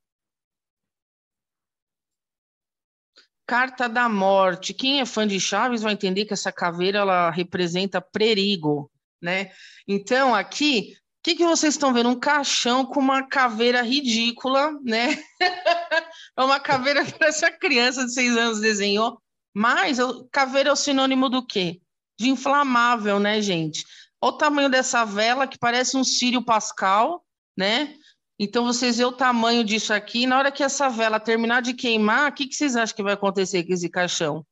Carta 3.46 3.88
da 3.88 4.08
Morte. 4.08 4.72
Quem 4.72 5.00
é 5.00 5.06
fã 5.06 5.26
de 5.26 5.38
Chaves 5.38 5.82
vai 5.82 5.92
entender 5.92 6.24
que 6.24 6.32
essa 6.32 6.50
caveira 6.50 6.98
ela 6.98 7.30
representa 7.30 8.00
perigo, 8.00 8.90
né? 9.20 9.50
Então, 9.86 10.34
aqui, 10.34 10.94
o 10.94 11.22
que, 11.22 11.36
que 11.36 11.44
vocês 11.44 11.74
estão 11.74 11.92
vendo? 11.92 12.08
Um 12.08 12.18
caixão 12.18 12.84
com 12.84 13.00
uma 13.00 13.22
caveira 13.26 13.82
ridícula, 13.82 14.72
né? 14.82 15.22
é 16.36 16.42
uma 16.42 16.58
caveira 16.58 17.04
que 17.04 17.22
essa 17.22 17.50
criança 17.50 18.04
de 18.04 18.12
seis 18.12 18.36
anos 18.36 18.60
desenhou. 18.60 19.20
Mas 19.54 19.98
caveira 20.32 20.70
é 20.70 20.72
o 20.72 20.76
sinônimo 20.76 21.28
do 21.28 21.46
quê? 21.46 21.80
De 22.18 22.28
inflamável, 22.28 23.20
né, 23.20 23.40
gente? 23.40 23.84
Olha 24.24 24.32
o 24.32 24.38
tamanho 24.38 24.70
dessa 24.70 25.04
vela, 25.04 25.46
que 25.46 25.58
parece 25.58 25.98
um 25.98 26.02
Sírio 26.02 26.42
Pascal, 26.42 27.22
né? 27.54 27.94
Então, 28.38 28.64
vocês 28.64 28.96
vê 28.96 29.04
o 29.04 29.12
tamanho 29.12 29.62
disso 29.62 29.92
aqui. 29.92 30.26
Na 30.26 30.38
hora 30.38 30.50
que 30.50 30.62
essa 30.62 30.88
vela 30.88 31.20
terminar 31.20 31.60
de 31.60 31.74
queimar, 31.74 32.30
o 32.30 32.34
que, 32.34 32.46
que 32.46 32.54
vocês 32.54 32.74
acham 32.74 32.96
que 32.96 33.02
vai 33.02 33.12
acontecer 33.12 33.62
com 33.64 33.74
esse 33.74 33.86
caixão? 33.90 34.42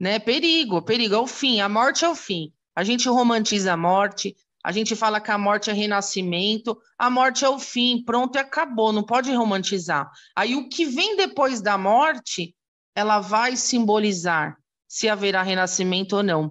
Né? 0.00 0.18
Perigo, 0.18 0.80
perigo, 0.80 1.14
é 1.14 1.18
o 1.18 1.26
fim. 1.26 1.60
A 1.60 1.68
morte 1.68 2.06
é 2.06 2.08
o 2.08 2.14
fim. 2.14 2.54
A 2.74 2.82
gente 2.82 3.06
romantiza 3.06 3.74
a 3.74 3.76
morte, 3.76 4.34
a 4.64 4.72
gente 4.72 4.96
fala 4.96 5.20
que 5.20 5.30
a 5.30 5.36
morte 5.36 5.68
é 5.68 5.74
renascimento, 5.74 6.80
a 6.96 7.10
morte 7.10 7.44
é 7.44 7.48
o 7.50 7.58
fim, 7.58 8.02
pronto 8.02 8.36
e 8.36 8.38
acabou, 8.38 8.94
não 8.94 9.02
pode 9.02 9.30
romantizar. 9.30 10.10
Aí 10.34 10.56
o 10.56 10.70
que 10.70 10.86
vem 10.86 11.16
depois 11.16 11.60
da 11.60 11.76
morte 11.76 12.56
ela 12.94 13.20
vai 13.20 13.56
simbolizar 13.56 14.56
se 14.88 15.06
haverá 15.06 15.42
renascimento 15.42 16.16
ou 16.16 16.22
não. 16.22 16.50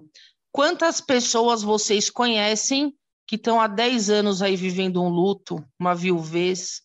Quantas 0.52 1.00
pessoas 1.00 1.62
vocês 1.62 2.10
conhecem 2.10 2.94
que 3.26 3.36
estão 3.36 3.58
há 3.58 3.66
10 3.66 4.10
anos 4.10 4.42
aí 4.42 4.54
vivendo 4.54 5.02
um 5.02 5.08
luto, 5.08 5.64
uma 5.80 5.94
viuvez, 5.94 6.82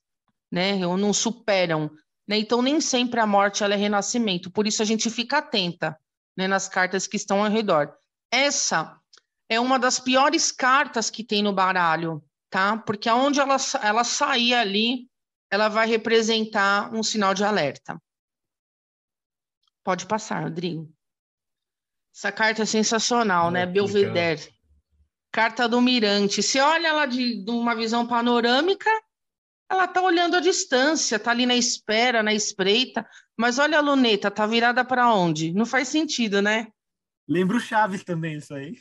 né? 0.49 0.87
Ou 0.87 0.97
não 0.97 1.11
superam. 1.11 1.91
Né? 2.25 2.37
Então, 2.37 2.61
nem 2.61 2.79
sempre 2.79 3.19
a 3.19 3.27
morte 3.27 3.63
é 3.63 3.75
renascimento. 3.75 4.49
Por 4.49 4.65
isso, 4.65 4.81
a 4.81 4.85
gente 4.85 5.09
fica 5.09 5.39
atenta 5.39 5.99
né, 6.37 6.47
nas 6.47 6.69
cartas 6.69 7.07
que 7.07 7.17
estão 7.17 7.43
ao 7.43 7.51
redor. 7.51 7.93
Essa 8.31 8.97
é 9.49 9.59
uma 9.59 9.77
das 9.77 9.99
piores 9.99 10.51
cartas 10.51 11.09
que 11.09 11.23
tem 11.23 11.41
no 11.43 11.53
baralho, 11.53 12.23
tá? 12.49 12.77
Porque 12.77 13.09
aonde 13.09 13.39
ela, 13.39 13.57
ela 13.81 14.03
sair 14.03 14.53
ali, 14.53 15.09
ela 15.51 15.69
vai 15.69 15.87
representar 15.87 16.93
um 16.93 17.01
sinal 17.01 17.33
de 17.33 17.43
alerta. 17.43 18.01
Pode 19.83 20.05
passar, 20.05 20.43
Rodrigo. 20.43 20.93
Essa 22.17 22.31
carta 22.31 22.63
é 22.63 22.65
sensacional, 22.65 23.51
né? 23.51 23.63
Belvedere. 23.63 24.41
Carta 25.31 25.69
do 25.69 25.79
Mirante. 25.79 26.41
Você 26.41 26.59
olha 26.59 26.87
ela 26.87 27.05
de, 27.05 27.43
de 27.43 27.51
uma 27.51 27.75
visão 27.75 28.07
panorâmica, 28.07 28.89
ela 29.69 29.85
está 29.85 30.01
olhando 30.01 30.35
a 30.35 30.39
distância, 30.39 31.17
está 31.17 31.29
ali 31.29 31.45
na 31.45 31.55
espera, 31.55 32.23
na 32.23 32.33
espreita. 32.33 33.07
Mas 33.37 33.59
olha 33.59 33.77
a 33.77 33.81
luneta, 33.81 34.31
tá 34.31 34.47
virada 34.47 34.83
para 34.83 35.13
onde? 35.13 35.53
Não 35.53 35.63
faz 35.63 35.89
sentido, 35.89 36.41
né? 36.41 36.69
Lembra 37.27 37.57
o 37.57 37.59
Chaves 37.59 38.03
também, 38.03 38.37
isso 38.37 38.51
aí. 38.55 38.73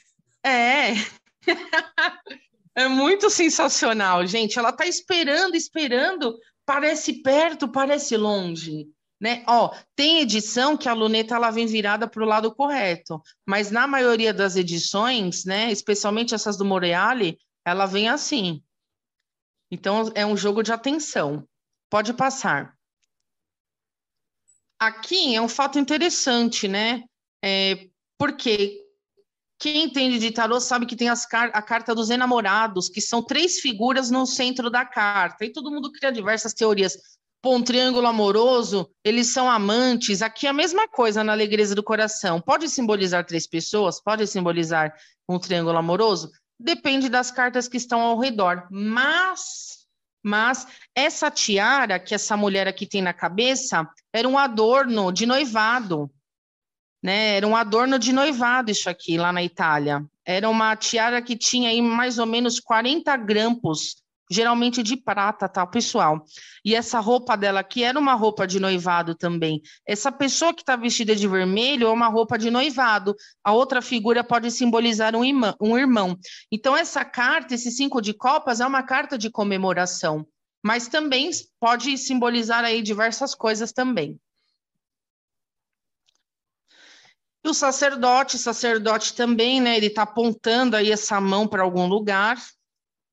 É. 0.42 0.94
é 2.74 2.88
muito 2.88 3.28
sensacional, 3.28 4.26
gente. 4.26 4.58
Ela 4.58 4.70
está 4.70 4.86
esperando, 4.86 5.54
esperando. 5.54 6.38
Parece 6.64 7.22
perto, 7.22 7.68
parece 7.68 8.16
longe 8.16 8.88
né? 9.20 9.42
Ó, 9.46 9.74
tem 9.94 10.20
edição 10.20 10.76
que 10.76 10.88
a 10.88 10.92
luneta 10.92 11.34
ela 11.34 11.50
vem 11.50 11.66
virada 11.66 12.06
para 12.06 12.22
o 12.22 12.26
lado 12.26 12.54
correto, 12.54 13.20
mas 13.46 13.70
na 13.70 13.86
maioria 13.86 14.32
das 14.32 14.56
edições, 14.56 15.44
né, 15.44 15.70
especialmente 15.72 16.34
essas 16.34 16.56
do 16.56 16.64
Moreale, 16.64 17.38
ela 17.64 17.86
vem 17.86 18.08
assim. 18.08 18.62
Então 19.70 20.10
é 20.14 20.24
um 20.24 20.36
jogo 20.36 20.62
de 20.62 20.72
atenção. 20.72 21.46
Pode 21.90 22.12
passar. 22.12 22.76
Aqui 24.78 25.34
é 25.34 25.40
um 25.40 25.48
fato 25.48 25.78
interessante, 25.78 26.68
né? 26.68 27.04
É, 27.42 27.88
porque 28.18 28.84
quem 29.58 29.84
entende 29.84 30.18
de 30.18 30.30
tarô 30.30 30.60
sabe 30.60 30.84
que 30.84 30.94
tem 30.94 31.08
car 31.30 31.50
a 31.54 31.62
carta 31.62 31.94
dos 31.94 32.10
enamorados, 32.10 32.90
que 32.90 33.00
são 33.00 33.22
três 33.22 33.58
figuras 33.58 34.10
no 34.10 34.26
centro 34.26 34.68
da 34.70 34.84
carta. 34.84 35.44
E 35.44 35.52
todo 35.52 35.70
mundo 35.70 35.90
cria 35.90 36.12
diversas 36.12 36.52
teorias 36.52 36.98
um 37.54 37.62
triângulo 37.62 38.06
amoroso, 38.06 38.90
eles 39.04 39.32
são 39.32 39.50
amantes. 39.50 40.22
Aqui 40.22 40.46
é 40.46 40.50
a 40.50 40.54
mesma 40.54 40.88
coisa 40.88 41.22
na 41.22 41.32
Alegreza 41.32 41.74
do 41.74 41.82
Coração. 41.82 42.40
Pode 42.40 42.68
simbolizar 42.68 43.24
três 43.24 43.46
pessoas? 43.46 44.00
Pode 44.00 44.26
simbolizar 44.26 44.94
um 45.28 45.38
triângulo 45.38 45.76
amoroso? 45.76 46.30
Depende 46.58 47.08
das 47.08 47.30
cartas 47.30 47.68
que 47.68 47.76
estão 47.76 48.00
ao 48.00 48.18
redor. 48.18 48.66
Mas, 48.70 49.86
mas 50.22 50.66
essa 50.94 51.30
tiara 51.30 51.98
que 51.98 52.14
essa 52.14 52.36
mulher 52.36 52.66
aqui 52.66 52.86
tem 52.86 53.02
na 53.02 53.12
cabeça 53.12 53.88
era 54.12 54.28
um 54.28 54.38
adorno 54.38 55.12
de 55.12 55.26
noivado. 55.26 56.10
Né? 57.02 57.36
Era 57.36 57.46
um 57.46 57.54
adorno 57.54 57.98
de 57.98 58.12
noivado 58.12 58.70
isso 58.70 58.88
aqui, 58.88 59.18
lá 59.18 59.32
na 59.32 59.42
Itália. 59.42 60.04
Era 60.24 60.48
uma 60.48 60.74
tiara 60.74 61.20
que 61.20 61.36
tinha 61.36 61.70
aí 61.70 61.82
mais 61.82 62.18
ou 62.18 62.26
menos 62.26 62.58
40 62.58 63.16
grampos 63.18 64.02
geralmente 64.30 64.82
de 64.82 64.96
prata, 64.96 65.48
tá, 65.48 65.66
pessoal? 65.66 66.24
E 66.64 66.74
essa 66.74 67.00
roupa 67.00 67.36
dela 67.36 67.60
aqui 67.60 67.82
era 67.82 67.98
uma 67.98 68.14
roupa 68.14 68.46
de 68.46 68.58
noivado 68.58 69.14
também. 69.14 69.62
Essa 69.86 70.10
pessoa 70.10 70.52
que 70.52 70.62
está 70.62 70.76
vestida 70.76 71.14
de 71.14 71.28
vermelho 71.28 71.86
é 71.86 71.90
uma 71.90 72.08
roupa 72.08 72.36
de 72.38 72.50
noivado. 72.50 73.14
A 73.44 73.52
outra 73.52 73.80
figura 73.80 74.24
pode 74.24 74.50
simbolizar 74.50 75.14
um 75.14 75.24
irmão, 75.24 75.54
um 75.60 75.78
irmão. 75.78 76.18
Então, 76.50 76.76
essa 76.76 77.04
carta, 77.04 77.54
esse 77.54 77.70
cinco 77.70 78.00
de 78.00 78.12
copas, 78.12 78.60
é 78.60 78.66
uma 78.66 78.82
carta 78.82 79.16
de 79.16 79.30
comemoração. 79.30 80.26
Mas 80.62 80.88
também 80.88 81.30
pode 81.60 81.96
simbolizar 81.96 82.64
aí 82.64 82.82
diversas 82.82 83.34
coisas 83.34 83.72
também. 83.72 84.18
E 87.44 87.48
o 87.48 87.54
sacerdote, 87.54 88.36
sacerdote 88.38 89.14
também, 89.14 89.60
né? 89.60 89.76
Ele 89.76 89.86
está 89.86 90.02
apontando 90.02 90.74
aí 90.74 90.90
essa 90.90 91.20
mão 91.20 91.46
para 91.46 91.62
algum 91.62 91.86
lugar, 91.86 92.36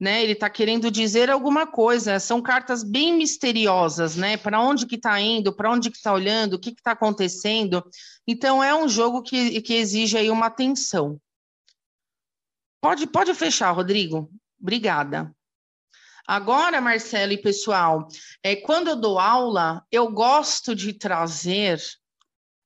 né? 0.03 0.21
Ele 0.21 0.33
está 0.33 0.49
querendo 0.49 0.91
dizer 0.91 1.29
alguma 1.29 1.65
coisa. 1.65 2.19
São 2.19 2.41
cartas 2.41 2.83
bem 2.83 3.15
misteriosas, 3.15 4.17
né? 4.17 4.35
Para 4.35 4.59
onde 4.59 4.85
que 4.85 4.95
está 4.95 5.17
indo? 5.21 5.55
Para 5.55 5.71
onde 5.71 5.89
que 5.89 5.95
está 5.95 6.11
olhando? 6.11 6.55
O 6.55 6.59
que 6.59 6.71
está 6.71 6.91
acontecendo? 6.91 7.81
Então 8.27 8.61
é 8.61 8.75
um 8.75 8.89
jogo 8.89 9.23
que, 9.23 9.61
que 9.61 9.75
exige 9.75 10.17
aí 10.17 10.29
uma 10.29 10.47
atenção. 10.47 11.17
Pode, 12.81 13.07
pode 13.07 13.33
fechar, 13.33 13.71
Rodrigo. 13.71 14.29
Obrigada. 14.61 15.33
Agora, 16.27 16.81
Marcelo 16.81 17.31
e 17.31 17.41
pessoal, 17.41 18.09
é, 18.43 18.57
quando 18.57 18.89
eu 18.89 18.97
dou 18.97 19.17
aula, 19.17 19.85
eu 19.89 20.11
gosto 20.11 20.75
de 20.75 20.91
trazer 20.91 21.81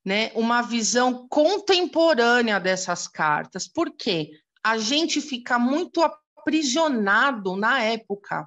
né, 0.04 0.32
uma 0.34 0.60
visão 0.60 1.28
contemporânea 1.28 2.58
dessas 2.58 3.06
cartas. 3.06 3.68
Por 3.68 3.92
quê? 3.92 4.32
A 4.64 4.76
gente 4.76 5.20
fica 5.20 5.56
muito 5.56 6.02
aprisionado 6.38 7.56
na 7.56 7.82
época. 7.82 8.46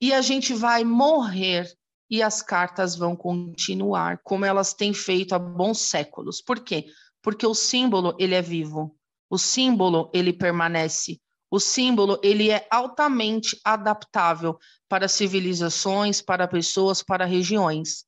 E 0.00 0.12
a 0.12 0.20
gente 0.20 0.52
vai 0.54 0.84
morrer 0.84 1.66
e 2.10 2.22
as 2.22 2.42
cartas 2.42 2.96
vão 2.96 3.16
continuar 3.16 4.18
como 4.22 4.44
elas 4.44 4.74
têm 4.74 4.92
feito 4.92 5.34
há 5.34 5.38
bons 5.38 5.80
séculos. 5.80 6.40
Por 6.40 6.60
quê? 6.60 6.86
Porque 7.22 7.46
o 7.46 7.54
símbolo 7.54 8.14
ele 8.18 8.34
é 8.34 8.42
vivo. 8.42 8.96
O 9.30 9.38
símbolo 9.38 10.10
ele 10.12 10.32
permanece. 10.32 11.20
O 11.50 11.58
símbolo 11.58 12.20
ele 12.22 12.50
é 12.50 12.66
altamente 12.70 13.58
adaptável 13.64 14.58
para 14.88 15.08
civilizações, 15.08 16.20
para 16.20 16.46
pessoas, 16.46 17.02
para 17.02 17.24
regiões. 17.24 18.03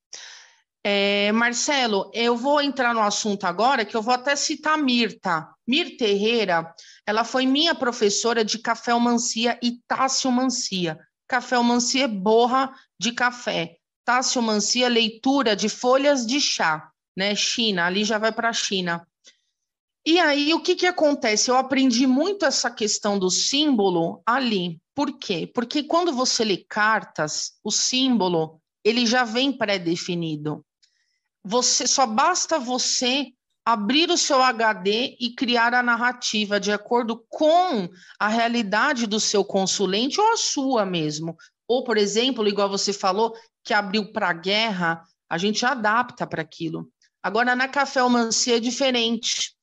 É, 0.89 1.33
Marcelo, 1.33 2.09
eu 2.15 2.37
vou 2.37 2.63
entrar 2.63 2.95
no 2.95 3.03
assunto 3.03 3.43
agora, 3.43 3.85
que 3.85 3.97
eu 3.97 4.01
vou 4.01 4.15
até 4.15 4.37
citar 4.37 4.79
Mirta. 4.79 5.49
Mirta 5.67 6.05
Herrera, 6.05 6.73
ela 7.05 7.25
foi 7.25 7.45
minha 7.45 7.75
professora 7.75 8.45
de 8.45 8.61
café-mancia 8.61 9.59
e 9.61 9.81
tácio-mancia. 9.89 10.97
Café-mancia 11.27 12.05
é 12.05 12.07
borra 12.07 12.73
de 12.97 13.11
café. 13.11 13.79
Tácio-mancia, 14.05 14.87
leitura 14.89 15.57
de 15.57 15.69
folhas 15.69 16.25
de 16.25 16.41
chá, 16.41 16.89
né? 17.17 17.35
China, 17.35 17.87
ali 17.87 18.05
já 18.05 18.17
vai 18.17 18.31
para 18.31 18.51
a 18.51 18.53
China. 18.53 19.05
E 20.07 20.21
aí, 20.21 20.55
o 20.55 20.63
que, 20.63 20.77
que 20.77 20.87
acontece? 20.87 21.51
Eu 21.51 21.57
aprendi 21.57 22.07
muito 22.07 22.47
essa 22.47 22.71
questão 22.71 23.19
do 23.19 23.29
símbolo 23.29 24.23
ali. 24.25 24.81
Por 24.95 25.19
quê? 25.19 25.51
Porque 25.53 25.83
quando 25.83 26.13
você 26.13 26.45
lê 26.45 26.59
cartas, 26.59 27.55
o 27.65 27.73
símbolo 27.73 28.61
ele 28.85 29.05
já 29.05 29.25
vem 29.25 29.53
pré-definido 29.53 30.65
você 31.49 31.87
só 31.87 32.05
basta 32.07 32.59
você 32.59 33.29
abrir 33.65 34.11
o 34.11 34.19
seu 34.19 34.43
HD 34.43 35.17
e 35.21 35.33
criar 35.33 35.73
a 35.75 35.83
narrativa 35.83 36.59
de 36.59 36.73
acordo 36.73 37.25
com 37.29 37.89
a 38.19 38.27
realidade 38.27 39.07
do 39.07 39.21
seu 39.21 39.45
consulente 39.45 40.21
ou 40.21 40.33
a 40.33 40.37
sua 40.37 40.85
mesmo. 40.85 41.37
Ou, 41.69 41.85
por 41.85 41.97
exemplo, 41.97 42.49
igual 42.49 42.69
você 42.69 42.93
falou, 42.93 43.33
que 43.63 43.73
abriu 43.73 44.13
para 44.13 44.29
a 44.29 44.33
guerra, 44.33 45.05
a 45.31 45.39
gente 45.39 45.65
adapta 45.65 46.27
para 46.27 46.43
aquilo. 46.43 46.91
Agora, 47.23 47.55
na 47.55 47.69
Café 47.69 48.01
Almancia 48.01 48.57
é 48.57 48.61
diferente. 48.61 49.55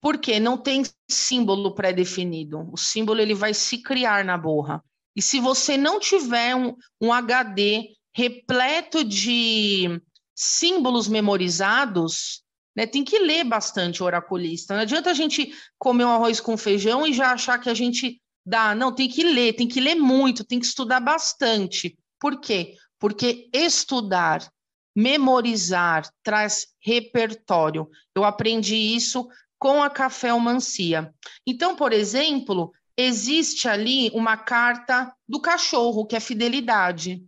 Por 0.00 0.18
quê? 0.18 0.38
Não 0.38 0.56
tem 0.56 0.84
símbolo 1.10 1.74
pré-definido. 1.74 2.68
O 2.72 2.76
símbolo 2.76 3.20
ele 3.20 3.34
vai 3.34 3.52
se 3.52 3.78
criar 3.78 4.24
na 4.24 4.38
borra. 4.38 4.82
E 5.14 5.20
se 5.20 5.40
você 5.40 5.76
não 5.76 5.98
tiver 5.98 6.54
um, 6.54 6.76
um 7.00 7.12
HD 7.12 7.96
repleto 8.14 9.02
de 9.02 10.00
símbolos 10.34 11.08
memorizados, 11.08 12.42
né, 12.76 12.86
tem 12.86 13.04
que 13.04 13.18
ler 13.18 13.44
bastante 13.44 14.02
o 14.02 14.06
oraculista. 14.06 14.74
Não 14.74 14.82
adianta 14.82 15.10
a 15.10 15.14
gente 15.14 15.54
comer 15.78 16.04
um 16.04 16.10
arroz 16.10 16.40
com 16.40 16.56
feijão 16.56 17.06
e 17.06 17.12
já 17.12 17.32
achar 17.32 17.58
que 17.58 17.68
a 17.68 17.74
gente 17.74 18.20
dá. 18.44 18.74
Não, 18.74 18.94
tem 18.94 19.08
que 19.08 19.22
ler, 19.22 19.54
tem 19.54 19.68
que 19.68 19.80
ler 19.80 19.94
muito, 19.94 20.44
tem 20.44 20.58
que 20.58 20.66
estudar 20.66 21.00
bastante. 21.00 21.96
Por 22.18 22.40
quê? 22.40 22.76
Porque 22.98 23.48
estudar, 23.52 24.48
memorizar, 24.96 26.08
traz 26.22 26.68
repertório. 26.80 27.88
Eu 28.14 28.24
aprendi 28.24 28.76
isso 28.76 29.28
com 29.58 29.82
a 29.82 29.90
café-mancia. 29.90 31.14
Então, 31.46 31.76
por 31.76 31.92
exemplo, 31.92 32.72
existe 32.96 33.68
ali 33.68 34.10
uma 34.12 34.36
carta 34.36 35.14
do 35.28 35.40
cachorro, 35.40 36.06
que 36.06 36.16
é 36.16 36.20
fidelidade. 36.20 37.22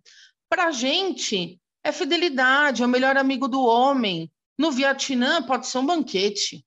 Para 0.48 0.66
a 0.66 0.70
gente, 0.72 1.60
é 1.84 1.92
fidelidade, 1.92 2.82
é 2.82 2.86
o 2.86 2.88
melhor 2.88 3.16
amigo 3.16 3.46
do 3.46 3.62
homem. 3.62 4.32
No 4.58 4.72
Vietnã 4.72 5.42
pode 5.42 5.66
ser 5.66 5.78
um 5.78 5.86
banquete. 5.86 6.64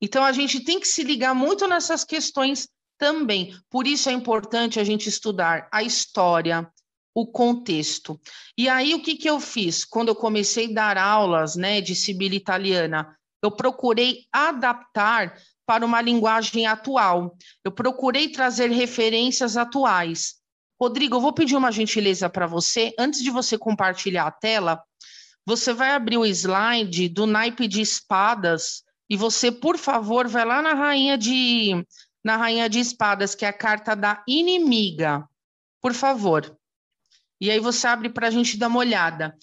Então 0.00 0.22
a 0.22 0.32
gente 0.32 0.60
tem 0.60 0.78
que 0.78 0.86
se 0.86 1.02
ligar 1.02 1.34
muito 1.34 1.66
nessas 1.66 2.04
questões 2.04 2.68
também. 2.98 3.56
Por 3.70 3.86
isso 3.86 4.10
é 4.10 4.12
importante 4.12 4.78
a 4.78 4.84
gente 4.84 5.08
estudar 5.08 5.68
a 5.72 5.82
história, 5.82 6.70
o 7.14 7.26
contexto. 7.26 8.20
E 8.56 8.68
aí, 8.68 8.94
o 8.94 9.02
que, 9.02 9.16
que 9.16 9.28
eu 9.28 9.40
fiz? 9.40 9.84
Quando 9.84 10.08
eu 10.08 10.14
comecei 10.14 10.70
a 10.70 10.74
dar 10.74 10.98
aulas 10.98 11.56
né, 11.56 11.80
de 11.80 11.94
Sibila 11.94 12.34
italiana, 12.34 13.16
eu 13.42 13.50
procurei 13.50 14.26
adaptar 14.32 15.36
para 15.66 15.86
uma 15.86 16.00
linguagem 16.00 16.66
atual. 16.66 17.36
Eu 17.64 17.72
procurei 17.72 18.28
trazer 18.28 18.70
referências 18.70 19.56
atuais. 19.56 20.41
Rodrigo, 20.82 21.14
eu 21.14 21.20
vou 21.20 21.32
pedir 21.32 21.54
uma 21.54 21.70
gentileza 21.70 22.28
para 22.28 22.44
você. 22.44 22.92
Antes 22.98 23.22
de 23.22 23.30
você 23.30 23.56
compartilhar 23.56 24.26
a 24.26 24.32
tela, 24.32 24.82
você 25.46 25.72
vai 25.72 25.92
abrir 25.92 26.18
o 26.18 26.26
slide 26.26 27.08
do 27.08 27.24
naipe 27.24 27.68
de 27.68 27.80
espadas 27.80 28.82
e 29.08 29.16
você, 29.16 29.52
por 29.52 29.78
favor, 29.78 30.26
vai 30.26 30.44
lá 30.44 30.60
na 30.60 30.74
rainha 30.74 31.16
de 31.16 31.86
na 32.24 32.36
rainha 32.36 32.68
de 32.68 32.80
espadas, 32.80 33.32
que 33.32 33.44
é 33.44 33.48
a 33.48 33.52
carta 33.52 33.94
da 33.94 34.24
inimiga. 34.26 35.24
Por 35.80 35.94
favor. 35.94 36.58
E 37.40 37.48
aí 37.48 37.60
você 37.60 37.86
abre 37.86 38.08
para 38.08 38.26
a 38.26 38.30
gente 38.32 38.56
dar 38.56 38.66
uma 38.66 38.80
olhada. 38.80 39.36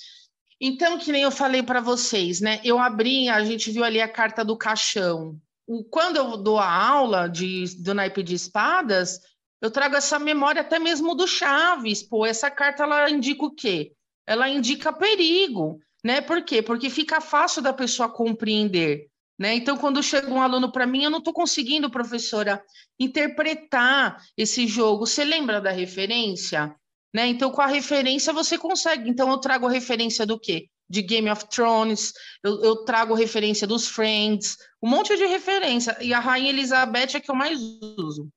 Então, 0.59 0.99
que 0.99 1.09
nem 1.09 1.21
eu 1.21 1.31
falei 1.31 1.63
para 1.63 1.79
vocês, 1.79 2.41
né? 2.41 2.59
Eu 2.65 2.77
abri, 2.79 3.29
a 3.29 3.45
gente 3.45 3.71
viu 3.71 3.85
ali 3.85 4.01
a 4.01 4.09
carta 4.09 4.43
do 4.43 4.57
caixão. 4.57 5.39
O, 5.65 5.85
quando 5.85 6.17
eu 6.17 6.35
dou 6.35 6.59
a 6.59 6.69
aula 6.69 7.29
de, 7.29 7.63
do 7.81 7.93
naipe 7.93 8.23
de 8.23 8.35
espadas, 8.35 9.21
eu 9.61 9.69
trago 9.69 9.95
essa 9.95 10.17
memória 10.17 10.61
até 10.61 10.79
mesmo 10.79 11.15
do 11.15 11.27
Chaves. 11.27 12.01
Pô, 12.01 12.25
essa 12.25 12.49
carta 12.49 12.83
ela 12.83 13.09
indica 13.09 13.45
o 13.45 13.53
quê? 13.53 13.91
Ela 14.25 14.47
indica 14.47 14.93
perigo, 14.93 15.79
né? 16.03 16.21
Por 16.21 16.43
quê? 16.43 16.61
Porque 16.61 16.89
fica 16.89 17.19
fácil 17.19 17.61
da 17.61 17.73
pessoa 17.73 18.07
compreender. 18.07 19.09
Né? 19.39 19.55
Então, 19.55 19.77
quando 19.77 20.03
chega 20.03 20.29
um 20.29 20.41
aluno 20.41 20.69
para 20.69 20.85
mim, 20.85 21.03
eu 21.03 21.09
não 21.09 21.19
estou 21.19 21.33
conseguindo, 21.33 21.89
professora, 21.89 22.61
interpretar 22.99 24.21
esse 24.37 24.67
jogo. 24.67 25.05
Você 25.05 25.23
lembra 25.23 25.61
da 25.61 25.71
referência? 25.71 26.75
Né? 27.13 27.27
Então, 27.27 27.49
com 27.49 27.61
a 27.61 27.67
referência 27.67 28.33
você 28.33 28.57
consegue. 28.57 29.09
Então, 29.09 29.29
eu 29.31 29.37
trago 29.37 29.65
a 29.65 29.71
referência 29.71 30.25
do 30.25 30.37
quê? 30.37 30.67
De 30.89 31.01
Game 31.01 31.29
of 31.29 31.47
Thrones, 31.47 32.11
eu, 32.43 32.61
eu 32.63 32.83
trago 32.83 33.13
referência 33.13 33.65
dos 33.65 33.87
Friends, 33.87 34.57
um 34.81 34.89
monte 34.89 35.15
de 35.15 35.25
referência. 35.25 35.95
E 36.01 36.13
a 36.13 36.19
Rainha 36.19 36.49
Elizabeth 36.49 37.15
é 37.15 37.19
que 37.19 37.31
eu 37.31 37.35
mais 37.35 37.59
uso. 37.97 38.27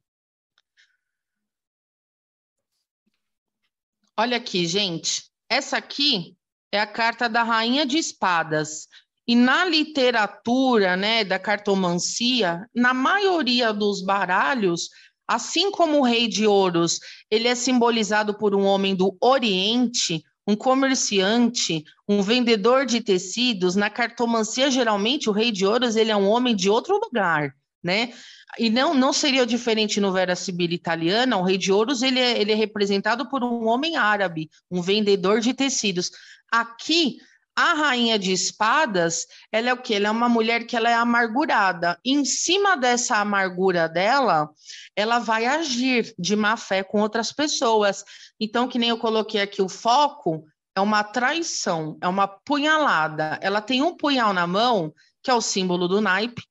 Olha 4.22 4.36
aqui, 4.36 4.68
gente. 4.68 5.24
Essa 5.50 5.78
aqui 5.78 6.36
é 6.70 6.78
a 6.78 6.86
carta 6.86 7.28
da 7.28 7.42
Rainha 7.42 7.84
de 7.84 7.98
Espadas. 7.98 8.86
E 9.26 9.34
na 9.34 9.64
literatura, 9.64 10.96
né, 10.96 11.24
da 11.24 11.40
cartomancia, 11.40 12.64
na 12.72 12.94
maioria 12.94 13.72
dos 13.72 14.00
baralhos, 14.00 14.90
Assim 15.26 15.70
como 15.70 15.98
o 15.98 16.04
rei 16.04 16.28
de 16.28 16.46
ouros, 16.46 16.98
ele 17.30 17.48
é 17.48 17.54
simbolizado 17.54 18.36
por 18.36 18.54
um 18.54 18.64
homem 18.64 18.94
do 18.94 19.16
Oriente, 19.20 20.22
um 20.46 20.54
comerciante, 20.54 21.84
um 22.06 22.20
vendedor 22.20 22.84
de 22.84 23.00
tecidos, 23.00 23.74
na 23.74 23.88
cartomancia 23.88 24.70
geralmente 24.70 25.30
o 25.30 25.32
rei 25.32 25.50
de 25.50 25.64
ouros 25.64 25.96
ele 25.96 26.10
é 26.10 26.16
um 26.16 26.28
homem 26.28 26.54
de 26.54 26.68
outro 26.68 27.00
lugar, 27.02 27.54
né? 27.82 28.12
E 28.58 28.68
não, 28.68 28.94
não 28.94 29.12
seria 29.12 29.46
diferente 29.46 30.00
no 30.00 30.12
Vera 30.12 30.36
Sibila 30.36 30.74
italiana, 30.74 31.36
o 31.36 31.42
rei 31.42 31.56
de 31.56 31.72
ouros 31.72 32.02
ele 32.02 32.20
é, 32.20 32.40
ele 32.40 32.52
é 32.52 32.54
representado 32.54 33.28
por 33.28 33.42
um 33.42 33.66
homem 33.66 33.96
árabe, 33.96 34.50
um 34.70 34.82
vendedor 34.82 35.40
de 35.40 35.54
tecidos. 35.54 36.10
Aqui 36.50 37.16
a 37.54 37.74
rainha 37.74 38.18
de 38.18 38.32
espadas, 38.32 39.26
ela 39.50 39.70
é 39.70 39.72
o 39.72 39.76
quê? 39.76 39.94
Ela 39.94 40.08
é 40.08 40.10
uma 40.10 40.28
mulher 40.28 40.66
que 40.66 40.74
ela 40.74 40.88
é 40.88 40.94
amargurada. 40.94 41.98
Em 42.04 42.24
cima 42.24 42.76
dessa 42.76 43.16
amargura 43.18 43.88
dela, 43.88 44.50
ela 44.96 45.18
vai 45.18 45.44
agir 45.44 46.14
de 46.18 46.34
má 46.34 46.56
fé 46.56 46.82
com 46.82 47.00
outras 47.00 47.30
pessoas. 47.30 48.04
Então, 48.40 48.68
que 48.68 48.78
nem 48.78 48.88
eu 48.88 48.98
coloquei 48.98 49.40
aqui, 49.40 49.60
o 49.60 49.68
foco 49.68 50.46
é 50.74 50.80
uma 50.80 51.04
traição, 51.04 51.98
é 52.00 52.08
uma 52.08 52.26
punhalada. 52.26 53.38
Ela 53.42 53.60
tem 53.60 53.82
um 53.82 53.94
punhal 53.94 54.32
na 54.32 54.46
mão, 54.46 54.92
que 55.22 55.30
é 55.30 55.34
o 55.34 55.42
símbolo 55.42 55.86
do 55.86 56.00
naipe, 56.00 56.42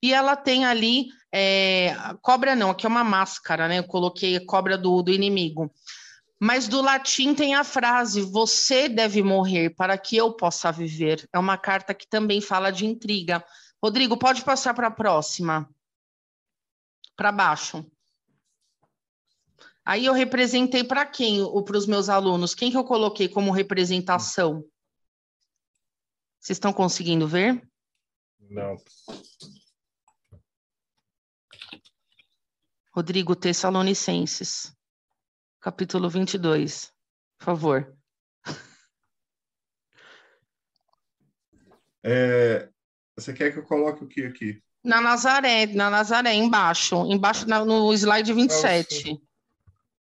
e 0.00 0.12
ela 0.12 0.36
tem 0.36 0.64
ali 0.64 1.08
é, 1.36 1.96
cobra 2.22 2.54
não, 2.54 2.70
aqui 2.70 2.86
é 2.86 2.88
uma 2.88 3.02
máscara, 3.02 3.66
né? 3.66 3.80
Eu 3.80 3.84
coloquei 3.84 4.38
cobra 4.38 4.78
do, 4.78 5.02
do 5.02 5.10
inimigo. 5.10 5.68
Mas 6.38 6.68
do 6.68 6.80
latim 6.80 7.34
tem 7.34 7.56
a 7.56 7.64
frase: 7.64 8.20
Você 8.20 8.88
deve 8.88 9.20
morrer 9.20 9.70
para 9.70 9.98
que 9.98 10.16
eu 10.16 10.32
possa 10.32 10.70
viver. 10.70 11.28
É 11.32 11.38
uma 11.38 11.58
carta 11.58 11.92
que 11.92 12.06
também 12.06 12.40
fala 12.40 12.70
de 12.70 12.86
intriga. 12.86 13.44
Rodrigo, 13.82 14.16
pode 14.16 14.44
passar 14.44 14.74
para 14.74 14.86
a 14.86 14.92
próxima. 14.92 15.68
Para 17.16 17.32
baixo. 17.32 17.84
Aí 19.84 20.06
eu 20.06 20.12
representei 20.12 20.84
para 20.84 21.04
quem? 21.04 21.40
Para 21.64 21.76
os 21.76 21.86
meus 21.86 22.08
alunos? 22.08 22.54
Quem 22.54 22.70
que 22.70 22.76
eu 22.76 22.84
coloquei 22.84 23.28
como 23.28 23.50
representação? 23.50 24.64
Vocês 26.38 26.56
estão 26.56 26.72
conseguindo 26.72 27.26
ver? 27.26 27.60
Não. 28.38 28.76
Rodrigo 32.94 33.34
Tessalonicenses 33.34 34.72
capítulo 35.60 36.08
22. 36.08 36.92
Por 37.38 37.44
favor. 37.44 37.96
É, 42.06 42.68
você 43.16 43.32
quer 43.32 43.50
que 43.50 43.58
eu 43.58 43.64
coloque 43.64 44.04
o 44.04 44.06
que 44.06 44.26
aqui? 44.26 44.62
Na 44.84 45.00
Nazaré, 45.00 45.64
na 45.64 45.88
Nazaré, 45.88 46.34
embaixo. 46.34 46.96
Embaixo 47.10 47.48
na, 47.48 47.64
no 47.64 47.90
slide 47.94 48.30
27. 48.30 49.18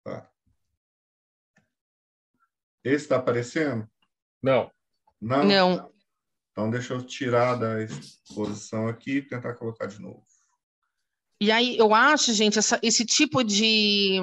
Tá. 0.03 0.27
Esse 2.83 3.03
está 3.03 3.17
aparecendo? 3.17 3.87
Não. 4.41 4.71
Não? 5.21 5.43
Não. 5.43 5.93
Então, 6.51 6.71
deixa 6.71 6.95
eu 6.95 7.03
tirar 7.05 7.57
da 7.57 7.83
exposição 7.83 8.87
aqui 8.87 9.17
e 9.17 9.21
tentar 9.21 9.53
colocar 9.53 9.85
de 9.85 10.01
novo. 10.01 10.25
E 11.43 11.51
aí, 11.51 11.77
eu 11.77 11.93
acho, 11.93 12.31
gente, 12.31 12.57
essa, 12.57 12.79
esse 12.81 13.03
tipo 13.03 13.43
de, 13.43 14.17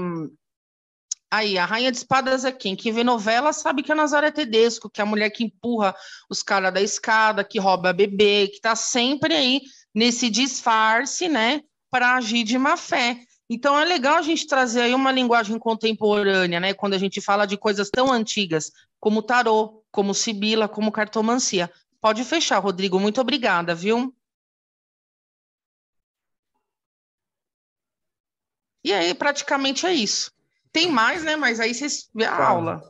Aí, 1.30 1.58
a 1.58 1.66
Rainha 1.66 1.92
de 1.92 1.98
Espadas 1.98 2.46
é 2.46 2.50
quem? 2.50 2.74
Quem 2.74 2.90
vê 2.92 3.04
novela 3.04 3.52
sabe 3.52 3.82
que 3.82 3.92
é 3.92 3.94
Nazaré 3.94 4.30
Tedesco, 4.30 4.88
que 4.88 5.02
é 5.02 5.04
a 5.04 5.06
mulher 5.06 5.28
que 5.28 5.44
empurra 5.44 5.94
os 6.30 6.42
caras 6.42 6.72
da 6.72 6.80
escada, 6.80 7.44
que 7.44 7.58
rouba 7.58 7.92
bebê, 7.92 8.48
que 8.48 8.56
está 8.56 8.74
sempre 8.74 9.34
aí 9.34 9.60
nesse 9.94 10.30
disfarce, 10.30 11.28
né, 11.28 11.60
para 11.90 12.16
agir 12.16 12.42
de 12.42 12.56
má 12.56 12.74
fé. 12.74 13.20
Então 13.50 13.78
é 13.78 13.84
legal 13.84 14.16
a 14.16 14.22
gente 14.22 14.46
trazer 14.46 14.80
aí 14.80 14.94
uma 14.94 15.12
linguagem 15.12 15.58
contemporânea, 15.58 16.58
né, 16.58 16.72
quando 16.72 16.94
a 16.94 16.98
gente 16.98 17.20
fala 17.20 17.44
de 17.44 17.58
coisas 17.58 17.90
tão 17.90 18.10
antigas 18.10 18.72
como 18.98 19.22
tarô, 19.22 19.84
como 19.92 20.14
sibila, 20.14 20.66
como 20.66 20.90
cartomancia. 20.90 21.70
Pode 22.00 22.24
fechar, 22.24 22.60
Rodrigo. 22.60 22.98
Muito 22.98 23.20
obrigada, 23.20 23.74
viu? 23.74 24.14
E 28.84 28.92
aí, 28.92 29.14
praticamente 29.14 29.86
é 29.86 29.92
isso. 29.92 30.32
Tem 30.72 30.90
mais, 30.90 31.22
né? 31.24 31.36
Mas 31.36 31.60
aí 31.60 31.74
vocês 31.74 32.08
vê 32.14 32.24
a 32.24 32.44
aula. 32.48 32.82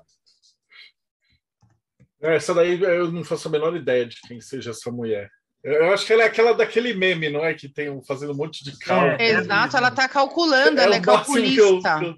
Essa 2.21 2.53
daí 2.53 2.81
eu 2.81 3.11
não 3.11 3.25
faço 3.25 3.49
a 3.49 3.51
menor 3.51 3.75
ideia 3.75 4.07
de 4.07 4.21
quem 4.21 4.41
seja 4.41 4.71
essa 4.71 4.91
mulher. 4.91 5.31
Eu 5.63 5.93
acho 5.93 6.07
que 6.07 6.13
ela 6.13 6.23
é 6.23 6.27
aquela 6.27 6.53
daquele 6.53 6.95
meme, 6.95 7.29
não 7.29 7.45
é? 7.45 7.55
Que 7.55 7.69
tem 7.69 8.03
fazendo 8.05 8.33
um 8.33 8.37
monte 8.37 8.65
de 8.65 8.79
cálculo. 8.79 9.21
É, 9.21 9.31
exato, 9.31 9.77
ela 9.77 9.89
está 9.89 10.09
calculando, 10.09 10.81
é 10.81 10.85
ela 10.85 10.97
é 10.97 11.01
calculista. 11.01 11.99
Eu, 12.03 12.09
eu, 12.09 12.17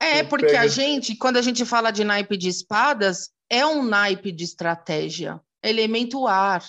é, 0.00 0.22
porque 0.24 0.46
pego. 0.46 0.58
a 0.58 0.66
gente, 0.66 1.14
quando 1.14 1.36
a 1.36 1.42
gente 1.42 1.64
fala 1.64 1.90
de 1.90 2.04
naipe 2.04 2.36
de 2.36 2.48
espadas, 2.48 3.30
é 3.48 3.64
um 3.64 3.82
naipe 3.82 4.32
de 4.32 4.44
estratégia, 4.44 5.40
elemento 5.62 6.26
ar. 6.26 6.62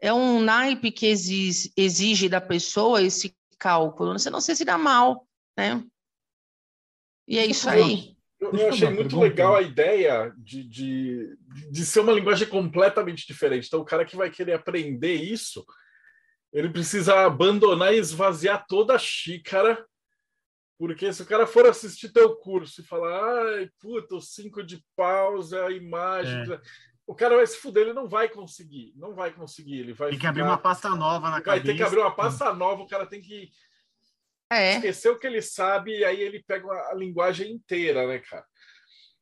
É 0.00 0.12
um 0.12 0.40
naipe 0.40 0.90
que 0.90 1.06
exige, 1.06 1.72
exige 1.76 2.28
da 2.28 2.40
pessoa 2.40 3.02
esse 3.02 3.36
cálculo. 3.58 4.18
Você 4.18 4.30
não 4.30 4.40
sei 4.40 4.56
se 4.56 4.64
dá 4.64 4.76
mal, 4.76 5.24
né? 5.56 5.84
E 7.26 7.38
é 7.38 7.46
isso 7.46 7.68
aí. 7.68 8.16
Eu, 8.40 8.50
eu 8.52 8.68
achei 8.70 8.90
muito 8.90 9.18
legal 9.20 9.54
a 9.54 9.62
ideia 9.62 10.34
de, 10.36 10.64
de, 10.64 11.38
de 11.70 11.86
ser 11.86 12.00
uma 12.00 12.12
linguagem 12.12 12.48
completamente 12.48 13.24
diferente. 13.26 13.68
Então, 13.68 13.80
o 13.80 13.84
cara 13.84 14.04
que 14.04 14.16
vai 14.16 14.30
querer 14.30 14.54
aprender 14.54 15.14
isso, 15.14 15.64
ele 16.52 16.68
precisa 16.68 17.24
abandonar 17.24 17.94
e 17.94 17.98
esvaziar 17.98 18.66
toda 18.66 18.94
a 18.94 18.98
xícara, 18.98 19.86
porque 20.76 21.12
se 21.12 21.22
o 21.22 21.26
cara 21.26 21.46
for 21.46 21.66
assistir 21.66 22.12
teu 22.12 22.34
curso 22.36 22.80
e 22.80 22.84
falar, 22.84 23.46
ai, 23.46 23.70
puta, 23.78 24.16
os 24.16 24.34
cinco 24.34 24.62
de 24.64 24.84
paus, 24.96 25.52
a 25.52 25.70
imagem. 25.70 26.52
É. 26.52 26.60
O 27.06 27.14
cara 27.14 27.36
vai 27.36 27.46
se 27.46 27.58
fuder, 27.58 27.84
ele 27.84 27.92
não 27.92 28.08
vai 28.08 28.28
conseguir. 28.28 28.92
Não 28.96 29.14
vai 29.14 29.32
conseguir. 29.32 29.78
Ele 29.78 29.92
vai 29.92 30.10
tem 30.10 30.18
que 30.18 30.26
ficar... 30.26 30.30
abrir 30.30 30.42
uma 30.42 30.58
pasta 30.58 30.90
nova 30.90 31.26
na 31.26 31.36
vai 31.36 31.42
cabeça. 31.42 31.64
Vai 31.64 31.72
ter 31.72 31.76
que 31.76 31.82
abrir 31.84 32.00
uma 32.00 32.14
pasta 32.14 32.52
nova, 32.52 32.82
o 32.82 32.88
cara 32.88 33.06
tem 33.06 33.20
que 33.20 33.50
é. 34.56 34.74
esqueceu 34.74 35.12
o 35.14 35.18
que 35.18 35.26
ele 35.26 35.42
sabe 35.42 35.98
e 35.98 36.04
aí 36.04 36.20
ele 36.20 36.42
pega 36.42 36.66
a 36.90 36.94
linguagem 36.94 37.52
inteira, 37.52 38.06
né, 38.06 38.18
cara? 38.18 38.46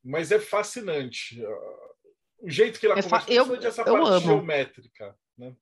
Mas 0.03 0.33
é 0.33 0.39
fascinante. 0.39 1.43
O 2.41 2.49
jeito 2.49 2.81
que 2.81 2.87
ela 2.87 2.99
é 2.99 3.03
fa... 3.03 3.25
eu, 3.29 3.55
essa 3.57 3.85
parte 3.85 4.09
amo. 4.09 4.21
geométrica. 4.21 5.15
Né? 5.37 5.55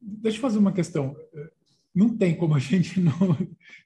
Deixa 0.00 0.38
eu 0.38 0.42
fazer 0.42 0.58
uma 0.58 0.72
questão. 0.72 1.14
não 1.94 2.16
tem 2.16 2.34
como 2.34 2.54
a 2.54 2.58
gente 2.58 2.98
não, 3.00 3.12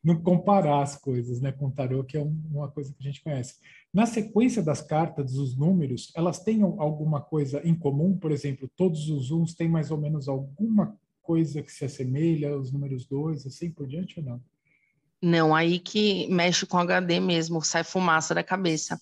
não 0.03 0.23
comparar 0.23 0.83
as 0.83 0.97
coisas 0.97 1.41
né, 1.41 1.51
com 1.51 1.67
o 1.67 1.73
tarô, 1.73 2.05
que 2.05 2.17
é 2.17 2.23
uma 2.23 2.71
coisa 2.71 2.93
que 2.93 3.01
a 3.01 3.11
gente 3.11 3.23
conhece. 3.23 3.57
Na 3.93 4.07
sequência 4.07 4.63
das 4.63 4.81
cartas, 4.81 5.33
dos 5.33 5.57
números, 5.57 6.13
elas 6.15 6.43
têm 6.43 6.63
alguma 6.63 7.21
coisa 7.21 7.61
em 7.65 7.75
comum? 7.75 8.17
Por 8.17 8.31
exemplo, 8.31 8.71
todos 8.77 9.09
os 9.09 9.31
uns 9.31 9.55
têm 9.55 9.69
mais 9.69 9.91
ou 9.91 9.99
menos 9.99 10.29
alguma 10.29 10.97
coisa 11.23 11.63
que 11.63 11.73
se 11.73 11.85
assemelha 11.85 12.51
aos 12.53 12.71
números 12.71 13.07
dois, 13.07 13.47
assim 13.47 13.71
por 13.71 13.87
diante 13.87 14.21
ou 14.21 14.27
não? 14.27 14.43
Não, 15.23 15.55
aí 15.55 15.79
que 15.79 16.27
mexe 16.29 16.67
com 16.67 16.79
HD 16.79 17.19
mesmo, 17.21 17.63
sai 17.63 17.83
fumaça 17.83 18.35
da 18.35 18.43
cabeça. 18.43 19.01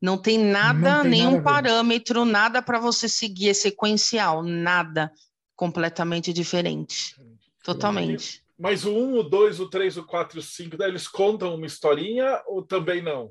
Não 0.00 0.16
tem 0.16 0.38
nada, 0.38 0.96
não 0.96 1.02
tem 1.02 1.10
nenhum 1.10 1.30
nada 1.32 1.42
parâmetro, 1.42 2.24
nada 2.24 2.62
para 2.62 2.78
você 2.78 3.08
seguir, 3.08 3.50
é 3.50 3.54
sequencial, 3.54 4.42
nada 4.42 5.12
completamente 5.56 6.32
diferente. 6.32 7.16
Totalmente. 7.64 8.42
Mas 8.58 8.84
o 8.84 8.92
1, 8.92 9.18
o 9.18 9.22
2, 9.22 9.60
o 9.60 9.68
3, 9.68 9.96
o 9.98 10.04
4 10.04 10.38
e 10.38 10.40
o 10.40 10.42
5, 10.42 10.82
eles 10.82 11.06
contam 11.06 11.54
uma 11.54 11.66
historinha 11.66 12.42
ou 12.46 12.62
também 12.62 13.02
não? 13.02 13.30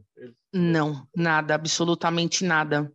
Não, 0.54 1.06
nada, 1.16 1.56
absolutamente 1.56 2.46
nada. 2.46 2.92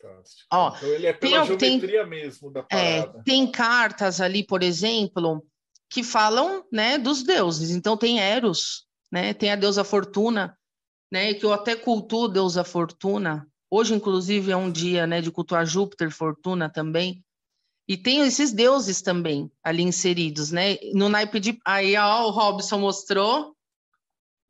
Fantástico. 0.00 0.46
Ó, 0.52 0.74
então 0.76 0.88
ele 0.88 1.06
é 1.06 1.12
pela 1.12 1.46
tem, 1.46 1.58
geometria 1.58 2.00
tem, 2.00 2.08
mesmo 2.08 2.50
da 2.50 2.60
é, 2.70 3.02
parada. 3.02 3.18
É, 3.18 3.22
tem 3.22 3.50
cartas 3.50 4.20
ali, 4.20 4.42
por 4.42 4.62
exemplo, 4.62 5.44
que 5.88 6.02
falam 6.02 6.64
né, 6.72 6.98
dos 6.98 7.22
deuses. 7.22 7.70
Então 7.70 7.96
tem 7.96 8.20
Eros, 8.20 8.86
né, 9.10 9.32
tem 9.32 9.50
a 9.50 9.56
deusa 9.56 9.84
Fortuna, 9.84 10.56
né, 11.10 11.34
que 11.34 11.44
eu 11.44 11.52
até 11.52 11.76
cultuo 11.76 12.28
deusa 12.28 12.64
Fortuna. 12.64 13.46
Hoje, 13.70 13.94
inclusive, 13.94 14.52
é 14.52 14.56
um 14.56 14.70
dia 14.70 15.06
né, 15.06 15.20
de 15.20 15.30
cultuar 15.30 15.66
Júpiter, 15.66 16.10
Fortuna 16.10 16.68
também. 16.68 17.24
E 17.88 17.96
tem 17.96 18.20
esses 18.22 18.52
deuses 18.52 19.00
também 19.00 19.50
ali 19.62 19.82
inseridos, 19.82 20.50
né? 20.50 20.76
No 20.92 21.08
naipe 21.08 21.38
de. 21.38 21.58
Aí, 21.64 21.96
ó, 21.96 22.26
o 22.26 22.30
Robson 22.30 22.78
mostrou. 22.78 23.56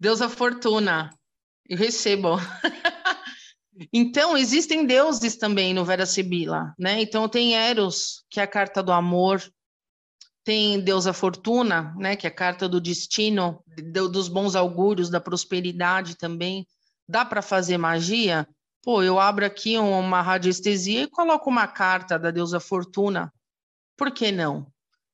Deusa 0.00 0.28
Fortuna. 0.28 1.10
Eu 1.68 1.76
recebo. 1.76 2.36
então, 3.92 4.36
existem 4.36 4.86
deuses 4.86 5.36
também 5.36 5.74
no 5.74 5.84
Vera 5.84 6.06
Sibila, 6.06 6.74
né? 6.78 7.00
Então, 7.00 7.28
tem 7.28 7.54
Eros, 7.54 8.24
que 8.30 8.40
é 8.40 8.42
a 8.42 8.46
carta 8.46 8.82
do 8.82 8.92
amor. 8.92 9.42
Tem 10.46 10.78
Deusa 10.80 11.12
Fortuna, 11.12 11.92
né? 11.98 12.14
Que 12.14 12.24
é 12.24 12.30
a 12.30 12.32
carta 12.32 12.68
do 12.68 12.80
destino, 12.80 13.64
dos 14.12 14.28
bons 14.28 14.54
augúrios, 14.54 15.10
da 15.10 15.20
prosperidade 15.20 16.14
também. 16.14 16.64
Dá 17.08 17.24
para 17.24 17.42
fazer 17.42 17.76
magia? 17.76 18.46
Pô, 18.80 19.02
eu 19.02 19.18
abro 19.18 19.44
aqui 19.44 19.76
uma 19.76 20.22
radiestesia 20.22 21.02
e 21.02 21.10
coloco 21.10 21.50
uma 21.50 21.66
carta 21.66 22.16
da 22.16 22.30
deusa 22.30 22.60
Fortuna. 22.60 23.34
Por 23.96 24.12
que 24.12 24.30
não? 24.30 24.68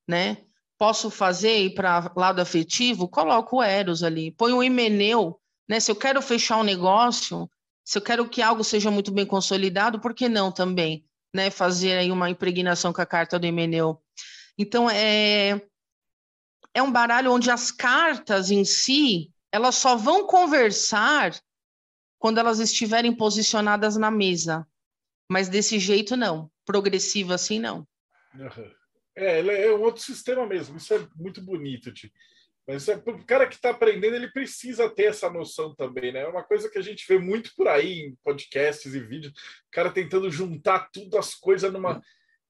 Né? 0.07 0.37
Posso 0.77 1.11
fazer 1.11 1.65
ir 1.65 1.75
para 1.75 2.13
lado 2.15 2.43
afetivo? 2.43 3.09
Coloco 3.09 3.57
o 3.57 3.63
Eros 3.63 4.03
ali. 4.03 4.33
Põe 4.33 4.53
o 4.53 4.63
Himeneu. 4.63 5.41
Né? 5.67 5.81
Se 5.81 5.91
eu 5.91 5.97
quero 5.97 6.21
fechar 6.21 6.59
um 6.59 6.63
negócio, 6.63 7.49
se 7.83 7.97
eu 7.97 8.03
quero 8.03 8.29
que 8.29 8.43
algo 8.43 8.63
seja 8.63 8.91
muito 8.91 9.11
bem 9.11 9.25
consolidado, 9.25 9.99
por 9.99 10.13
que 10.13 10.29
não 10.29 10.53
também? 10.53 11.07
Né? 11.35 11.49
Fazer 11.49 11.97
aí 11.97 12.13
uma 12.13 12.29
impregnação 12.29 12.93
com 12.93 13.01
a 13.01 13.07
carta 13.07 13.39
do 13.39 13.47
Himeneu. 13.47 13.99
Então, 14.63 14.89
é, 14.89 15.61
é 16.73 16.83
um 16.83 16.93
baralho 16.93 17.33
onde 17.33 17.51
as 17.51 17.73
cartas 17.73 18.51
em 18.51 18.65
si, 18.65 19.31
elas 19.51 19.75
só 19.75 19.97
vão 19.97 20.27
conversar 20.27 21.33
quando 22.19 22.39
elas 22.39 22.61
estiverem 22.61 23.13
posicionadas 23.13 23.97
na 23.97 24.09
mesa. 24.11 24.65
Mas 25.29 25.49
desse 25.49 25.81
jeito, 25.81 26.17
não. 26.17 26.49
Progressivo 26.65 27.33
assim, 27.33 27.59
não. 27.59 27.87
É, 29.17 29.41
é 29.41 29.75
um 29.75 29.83
outro 29.83 30.01
sistema 30.01 30.47
mesmo. 30.47 30.77
Isso 30.77 30.95
é 30.95 31.07
muito 31.17 31.43
bonito, 31.43 31.93
tio. 31.93 32.11
Mas 32.67 32.89
é, 32.89 32.95
o 32.95 33.27
cara 33.27 33.49
que 33.49 33.57
está 33.57 33.71
aprendendo, 33.71 34.15
ele 34.15 34.31
precisa 34.31 34.89
ter 34.89 35.07
essa 35.07 35.29
noção 35.29 35.75
também, 35.75 36.13
né? 36.13 36.21
É 36.21 36.29
uma 36.29 36.45
coisa 36.45 36.71
que 36.71 36.79
a 36.79 36.83
gente 36.83 37.05
vê 37.09 37.19
muito 37.19 37.53
por 37.57 37.67
aí 37.67 38.03
em 38.03 38.15
podcasts 38.23 38.95
e 38.95 39.01
vídeos, 39.01 39.33
o 39.33 39.71
cara 39.73 39.91
tentando 39.91 40.31
juntar 40.31 40.89
tudo 40.93 41.19
as 41.19 41.35
coisas 41.35 41.73
numa. 41.73 42.01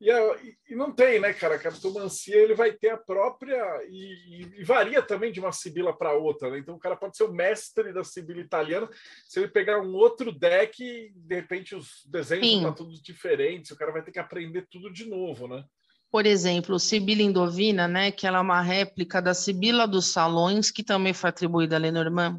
E, 0.02 0.10
e, 0.10 0.56
e, 0.70 0.74
não 0.74 0.90
tem, 0.90 1.20
né, 1.20 1.32
cara? 1.32 1.54
A 1.54 1.58
cartomancia 1.60 2.34
ele 2.34 2.56
vai 2.56 2.72
ter 2.72 2.88
a 2.88 2.96
própria. 2.96 3.56
E, 3.88 4.50
e 4.58 4.64
varia 4.64 5.00
também 5.00 5.30
de 5.30 5.38
uma 5.38 5.52
sibila 5.52 5.96
para 5.96 6.12
outra, 6.12 6.50
né? 6.50 6.58
Então 6.58 6.74
o 6.74 6.78
cara 6.78 6.96
pode 6.96 7.16
ser 7.16 7.22
o 7.22 7.32
mestre 7.32 7.92
da 7.92 8.02
sibila 8.02 8.40
italiana. 8.40 8.88
Se 9.28 9.38
ele 9.38 9.46
pegar 9.46 9.80
um 9.80 9.94
outro 9.94 10.32
deck, 10.32 11.12
de 11.14 11.34
repente 11.36 11.76
os 11.76 12.04
desenhos 12.06 12.44
Sim. 12.44 12.56
estão 12.56 12.74
todos 12.74 13.00
diferentes, 13.00 13.70
o 13.70 13.76
cara 13.76 13.92
vai 13.92 14.02
ter 14.02 14.10
que 14.10 14.18
aprender 14.18 14.66
tudo 14.68 14.92
de 14.92 15.08
novo, 15.08 15.46
né? 15.46 15.64
Por 16.10 16.26
exemplo, 16.26 16.80
Sibila 16.80 17.22
Indovina, 17.22 17.86
né, 17.88 18.10
que 18.10 18.26
ela 18.26 18.38
é 18.38 18.40
uma 18.40 18.60
réplica 18.60 19.22
da 19.22 19.32
Sibila 19.32 19.86
dos 19.86 20.12
Salões, 20.12 20.70
que 20.70 20.82
também 20.82 21.14
foi 21.14 21.30
atribuída 21.30 21.76
a 21.76 21.78
Lenormand. 21.78 22.38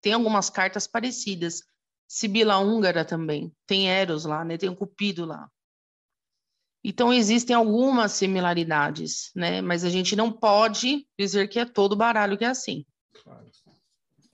Tem 0.00 0.12
algumas 0.12 0.48
cartas 0.48 0.86
parecidas. 0.86 1.62
Sibila 2.08 2.58
Húngara 2.58 3.04
também. 3.04 3.52
Tem 3.66 3.90
Eros 3.90 4.24
lá, 4.24 4.44
né? 4.44 4.56
Tem 4.56 4.68
o 4.68 4.76
Cupido 4.76 5.26
lá. 5.26 5.50
Então, 6.84 7.10
existem 7.10 7.56
algumas 7.56 8.12
similaridades, 8.12 9.30
né? 9.34 9.62
Mas 9.62 9.84
a 9.84 9.88
gente 9.88 10.14
não 10.14 10.30
pode 10.30 11.06
dizer 11.18 11.48
que 11.48 11.58
é 11.58 11.64
todo 11.64 11.96
baralho 11.96 12.36
que 12.36 12.44
é 12.44 12.48
assim. 12.48 12.84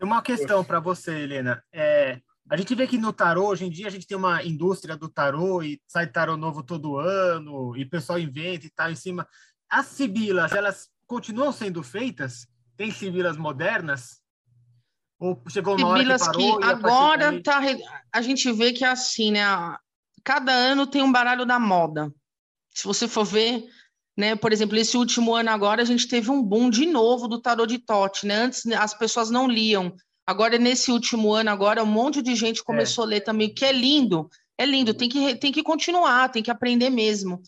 Uma 0.02 0.20
questão 0.20 0.64
para 0.64 0.80
você, 0.80 1.12
Helena. 1.12 1.62
É, 1.72 2.20
a 2.50 2.56
gente 2.56 2.74
vê 2.74 2.88
que 2.88 2.98
no 2.98 3.12
tarô, 3.12 3.48
hoje 3.48 3.64
em 3.64 3.70
dia, 3.70 3.86
a 3.86 3.90
gente 3.90 4.06
tem 4.06 4.16
uma 4.16 4.42
indústria 4.42 4.96
do 4.96 5.08
tarô 5.08 5.62
e 5.62 5.80
sai 5.86 6.08
tarô 6.08 6.36
novo 6.36 6.64
todo 6.64 6.96
ano, 6.96 7.76
e 7.76 7.84
o 7.84 7.88
pessoal 7.88 8.18
inventa 8.18 8.66
e 8.66 8.70
tal 8.70 8.90
em 8.90 8.96
cima. 8.96 9.28
As 9.68 9.86
sibilas, 9.86 10.50
elas 10.50 10.88
continuam 11.06 11.52
sendo 11.52 11.84
feitas? 11.84 12.48
Tem 12.76 12.90
sibilas 12.90 13.36
modernas? 13.36 14.20
Ou 15.20 15.40
chegou 15.48 15.76
uma 15.76 15.96
sibilas 15.96 16.22
hora 16.22 16.30
que 16.32 16.38
parou 16.38 16.58
que 16.58 16.64
agora 16.64 17.30
daí... 17.30 17.42
tá, 17.42 17.60
a 18.12 18.22
gente 18.22 18.50
vê 18.50 18.72
que 18.72 18.84
é 18.84 18.88
assim, 18.88 19.30
né? 19.30 19.42
Cada 20.24 20.50
ano 20.50 20.86
tem 20.86 21.02
um 21.02 21.12
baralho 21.12 21.46
da 21.46 21.58
moda. 21.58 22.12
Se 22.74 22.84
você 22.84 23.08
for 23.08 23.24
ver, 23.24 23.64
né, 24.16 24.36
por 24.36 24.52
exemplo, 24.52 24.76
esse 24.76 24.96
último 24.96 25.34
ano 25.34 25.50
agora 25.50 25.82
a 25.82 25.84
gente 25.84 26.06
teve 26.06 26.30
um 26.30 26.42
boom 26.42 26.70
de 26.70 26.86
novo 26.86 27.26
do 27.26 27.40
tarô 27.40 27.66
de 27.66 27.78
Tote, 27.78 28.26
né? 28.26 28.34
Antes 28.34 28.66
as 28.66 28.94
pessoas 28.94 29.30
não 29.30 29.48
liam. 29.48 29.94
Agora 30.26 30.58
nesse 30.58 30.92
último 30.92 31.32
ano 31.32 31.50
agora 31.50 31.82
um 31.82 31.86
monte 31.86 32.22
de 32.22 32.34
gente 32.34 32.62
começou 32.62 33.04
é. 33.04 33.06
a 33.06 33.10
ler 33.10 33.20
também, 33.22 33.52
que 33.52 33.64
é 33.64 33.72
lindo. 33.72 34.28
É 34.56 34.66
lindo, 34.66 34.92
tem 34.92 35.08
que 35.08 35.34
tem 35.36 35.50
que 35.50 35.62
continuar, 35.62 36.28
tem 36.28 36.42
que 36.42 36.50
aprender 36.50 36.90
mesmo. 36.90 37.42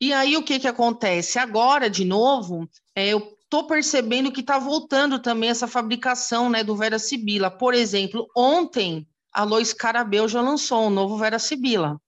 E 0.00 0.12
aí 0.12 0.36
o 0.36 0.42
que 0.42 0.58
que 0.58 0.68
acontece? 0.68 1.38
Agora 1.38 1.90
de 1.90 2.04
novo, 2.04 2.68
é, 2.94 3.08
eu 3.08 3.36
tô 3.48 3.66
percebendo 3.66 4.32
que 4.32 4.40
está 4.40 4.58
voltando 4.58 5.18
também 5.18 5.50
essa 5.50 5.66
fabricação, 5.66 6.48
né, 6.48 6.62
do 6.62 6.76
Vera 6.76 6.98
Sibila. 6.98 7.50
Por 7.50 7.74
exemplo, 7.74 8.26
ontem 8.36 9.06
a 9.32 9.44
Lois 9.44 9.72
Carabel 9.72 10.28
já 10.28 10.40
lançou 10.40 10.86
um 10.86 10.90
novo 10.90 11.16
Vera 11.18 11.38
Sibila. 11.38 12.00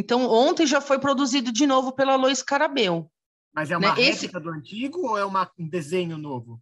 Então, 0.00 0.24
ontem 0.30 0.66
já 0.66 0.80
foi 0.80 0.98
produzido 0.98 1.52
de 1.52 1.66
novo 1.66 1.92
pela 1.92 2.16
Lois 2.16 2.42
Carabel. 2.42 3.12
Mas 3.54 3.70
é 3.70 3.76
uma 3.76 3.94
né? 3.94 4.02
réplica 4.02 4.38
Esse... 4.38 4.40
do 4.40 4.48
antigo 4.48 5.08
ou 5.08 5.18
é 5.18 5.24
uma, 5.26 5.50
um 5.58 5.68
desenho 5.68 6.16
novo? 6.16 6.58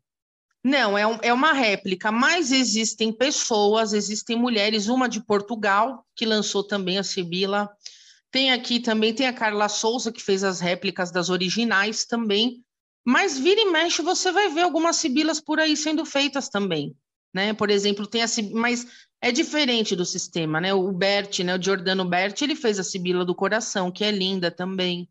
Não, 0.64 0.98
é, 0.98 1.06
um, 1.06 1.18
é 1.22 1.32
uma 1.32 1.52
réplica, 1.52 2.10
mas 2.10 2.50
existem 2.50 3.12
pessoas, 3.12 3.92
existem 3.92 4.34
mulheres, 4.34 4.88
uma 4.88 5.08
de 5.08 5.24
Portugal, 5.24 6.04
que 6.16 6.26
lançou 6.26 6.64
também 6.64 6.98
a 6.98 7.04
Sibila. 7.04 7.70
Tem 8.28 8.50
aqui 8.50 8.80
também, 8.80 9.14
tem 9.14 9.28
a 9.28 9.32
Carla 9.32 9.68
Souza, 9.68 10.10
que 10.10 10.20
fez 10.20 10.42
as 10.42 10.58
réplicas 10.58 11.12
das 11.12 11.30
originais 11.30 12.04
também. 12.04 12.64
Mas 13.06 13.38
vira 13.38 13.60
e 13.60 13.70
mexe, 13.70 14.02
você 14.02 14.32
vai 14.32 14.48
ver 14.48 14.62
algumas 14.62 14.96
Sibilas 14.96 15.40
por 15.40 15.60
aí 15.60 15.76
sendo 15.76 16.04
feitas 16.04 16.48
também. 16.48 16.92
Né? 17.32 17.54
Por 17.54 17.70
exemplo, 17.70 18.04
tem 18.04 18.22
a 18.22 18.26
mas 18.52 18.84
é 19.20 19.32
diferente 19.32 19.96
do 19.96 20.04
sistema, 20.04 20.60
né? 20.60 20.72
O 20.72 20.92
Bert, 20.92 21.40
né? 21.40 21.56
O 21.56 21.62
Giordano 21.62 22.04
Bert, 22.04 22.40
ele 22.42 22.54
fez 22.54 22.78
a 22.78 22.84
Sibila 22.84 23.24
do 23.24 23.34
Coração, 23.34 23.90
que 23.90 24.04
é 24.04 24.10
linda 24.10 24.50
também. 24.50 25.08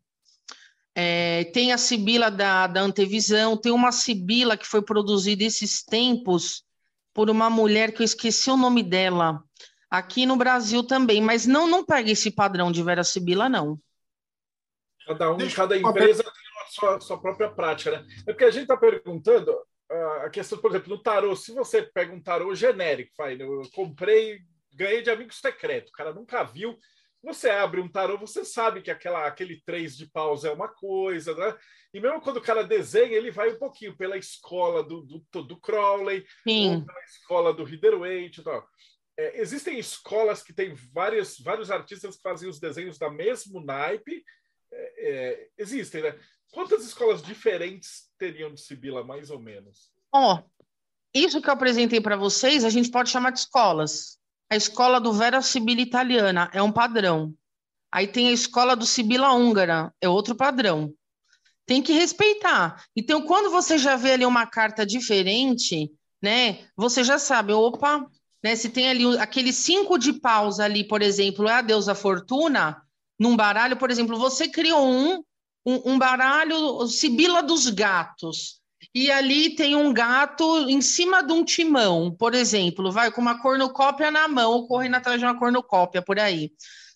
É, 0.94 1.44
tem 1.52 1.72
a 1.72 1.78
Sibila 1.78 2.30
da, 2.30 2.66
da 2.66 2.80
Antevisão, 2.80 3.56
tem 3.56 3.70
uma 3.70 3.92
Sibila 3.92 4.56
que 4.56 4.66
foi 4.66 4.82
produzida 4.82 5.44
esses 5.44 5.82
tempos 5.82 6.64
por 7.12 7.30
uma 7.30 7.50
mulher 7.50 7.92
que 7.92 8.02
eu 8.02 8.04
esqueci 8.04 8.50
o 8.50 8.56
nome 8.56 8.82
dela, 8.82 9.42
aqui 9.90 10.26
no 10.26 10.36
Brasil 10.36 10.84
também, 10.84 11.20
mas 11.20 11.46
não, 11.46 11.66
não 11.66 11.84
pega 11.84 12.10
esse 12.10 12.30
padrão 12.30 12.70
de 12.70 12.82
Vera 12.82 13.04
Sibila, 13.04 13.48
não. 13.48 13.78
Cada 15.06 15.32
um, 15.32 15.36
Deixa 15.36 15.56
cada 15.56 15.76
empresa 15.76 16.22
tem 16.22 16.32
a 16.32 16.66
sua, 16.68 17.00
sua 17.00 17.18
própria 17.18 17.48
prática, 17.48 17.90
né? 17.90 18.06
É 18.26 18.32
porque 18.32 18.44
a 18.44 18.50
gente 18.50 18.62
está 18.62 18.76
perguntando, 18.76 19.56
a 19.90 20.30
questão, 20.30 20.58
por 20.58 20.70
exemplo, 20.70 20.90
no 20.90 21.02
tarô, 21.02 21.34
se 21.34 21.52
você 21.52 21.82
pega 21.82 22.12
um 22.12 22.22
tarô 22.22 22.54
genérico, 22.54 23.14
faz, 23.16 23.38
eu 23.40 23.62
comprei, 23.74 24.40
ganhei 24.72 25.02
de 25.02 25.10
amigo 25.10 25.32
secreto, 25.32 25.88
o 25.88 25.92
cara 25.92 26.12
nunca 26.12 26.42
viu. 26.42 26.78
Você 27.22 27.50
abre 27.50 27.80
um 27.80 27.88
tarô, 27.88 28.16
você 28.16 28.44
sabe 28.44 28.80
que 28.80 28.90
aquela, 28.90 29.26
aquele 29.26 29.60
três 29.64 29.96
de 29.96 30.06
paus 30.06 30.44
é 30.44 30.52
uma 30.52 30.68
coisa, 30.68 31.34
né? 31.34 31.56
E 31.92 32.00
mesmo 32.00 32.20
quando 32.20 32.36
o 32.36 32.42
cara 32.42 32.62
desenha, 32.62 33.16
ele 33.16 33.30
vai 33.30 33.50
um 33.50 33.58
pouquinho 33.58 33.96
pela 33.96 34.16
escola 34.16 34.84
do, 34.84 35.02
do, 35.02 35.42
do 35.42 35.60
Crowley, 35.60 36.24
pela 36.84 37.04
escola 37.04 37.52
do 37.52 37.64
Rider-Waite 37.64 38.40
e 38.40 38.44
tal. 38.44 38.68
É, 39.18 39.40
existem 39.40 39.78
escolas 39.78 40.44
que 40.44 40.52
têm 40.52 40.74
várias, 40.92 41.40
vários 41.40 41.72
artistas 41.72 42.16
que 42.16 42.22
fazem 42.22 42.48
os 42.48 42.60
desenhos 42.60 42.98
da 42.98 43.10
mesmo 43.10 43.60
naipe. 43.64 44.22
É, 44.70 45.10
é, 45.10 45.48
existem, 45.58 46.02
né? 46.02 46.16
Quantas 46.52 46.84
escolas 46.84 47.22
diferentes 47.22 48.08
teriam 48.18 48.52
de 48.52 48.60
Sibila, 48.60 49.04
mais 49.04 49.30
ou 49.30 49.38
menos? 49.38 49.90
Ó, 50.12 50.42
isso 51.14 51.40
que 51.40 51.48
eu 51.48 51.54
apresentei 51.54 52.00
para 52.00 52.16
vocês, 52.16 52.64
a 52.64 52.70
gente 52.70 52.90
pode 52.90 53.10
chamar 53.10 53.30
de 53.30 53.40
escolas. 53.40 54.18
A 54.50 54.56
escola 54.56 55.00
do 55.00 55.12
Vera 55.12 55.42
Sibila 55.42 55.80
italiana 55.80 56.50
é 56.52 56.62
um 56.62 56.72
padrão. 56.72 57.34
Aí 57.90 58.06
tem 58.06 58.28
a 58.28 58.32
escola 58.32 58.76
do 58.76 58.86
Sibila 58.86 59.32
húngara, 59.32 59.92
é 60.00 60.08
outro 60.08 60.34
padrão. 60.34 60.92
Tem 61.66 61.82
que 61.82 61.92
respeitar. 61.92 62.82
Então, 62.96 63.22
quando 63.22 63.50
você 63.50 63.76
já 63.76 63.96
vê 63.96 64.12
ali 64.12 64.24
uma 64.24 64.46
carta 64.46 64.86
diferente, 64.86 65.90
né? 66.22 66.66
Você 66.76 67.04
já 67.04 67.18
sabe, 67.18 67.52
opa, 67.52 68.06
né? 68.42 68.56
Se 68.56 68.70
tem 68.70 68.88
ali 68.88 69.18
aquele 69.18 69.52
cinco 69.52 69.98
de 69.98 70.12
paus 70.12 70.60
ali, 70.60 70.86
por 70.86 71.02
exemplo, 71.02 71.48
é 71.48 71.54
a 71.54 71.62
deusa 71.62 71.94
Fortuna, 71.94 72.82
num 73.18 73.36
baralho, 73.36 73.76
por 73.76 73.90
exemplo, 73.90 74.18
você 74.18 74.48
criou 74.48 74.86
um, 74.86 75.22
um, 75.64 75.92
um 75.92 75.98
baralho 75.98 76.86
Sibila 76.86 77.42
dos 77.42 77.68
gatos 77.68 78.58
e 78.94 79.10
ali 79.10 79.54
tem 79.54 79.76
um 79.76 79.92
gato 79.92 80.68
em 80.68 80.80
cima 80.80 81.22
de 81.22 81.32
um 81.32 81.44
timão, 81.44 82.14
por 82.14 82.34
exemplo, 82.34 82.90
vai 82.90 83.10
com 83.10 83.20
uma 83.20 83.40
cornucópia 83.40 84.10
na 84.10 84.26
mão, 84.28 84.52
ou 84.52 84.66
correndo 84.66 84.96
atrás 84.96 85.18
de 85.18 85.26
uma 85.26 85.38
cornucópia 85.38 86.02
por 86.02 86.18
aí. 86.18 86.52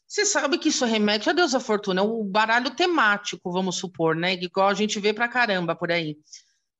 Você 0.06 0.24
sabe 0.24 0.58
que 0.58 0.68
isso 0.68 0.84
remete 0.84 1.30
a 1.30 1.32
Deusa 1.32 1.58
Fortuna, 1.58 2.00
é 2.00 2.04
um 2.04 2.24
baralho 2.24 2.70
temático, 2.70 3.50
vamos 3.50 3.76
supor, 3.76 4.14
né? 4.14 4.34
Igual 4.34 4.68
a 4.68 4.74
gente 4.74 5.00
vê 5.00 5.12
pra 5.12 5.28
caramba 5.28 5.74
por 5.74 5.90
aí. 5.90 6.16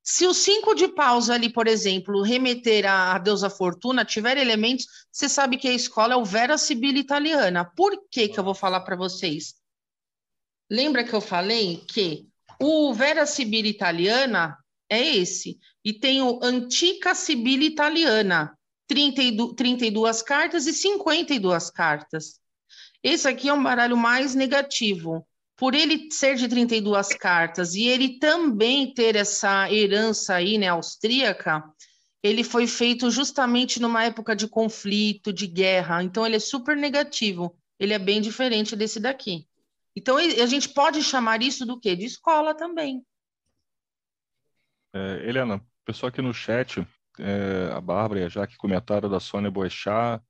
Se 0.03 0.26
o 0.26 0.35
cinco 0.35 0.74
de 0.74 0.89
paus 0.89 1.30
ali, 1.30 1.49
por 1.49 1.68
exemplo, 1.68 2.22
remeter 2.22 2.85
à 2.85 3.16
deusa 3.18 3.49
Fortuna, 3.49 4.05
tiver 4.05 4.37
elementos, 4.37 4.87
você 5.12 5.28
sabe 5.28 5.57
que 5.57 5.68
a 5.68 5.72
escola 5.72 6.14
é 6.14 6.16
o 6.16 6.24
Vera 6.24 6.59
Sibila 6.59 6.99
italiana. 6.99 7.64
Por 7.64 7.93
que 8.11 8.28
que 8.28 8.39
eu 8.39 8.43
vou 8.43 8.55
falar 8.55 8.80
para 8.80 8.97
vocês? 8.97 9.55
Lembra 10.72 11.04
que 11.04 11.12
eu 11.12 11.20
falei 11.20 11.84
que 11.86 12.26
o 12.58 12.94
Vera 12.94 13.26
Sibila 13.26 13.68
italiana 13.68 14.56
é 14.88 15.06
esse. 15.16 15.58
E 15.84 15.92
tem 15.92 16.22
o 16.22 16.40
Antica 16.42 17.14
Sibila 17.14 17.62
Italiana, 17.62 18.56
32, 18.88 19.52
32 19.54 20.22
cartas 20.22 20.66
e 20.66 20.72
52 20.72 21.70
cartas. 21.70 22.40
Esse 23.02 23.28
aqui 23.28 23.50
é 23.50 23.52
um 23.52 23.62
baralho 23.62 23.98
mais 23.98 24.34
negativo. 24.34 25.26
Por 25.58 25.74
ele 25.74 26.10
ser 26.10 26.36
de 26.36 26.48
32 26.48 27.08
cartas 27.16 27.74
e 27.74 27.82
ele 27.82 28.18
também 28.18 28.94
ter 28.94 29.14
essa 29.14 29.70
herança 29.70 30.36
aí, 30.36 30.56
né, 30.56 30.68
austríaca, 30.68 31.62
ele 32.22 32.42
foi 32.42 32.66
feito 32.66 33.10
justamente 33.10 33.78
numa 33.78 34.04
época 34.04 34.34
de 34.34 34.48
conflito, 34.48 35.34
de 35.34 35.46
guerra. 35.46 36.02
Então 36.02 36.24
ele 36.24 36.36
é 36.36 36.40
super 36.40 36.78
negativo. 36.78 37.54
Ele 37.78 37.92
é 37.92 37.98
bem 37.98 38.22
diferente 38.22 38.74
desse 38.74 38.98
daqui. 38.98 39.46
Então 39.95 40.16
a 40.16 40.47
gente 40.47 40.68
pode 40.70 41.03
chamar 41.03 41.43
isso 41.43 41.66
do 41.66 41.78
quê? 41.78 41.95
De 41.95 42.07
escola 42.07 42.55
também. 42.55 43.05
É, 44.95 45.28
Helena, 45.28 45.62
pessoal 45.84 46.09
aqui 46.09 46.20
no 46.20 46.34
chat, 46.34 46.86
é, 47.18 47.70
a 47.72 47.80
Bárbara 47.80 48.20
e 48.20 48.24
a 48.24 48.28
Jaque 48.28 48.57
comentaram 48.57 49.09
da 49.09 49.20
Sônia 49.20 49.51
Boechat. 49.51 50.22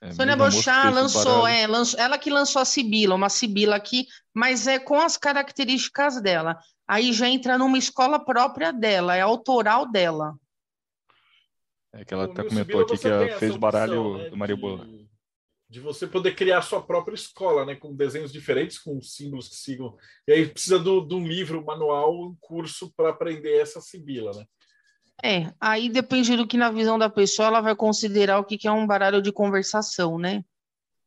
É, 0.00 0.12
Sônia 0.12 0.36
Boechat 0.36 0.90
lançou, 0.90 1.46
é, 1.46 1.66
lançou, 1.66 1.98
ela 1.98 2.18
que 2.18 2.30
lançou 2.30 2.62
a 2.62 2.64
Sibila, 2.64 3.14
uma 3.14 3.28
Sibila 3.28 3.76
aqui, 3.76 4.06
mas 4.32 4.66
é 4.66 4.78
com 4.78 5.00
as 5.00 5.16
características 5.16 6.20
dela. 6.20 6.58
Aí 6.86 7.12
já 7.12 7.28
entra 7.28 7.58
numa 7.58 7.78
escola 7.78 8.24
própria 8.24 8.72
dela, 8.72 9.16
é 9.16 9.20
autoral 9.20 9.90
dela. 9.90 10.34
É 11.92 12.04
que 12.04 12.14
ela 12.14 12.24
até 12.24 12.44
comentou 12.44 12.82
aqui 12.82 12.98
que 12.98 13.38
fez 13.38 13.54
o 13.54 13.58
baralho 13.58 14.18
né, 14.18 14.30
do 14.30 14.36
Maribola. 14.36 14.84
De, 14.84 15.07
de 15.68 15.80
você 15.80 16.06
poder 16.06 16.34
criar 16.34 16.62
sua 16.62 16.82
própria 16.82 17.14
escola, 17.14 17.66
né? 17.66 17.74
Com 17.74 17.94
desenhos 17.94 18.32
diferentes, 18.32 18.78
com 18.78 19.00
símbolos 19.02 19.48
que 19.48 19.56
sigam. 19.56 19.96
E 20.26 20.32
aí 20.32 20.48
precisa 20.48 20.78
de 20.78 20.88
um 20.88 21.26
livro, 21.26 21.64
manual, 21.64 22.14
um 22.14 22.34
curso 22.40 22.90
para 22.96 23.10
aprender 23.10 23.60
essa 23.60 23.80
sibila, 23.80 24.32
né? 24.32 24.44
É, 25.22 25.52
aí 25.60 25.88
depende 25.88 26.36
do 26.36 26.46
que 26.46 26.56
na 26.56 26.70
visão 26.70 26.98
da 26.98 27.10
pessoa 27.10 27.48
ela 27.48 27.60
vai 27.60 27.74
considerar 27.74 28.38
o 28.38 28.44
que, 28.44 28.56
que 28.56 28.68
é 28.68 28.72
um 28.72 28.86
baralho 28.86 29.20
de 29.20 29.32
conversação, 29.32 30.16
né? 30.16 30.44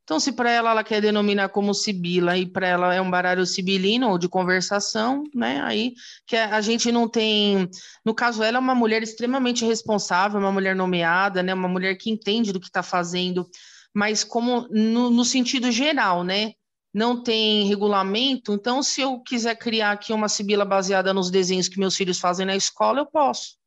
Então, 0.03 0.19
se 0.19 0.33
para 0.33 0.51
ela 0.51 0.71
ela 0.71 0.83
quer 0.83 1.01
denominar 1.01 1.49
como 1.49 1.73
sibila 1.73 2.37
e 2.37 2.45
para 2.45 2.67
ela 2.67 2.93
é 2.93 3.01
um 3.01 3.09
baralho 3.09 3.45
sibilino 3.45 4.09
ou 4.09 4.17
de 4.17 4.27
conversação, 4.27 5.23
né? 5.33 5.61
Aí 5.61 5.93
que 6.27 6.35
a 6.35 6.59
gente 6.59 6.91
não 6.91 7.07
tem, 7.07 7.69
no 8.03 8.13
caso 8.13 8.43
ela 8.43 8.57
é 8.57 8.59
uma 8.59 8.75
mulher 8.75 9.01
extremamente 9.01 9.63
responsável, 9.63 10.39
uma 10.39 10.51
mulher 10.51 10.75
nomeada, 10.75 11.41
né? 11.41 11.53
Uma 11.53 11.69
mulher 11.69 11.95
que 11.95 12.11
entende 12.11 12.51
do 12.51 12.59
que 12.59 12.67
está 12.67 12.83
fazendo 12.83 13.49
mas 13.93 14.23
como 14.23 14.67
no, 14.69 15.09
no 15.09 15.25
sentido 15.25 15.71
geral, 15.71 16.23
né? 16.23 16.53
Não 16.93 17.23
tem 17.23 17.67
regulamento, 17.67 18.53
então 18.53 18.83
se 18.83 18.99
eu 18.99 19.19
quiser 19.21 19.55
criar 19.55 19.91
aqui 19.91 20.11
uma 20.11 20.27
sibila 20.27 20.65
baseada 20.65 21.13
nos 21.13 21.31
desenhos 21.31 21.69
que 21.69 21.79
meus 21.79 21.95
filhos 21.95 22.19
fazem 22.19 22.45
na 22.45 22.55
escola, 22.55 22.99
eu 22.99 23.05
posso. 23.05 23.57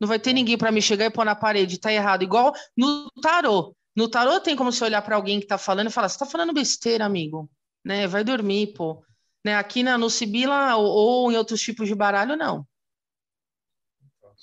Não 0.00 0.08
vai 0.08 0.18
ter 0.18 0.32
ninguém 0.32 0.58
para 0.58 0.72
me 0.72 0.80
chegar 0.82 1.04
e 1.04 1.10
pôr 1.10 1.24
na 1.24 1.34
parede, 1.34 1.78
tá 1.78 1.92
errado. 1.92 2.22
Igual 2.22 2.52
no 2.76 3.10
tarô. 3.22 3.76
No 3.94 4.08
tarô 4.08 4.40
tem 4.40 4.56
como 4.56 4.72
você 4.72 4.82
olhar 4.84 5.02
para 5.02 5.16
alguém 5.16 5.38
que 5.38 5.44
está 5.44 5.58
falando 5.58 5.88
e 5.88 5.92
falar: 5.92 6.08
você 6.08 6.16
está 6.16 6.26
falando 6.26 6.52
besteira, 6.52 7.04
amigo. 7.04 7.48
Né? 7.84 8.06
Vai 8.06 8.24
dormir, 8.24 8.72
pô. 8.72 9.04
Né? 9.44 9.54
Aqui 9.54 9.82
na, 9.82 9.98
no 9.98 10.08
Sibila 10.08 10.74
ou, 10.76 10.86
ou, 10.86 11.32
em 11.32 11.36
outros 11.36 11.60
tipos 11.60 11.86
de 11.86 11.94
baralho, 11.94 12.36
não. 12.36 12.66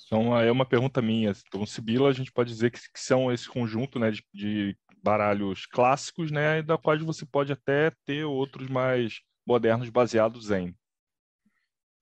Então, 0.06 0.36
é 0.38 0.50
uma 0.50 0.64
pergunta 0.64 1.02
minha. 1.02 1.32
Então, 1.46 1.64
Sibila, 1.66 2.08
a 2.08 2.12
gente 2.12 2.32
pode 2.32 2.50
dizer 2.50 2.70
que, 2.70 2.80
que 2.80 3.00
são 3.00 3.30
esse 3.30 3.48
conjunto 3.48 3.98
né, 3.98 4.10
de, 4.10 4.24
de 4.32 4.76
baralhos 5.02 5.66
clássicos, 5.66 6.30
né, 6.30 6.62
da 6.62 6.76
quais 6.76 7.02
você 7.02 7.24
pode 7.24 7.52
até 7.52 7.92
ter 8.04 8.24
outros 8.24 8.68
mais 8.68 9.20
modernos 9.46 9.88
baseados 9.88 10.50
em. 10.50 10.74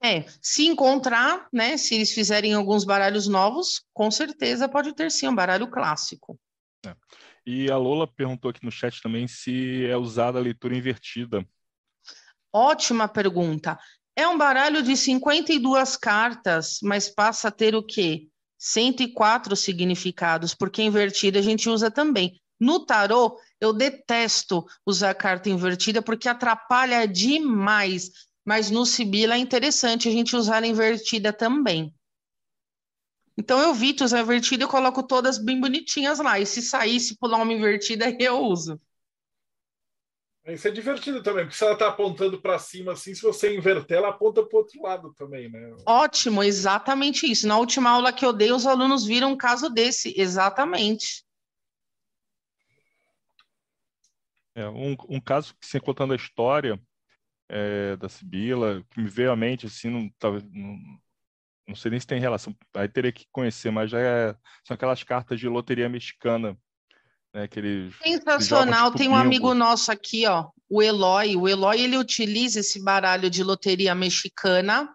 É, 0.02 0.24
se 0.40 0.66
encontrar, 0.66 1.48
né, 1.52 1.76
se 1.76 1.94
eles 1.94 2.12
fizerem 2.12 2.54
alguns 2.54 2.84
baralhos 2.84 3.26
novos, 3.26 3.84
com 3.92 4.10
certeza 4.10 4.68
pode 4.68 4.94
ter 4.94 5.10
sim 5.10 5.28
um 5.28 5.34
baralho 5.34 5.68
clássico. 5.68 6.38
É. 6.86 6.94
E 7.44 7.70
a 7.70 7.76
Lola 7.76 8.06
perguntou 8.06 8.50
aqui 8.50 8.64
no 8.64 8.70
chat 8.70 9.02
também 9.02 9.26
se 9.26 9.84
é 9.86 9.96
usada 9.96 10.38
a 10.38 10.42
leitura 10.42 10.76
invertida. 10.76 11.44
Ótima 12.52 13.08
pergunta. 13.08 13.78
É 14.14 14.26
um 14.26 14.36
baralho 14.36 14.82
de 14.82 14.96
52 14.96 15.96
cartas, 15.96 16.78
mas 16.82 17.08
passa 17.08 17.48
a 17.48 17.52
ter 17.52 17.74
o 17.74 17.82
quê? 17.82 18.28
104 18.58 19.54
significados, 19.54 20.54
porque 20.54 20.82
invertida 20.82 21.38
a 21.38 21.42
gente 21.42 21.68
usa 21.68 21.90
também. 21.90 22.40
No 22.60 22.84
tarô, 22.84 23.38
eu 23.60 23.72
detesto 23.72 24.64
usar 24.84 25.14
carta 25.14 25.48
invertida 25.48 26.02
porque 26.02 26.28
atrapalha 26.28 27.06
demais. 27.06 28.10
Mas 28.44 28.70
no 28.70 28.86
Sibila 28.86 29.34
é 29.34 29.38
interessante 29.38 30.08
a 30.08 30.10
gente 30.10 30.34
usar 30.34 30.62
a 30.62 30.66
invertida 30.66 31.32
também. 31.32 31.94
Então 33.36 33.60
eu 33.60 33.70
evito 33.70 34.04
usar 34.04 34.20
invertida 34.20 34.64
e 34.64 34.68
coloco 34.68 35.02
todas 35.02 35.38
bem 35.38 35.60
bonitinhas 35.60 36.18
lá. 36.18 36.40
E 36.40 36.46
se 36.46 36.60
sair, 36.60 36.98
se 36.98 37.16
pular 37.16 37.40
uma 37.42 37.52
invertida, 37.52 38.06
eu 38.18 38.40
uso. 38.40 38.80
Isso 40.44 40.66
é 40.66 40.70
divertido 40.70 41.22
também, 41.22 41.44
porque 41.44 41.58
se 41.58 41.62
ela 41.62 41.74
está 41.74 41.88
apontando 41.88 42.40
para 42.40 42.58
cima 42.58 42.92
assim, 42.92 43.14
se 43.14 43.20
você 43.20 43.54
inverter, 43.54 43.98
ela 43.98 44.08
aponta 44.08 44.42
para 44.42 44.56
o 44.56 44.60
outro 44.60 44.82
lado 44.82 45.12
também, 45.12 45.50
né? 45.50 45.76
Ótimo, 45.84 46.42
exatamente 46.42 47.30
isso. 47.30 47.46
Na 47.46 47.58
última 47.58 47.90
aula 47.90 48.14
que 48.14 48.24
eu 48.24 48.32
dei, 48.32 48.50
os 48.50 48.66
alunos 48.66 49.04
viram 49.04 49.32
um 49.32 49.36
caso 49.36 49.68
desse, 49.68 50.14
exatamente. 50.16 51.22
É, 54.58 54.68
um, 54.68 54.96
um 55.08 55.20
caso 55.20 55.54
que, 55.54 55.64
se 55.64 55.78
contando 55.78 56.12
a 56.12 56.16
história 56.16 56.80
é, 57.48 57.94
da 57.96 58.08
Sibila, 58.08 58.84
que 58.90 59.00
me 59.00 59.08
veio 59.08 59.30
à 59.30 59.36
mente, 59.36 59.66
assim, 59.66 59.88
não, 59.88 60.10
não, 60.52 60.78
não 61.68 61.76
sei 61.76 61.92
nem 61.92 62.00
se 62.00 62.06
tem 62.08 62.18
relação, 62.18 62.52
aí 62.74 62.88
teria 62.88 63.12
que 63.12 63.24
conhecer, 63.30 63.70
mas 63.70 63.88
já 63.88 64.00
é, 64.00 64.34
são 64.66 64.74
aquelas 64.74 65.04
cartas 65.04 65.38
de 65.38 65.48
loteria 65.48 65.88
mexicana, 65.88 66.58
né, 67.32 67.44
aqueles, 67.44 67.94
Sensacional, 68.02 68.86
tipo 68.86 68.98
tem 68.98 69.08
um 69.08 69.12
bingo. 69.12 69.26
amigo 69.26 69.54
nosso 69.54 69.92
aqui, 69.92 70.26
ó, 70.26 70.50
o 70.68 70.82
Eloy, 70.82 71.36
o 71.36 71.48
Eloy, 71.48 71.80
ele 71.80 71.96
utiliza 71.96 72.58
esse 72.58 72.82
baralho 72.82 73.30
de 73.30 73.44
loteria 73.44 73.94
mexicana, 73.94 74.92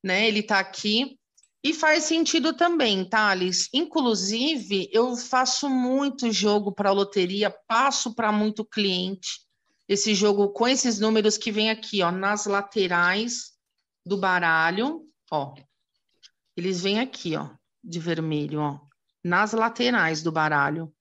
né, 0.00 0.28
ele 0.28 0.44
tá 0.44 0.60
aqui, 0.60 1.18
e 1.64 1.72
faz 1.72 2.04
sentido 2.04 2.54
também, 2.54 3.04
Thales. 3.04 3.68
Inclusive, 3.72 4.88
eu 4.92 5.16
faço 5.16 5.70
muito 5.70 6.32
jogo 6.32 6.72
para 6.72 6.90
loteria, 6.90 7.54
passo 7.68 8.14
para 8.14 8.32
muito 8.32 8.64
cliente 8.64 9.42
esse 9.88 10.14
jogo 10.14 10.48
com 10.48 10.66
esses 10.66 10.98
números 10.98 11.36
que 11.36 11.52
vem 11.52 11.70
aqui, 11.70 12.02
ó, 12.02 12.10
nas 12.10 12.46
laterais 12.46 13.52
do 14.04 14.16
baralho, 14.16 15.06
ó. 15.30 15.54
Eles 16.56 16.80
vêm 16.82 16.98
aqui, 16.98 17.36
ó, 17.36 17.50
de 17.82 18.00
vermelho, 18.00 18.60
ó, 18.60 18.80
nas 19.22 19.52
laterais 19.52 20.22
do 20.22 20.32
baralho. 20.32 20.92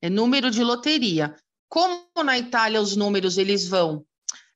É 0.00 0.08
número 0.08 0.50
de 0.50 0.62
loteria. 0.62 1.36
Como 1.68 2.08
na 2.24 2.38
Itália 2.38 2.80
os 2.80 2.96
números 2.96 3.36
eles 3.36 3.68
vão 3.68 4.06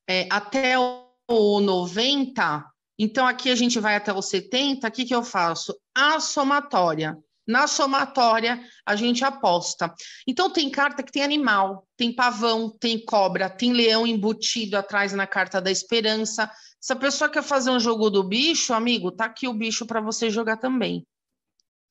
é, 0.09 0.29
até 0.31 0.79
o 0.79 1.61
90, 1.61 2.72
então, 2.99 3.26
aqui 3.26 3.51
a 3.51 3.55
gente 3.55 3.80
vai 3.80 3.97
até 3.97 4.12
o 4.12 4.22
70, 4.22 4.86
o 4.86 4.90
que, 4.90 5.05
que 5.05 5.14
eu 5.14 5.22
faço? 5.22 5.76
A 5.95 6.20
somatória. 6.20 7.16
Na 7.47 7.66
somatória, 7.66 8.62
a 8.86 8.95
gente 8.95 9.24
aposta. 9.24 9.93
Então, 10.28 10.49
tem 10.49 10.70
carta 10.70 11.03
que 11.03 11.11
tem 11.11 11.22
animal, 11.22 11.86
tem 11.97 12.14
pavão, 12.14 12.70
tem 12.70 13.05
cobra, 13.05 13.51
tem 13.51 13.72
leão 13.72 14.07
embutido 14.07 14.76
atrás 14.76 15.12
na 15.12 15.26
carta 15.26 15.61
da 15.61 15.70
esperança, 15.70 16.51
Se 16.80 16.93
a 16.93 16.97
pessoa 16.97 17.30
quer 17.30 17.43
fazer 17.43 17.70
um 17.70 17.80
jogo 17.80 18.11
do 18.11 18.22
bicho, 18.24 18.72
amigo, 18.72 19.11
tá 19.11 19.26
aqui 19.26 19.49
o 19.49 19.55
bicho 19.55 19.86
para 19.86 20.01
você 20.01 20.30
jogar 20.30 20.57
também. 20.57 21.07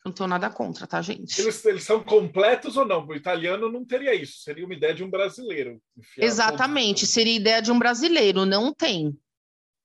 Não 0.04 0.12
tenho 0.12 0.28
nada 0.28 0.50
contra, 0.50 0.88
tá, 0.88 1.02
gente? 1.02 1.40
Eles, 1.40 1.64
eles, 1.64 1.84
são 1.84 2.04
completos 2.04 2.76
ou 2.76 2.86
não? 2.86 3.06
O 3.06 3.16
italiano 3.16 3.72
não 3.72 3.86
teria 3.86 4.16
isso. 4.16 4.42
Seria 4.42 4.66
uma 4.66 4.74
ideia 4.74 4.94
de 4.94 5.04
um 5.04 5.10
brasileiro. 5.10 5.80
Exatamente, 6.18 7.06
seria 7.06 7.36
ideia 7.36 7.62
de 7.62 7.72
um 7.72 7.78
brasileiro. 7.78 8.46
Não 8.46 8.74
tem. 8.74 9.16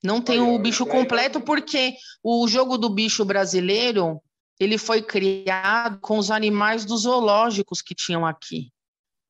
Não 0.03 0.20
tem 0.20 0.40
o 0.40 0.59
bicho 0.59 0.86
completo 0.86 1.40
porque 1.40 1.94
o 2.22 2.47
jogo 2.47 2.76
do 2.76 2.88
bicho 2.88 3.24
brasileiro 3.24 4.20
ele 4.59 4.78
foi 4.78 5.03
criado 5.03 5.99
com 6.01 6.18
os 6.18 6.30
animais 6.30 6.84
dos 6.84 7.03
zoológicos 7.03 7.82
que 7.82 7.94
tinham 7.94 8.24
aqui. 8.24 8.70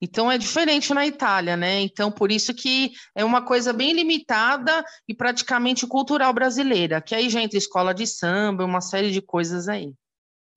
Então 0.01 0.31
é 0.31 0.37
diferente 0.37 0.93
na 0.93 1.07
Itália, 1.07 1.57
né? 1.57 1.81
Então 1.81 2.12
por 2.12 2.31
isso 2.31 2.55
que 2.55 2.93
é 3.14 3.25
uma 3.25 3.43
coisa 3.43 3.73
bem 3.73 3.93
limitada 3.93 4.85
e 5.09 5.14
praticamente 5.14 5.87
cultural 5.87 6.33
brasileira, 6.33 7.01
que 7.01 7.14
aí 7.14 7.31
já 7.31 7.41
entra 7.41 7.57
escola 7.57 7.95
de 7.95 8.07
samba, 8.07 8.64
uma 8.64 8.81
série 8.81 9.11
de 9.11 9.23
coisas 9.23 9.69
aí. 9.69 9.93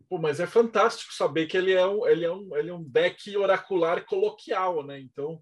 Pô, 0.10 0.18
mas 0.18 0.39
é 0.39 0.47
fantástico 0.47 1.14
saber 1.14 1.45
que 1.45 1.55
ele 1.55 1.72
é 1.72 1.86
um, 1.86 2.05
ele 2.07 2.26
é 2.26 2.32
um, 2.32 2.57
ele 2.57 2.70
é 2.70 2.74
um 2.74 2.84
deck 2.84 3.38
oracular 3.38 4.05
coloquial, 4.05 4.84
né? 4.84 4.99
Então 4.99 5.39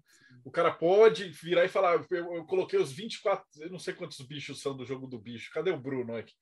o 0.48 0.50
cara 0.50 0.72
pode 0.72 1.28
virar 1.28 1.66
e 1.66 1.68
falar: 1.68 2.06
eu, 2.10 2.34
eu, 2.34 2.44
coloquei 2.46 2.78
os 2.78 2.90
24, 2.90 3.44
eu 3.58 3.70
não 3.70 3.78
sei 3.78 3.92
quantos 3.92 4.18
bichos 4.22 4.62
são 4.62 4.74
do 4.74 4.84
jogo 4.84 5.06
do 5.06 5.18
bicho. 5.18 5.52
Cadê 5.52 5.70
o 5.70 5.78
Bruno 5.78 6.16
aqui? 6.16 6.32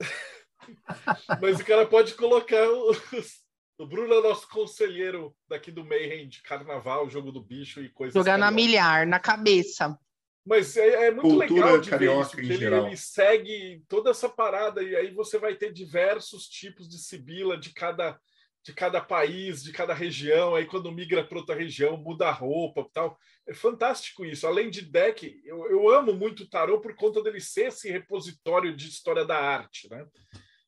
Mas 1.40 1.60
o 1.60 1.64
cara 1.64 1.86
pode 1.86 2.14
colocar 2.14 2.68
os. 2.68 3.46
O 3.78 3.86
Bruno 3.86 4.12
é 4.14 4.18
o 4.18 4.22
nosso 4.22 4.48
conselheiro 4.48 5.36
daqui 5.46 5.70
do 5.70 5.84
Mayhem 5.84 6.28
de 6.28 6.42
carnaval, 6.42 7.10
jogo 7.10 7.30
do 7.30 7.44
bicho 7.44 7.80
e 7.80 7.90
coisas. 7.90 8.14
Jogar 8.14 8.38
na 8.38 8.50
milhar, 8.50 9.06
na 9.06 9.20
cabeça. 9.20 9.96
Mas 10.44 10.76
é, 10.76 11.08
é 11.08 11.10
muito 11.10 11.28
Cultura 11.28 11.46
legal 11.46 11.78
de 11.78 11.90
ver 11.90 12.20
isso, 12.20 12.40
ele, 12.40 12.64
ele, 12.64 12.96
segue 12.96 13.84
toda 13.86 14.10
essa 14.10 14.28
parada 14.28 14.82
e 14.82 14.96
aí 14.96 15.12
você 15.12 15.38
vai 15.38 15.54
ter 15.56 15.72
diversos 15.72 16.48
tipos 16.48 16.88
de 16.88 16.98
sibila 16.98 17.58
de 17.58 17.74
cada 17.74 18.18
de 18.66 18.72
cada 18.72 19.00
país, 19.00 19.62
de 19.62 19.70
cada 19.70 19.94
região, 19.94 20.56
aí 20.56 20.66
quando 20.66 20.90
migra 20.90 21.22
para 21.22 21.38
outra 21.38 21.54
região, 21.54 21.96
muda 21.96 22.26
a 22.26 22.32
roupa 22.32 22.80
e 22.80 22.92
tal. 22.92 23.16
É 23.46 23.54
fantástico 23.54 24.24
isso. 24.24 24.44
Além 24.44 24.70
de 24.70 24.82
deck, 24.82 25.40
eu, 25.44 25.70
eu 25.70 25.88
amo 25.88 26.12
muito 26.12 26.42
o 26.42 26.48
tarô 26.48 26.80
por 26.80 26.92
conta 26.96 27.22
dele 27.22 27.40
ser 27.40 27.68
esse 27.68 27.88
repositório 27.88 28.74
de 28.74 28.88
história 28.88 29.24
da 29.24 29.38
arte, 29.38 29.88
né? 29.88 30.04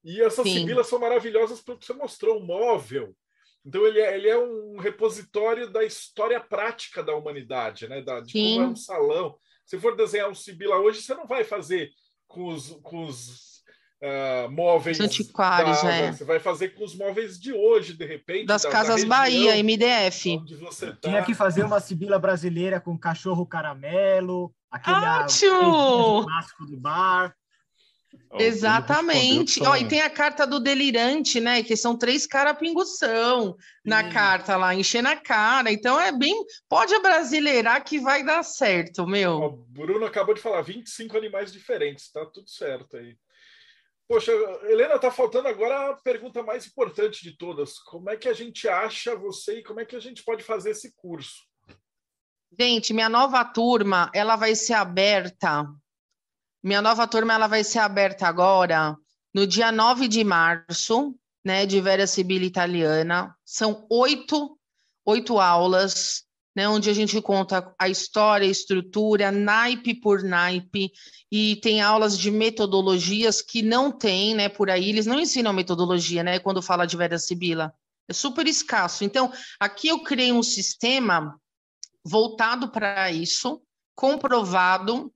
E 0.05 0.23
essas 0.23 0.47
Sim. 0.47 0.61
sibilas 0.61 0.87
são 0.87 1.01
maravilhosas 1.01 1.61
porque 1.61 1.85
você 1.85 1.93
mostrou 1.93 2.39
um 2.41 2.47
móvel. 2.47 3.17
Então 3.67 3.85
ele 3.85 4.01
é, 4.01 4.17
ele 4.17 4.29
é 4.29 4.39
um 4.39 4.79
repositório 4.79 5.69
da 5.69 5.83
história 5.83 6.39
prática 6.39 7.03
da 7.03 7.17
humanidade, 7.17 7.89
né? 7.89 8.01
Da, 8.01 8.21
de 8.21 8.31
Sim. 8.31 8.55
como 8.55 8.63
é 8.63 8.69
um 8.69 8.77
salão. 8.77 9.37
Se 9.67 9.77
for 9.77 9.97
desenhar 9.97 10.31
um 10.31 10.35
sibila 10.37 10.79
hoje, 10.79 11.03
você 11.03 11.15
não 11.15 11.27
vai 11.27 11.43
fazer 11.43 11.91
com 12.29 12.47
os, 12.47 12.79
com 12.81 13.07
os 13.07 13.58
uh, 14.03 14.51
móveis 14.51 15.01
antiquários, 15.01 15.83
da, 15.83 15.93
é. 15.93 16.13
Você 16.13 16.25
vai 16.25 16.39
fazer 16.39 16.71
com 16.71 16.85
os 16.85 16.95
móveis 16.95 17.39
de 17.39 17.53
hoje, 17.53 17.93
de 17.93 18.05
repente. 18.05 18.47
Das 18.47 18.63
da, 18.63 18.71
Casas 18.71 19.03
da 19.03 19.09
Bahia, 19.09 19.63
MDF. 19.63 20.41
Tá. 20.81 20.97
Tinha 21.03 21.25
que 21.25 21.35
fazer 21.35 21.65
uma 21.65 21.81
sibila 21.81 22.19
brasileira 22.19 22.81
com 22.81 22.97
cachorro 22.99 23.47
caramelo, 23.47 24.53
aquele 24.71 24.97
clássico 26.25 26.67
do 26.67 26.77
bar. 26.77 27.35
Exatamente. 28.39 29.63
Ó, 29.63 29.75
e 29.77 29.87
tem 29.87 30.03
a 30.03 30.11
carta 30.11 30.47
do 30.47 30.61
delirante, 30.61 31.41
né? 31.41 31.63
Que 31.63 31.77
são 31.77 31.97
três 31.97 32.27
carapingução 32.27 33.57
na 33.85 34.11
carta 34.11 34.57
lá, 34.57 34.75
enchendo 34.75 35.09
a 35.09 35.17
cara. 35.17 35.73
Então 35.73 35.99
é 35.99 36.13
bem. 36.13 36.45
Pode 36.69 36.95
abrasileirar 36.95 37.83
que 37.85 37.99
vai 37.99 38.25
dar 38.25 38.43
certo, 38.43 39.07
meu. 39.07 39.37
O 39.37 39.51
Bruno 39.51 40.05
acabou 40.05 40.35
de 40.35 40.41
falar 40.41 40.63
25 40.63 41.17
animais 41.17 41.53
diferentes, 41.53 42.11
tá 42.11 42.25
tudo 42.27 42.49
certo 42.49 42.97
aí. 42.97 43.17
Poxa, 44.09 44.33
Helena, 44.63 44.95
está 44.95 45.11
faltando 45.11 45.49
agora 45.49 45.91
a 45.91 45.95
pergunta 45.97 46.43
mais 46.43 46.67
importante 46.67 47.23
de 47.23 47.37
todas. 47.37 47.79
Como 47.79 48.09
é 48.09 48.17
que 48.17 48.27
a 48.27 48.33
gente 48.33 48.67
acha 48.67 49.15
você 49.15 49.59
e 49.59 49.63
como 49.63 49.81
é 49.81 49.85
que 49.85 49.95
a 49.95 50.01
gente 50.01 50.25
pode 50.25 50.43
fazer 50.43 50.71
esse 50.71 50.95
curso? 50.97 51.47
Gente, 52.59 52.95
minha 52.95 53.11
nova 53.11 53.45
turma, 53.45 54.11
ela 54.15 54.35
vai 54.35 54.55
ser 54.55 54.73
aberta. 54.73 55.67
Minha 56.63 56.81
nova 56.81 57.07
turma, 57.07 57.35
ela 57.35 57.47
vai 57.47 57.63
ser 57.63 57.81
aberta 57.81 58.27
agora 58.27 58.97
no 59.35 59.47
dia 59.47 59.71
9 59.71 60.09
de 60.09 60.25
março, 60.25 61.15
né, 61.45 61.67
de 61.67 61.79
Vera 61.79 62.07
Sibila 62.07 62.47
Italiana. 62.47 63.37
São 63.45 63.87
oito, 63.91 64.59
oito 65.05 65.39
aulas 65.39 66.27
né, 66.59 66.69
onde 66.69 66.91
a 66.91 66.93
gente 66.93 67.23
conta 67.23 67.73
a 67.79 67.89
história, 67.89 68.45
a 68.45 68.51
estrutura, 68.51 69.31
naipe 69.31 69.95
por 69.95 70.25
naipe, 70.25 70.91
e 71.31 71.55
tem 71.63 71.81
aulas 71.81 72.19
de 72.19 72.33
metodologias 72.33 73.41
que 73.41 73.63
não 73.63 73.93
tem, 73.93 74.35
né, 74.35 74.49
por 74.49 74.69
aí, 74.69 74.89
eles 74.89 75.07
não 75.07 75.21
ensinam 75.21 75.53
metodologia, 75.53 76.25
né, 76.25 76.41
quando 76.41 76.61
fala 76.61 76.85
de 76.85 76.97
Vera 76.97 77.17
Sibila, 77.17 77.73
é 78.09 78.13
super 78.13 78.45
escasso. 78.49 79.05
Então, 79.05 79.33
aqui 79.61 79.87
eu 79.87 80.03
criei 80.03 80.33
um 80.33 80.43
sistema 80.43 81.41
voltado 82.05 82.73
para 82.73 83.13
isso, 83.13 83.63
comprovado, 83.95 85.13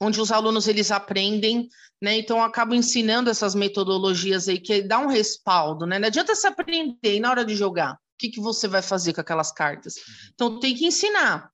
onde 0.00 0.20
os 0.20 0.30
alunos 0.30 0.68
eles 0.68 0.92
aprendem, 0.92 1.68
né? 2.00 2.18
Então 2.18 2.38
eu 2.38 2.44
acabo 2.44 2.72
ensinando 2.72 3.28
essas 3.28 3.52
metodologias 3.52 4.48
aí 4.48 4.60
que 4.60 4.82
dá 4.82 5.00
um 5.00 5.08
respaldo, 5.08 5.86
né? 5.86 5.98
Não 5.98 6.06
adianta 6.06 6.36
se 6.36 6.46
aprender 6.46 7.18
na 7.18 7.30
hora 7.30 7.44
de 7.44 7.56
jogar 7.56 7.98
que, 8.18 8.28
que 8.28 8.40
você 8.40 8.66
vai 8.68 8.82
fazer 8.82 9.12
com 9.14 9.20
aquelas 9.20 9.52
cartas? 9.52 9.96
Uhum. 9.96 10.02
Então, 10.34 10.60
tem 10.60 10.74
que 10.74 10.86
ensinar. 10.86 11.50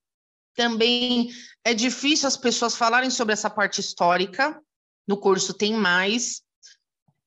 Também 0.54 1.30
é 1.64 1.74
difícil 1.74 2.26
as 2.26 2.36
pessoas 2.36 2.76
falarem 2.76 3.10
sobre 3.10 3.32
essa 3.32 3.50
parte 3.50 3.80
histórica. 3.80 4.60
No 5.06 5.16
curso 5.16 5.52
tem 5.52 5.74
mais. 5.74 6.42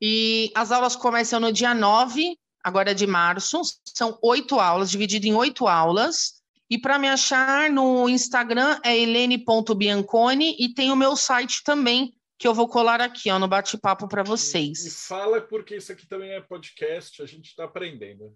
E 0.02 0.52
as 0.56 0.72
aulas 0.72 0.96
começam 0.96 1.40
no 1.40 1.52
dia 1.52 1.74
9, 1.74 2.38
agora 2.64 2.96
de 2.96 3.06
março. 3.06 3.62
São 3.86 4.18
oito 4.22 4.60
aulas, 4.60 4.90
dividido 4.90 5.28
em 5.28 5.34
oito 5.34 5.68
aulas. 5.68 6.38
E 6.70 6.78
para 6.78 7.00
me 7.00 7.08
achar 7.08 7.70
no 7.70 8.10
Instagram 8.10 8.80
é 8.84 8.96
helene.bianconi 8.98 10.56
e 10.60 10.74
tem 10.74 10.92
o 10.92 10.96
meu 10.96 11.16
site 11.16 11.64
também, 11.64 12.14
que 12.38 12.48
eu 12.48 12.54
vou 12.54 12.68
colar 12.68 13.00
aqui, 13.00 13.32
ó, 13.32 13.40
no 13.40 13.48
bate-papo 13.48 14.08
para 14.08 14.22
vocês. 14.22 14.86
E 14.86 14.92
fala 14.92 15.40
porque 15.40 15.78
isso 15.78 15.92
aqui 15.92 16.06
também 16.06 16.32
é 16.32 16.42
podcast, 16.42 17.22
a 17.22 17.26
gente 17.26 17.48
está 17.48 17.64
aprendendo. 17.64 18.36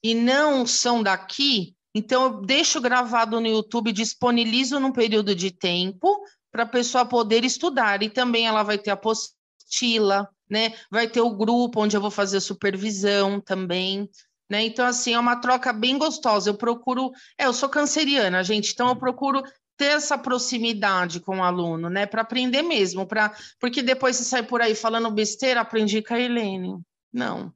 e 0.04 0.16
não 0.16 0.66
são 0.66 1.04
daqui, 1.04 1.76
então 1.94 2.24
eu 2.24 2.42
deixo 2.42 2.80
gravado 2.80 3.40
no 3.40 3.48
YouTube, 3.48 3.92
disponibilizo 3.92 4.80
num 4.80 4.92
período 4.92 5.36
de 5.36 5.52
tempo 5.52 6.24
para 6.52 6.64
a 6.64 6.68
pessoa 6.68 7.06
poder 7.06 7.44
estudar. 7.44 8.02
E 8.02 8.10
também 8.10 8.48
ela 8.48 8.64
vai 8.64 8.78
ter 8.78 8.92
a 8.92 8.94
apostila, 8.94 10.30
né? 10.50 10.74
Vai 10.90 11.08
ter 11.08 11.22
o 11.22 11.36
grupo 11.36 11.82
onde 11.82 11.96
eu 11.96 12.02
vou 12.02 12.12
fazer 12.12 12.40
supervisão 12.40 13.40
também. 13.40 14.10
Né? 14.50 14.64
Então, 14.66 14.86
assim, 14.86 15.14
é 15.14 15.20
uma 15.20 15.38
troca 15.38 15.72
bem 15.72 15.98
gostosa. 15.98 16.50
Eu 16.50 16.56
procuro. 16.56 17.12
É, 17.38 17.46
eu 17.46 17.54
sou 17.54 17.70
canceriana, 17.70 18.44
gente, 18.44 18.72
então 18.74 18.90
eu 18.90 18.96
procuro 18.96 19.44
ter 19.78 19.86
essa 19.86 20.18
proximidade 20.18 21.20
com 21.20 21.40
o 21.40 21.44
aluno, 21.44 21.90
né? 21.90 22.06
Para 22.06 22.22
aprender 22.22 22.62
mesmo, 22.62 23.08
para 23.08 23.34
porque 23.60 23.82
depois 23.82 24.16
você 24.16 24.24
sai 24.24 24.44
por 24.44 24.62
aí 24.62 24.76
falando 24.76 25.10
besteira, 25.10 25.62
aprendi 25.62 26.02
com 26.02 26.14
a 26.14 26.20
Helene. 26.20 26.80
Não. 27.12 27.54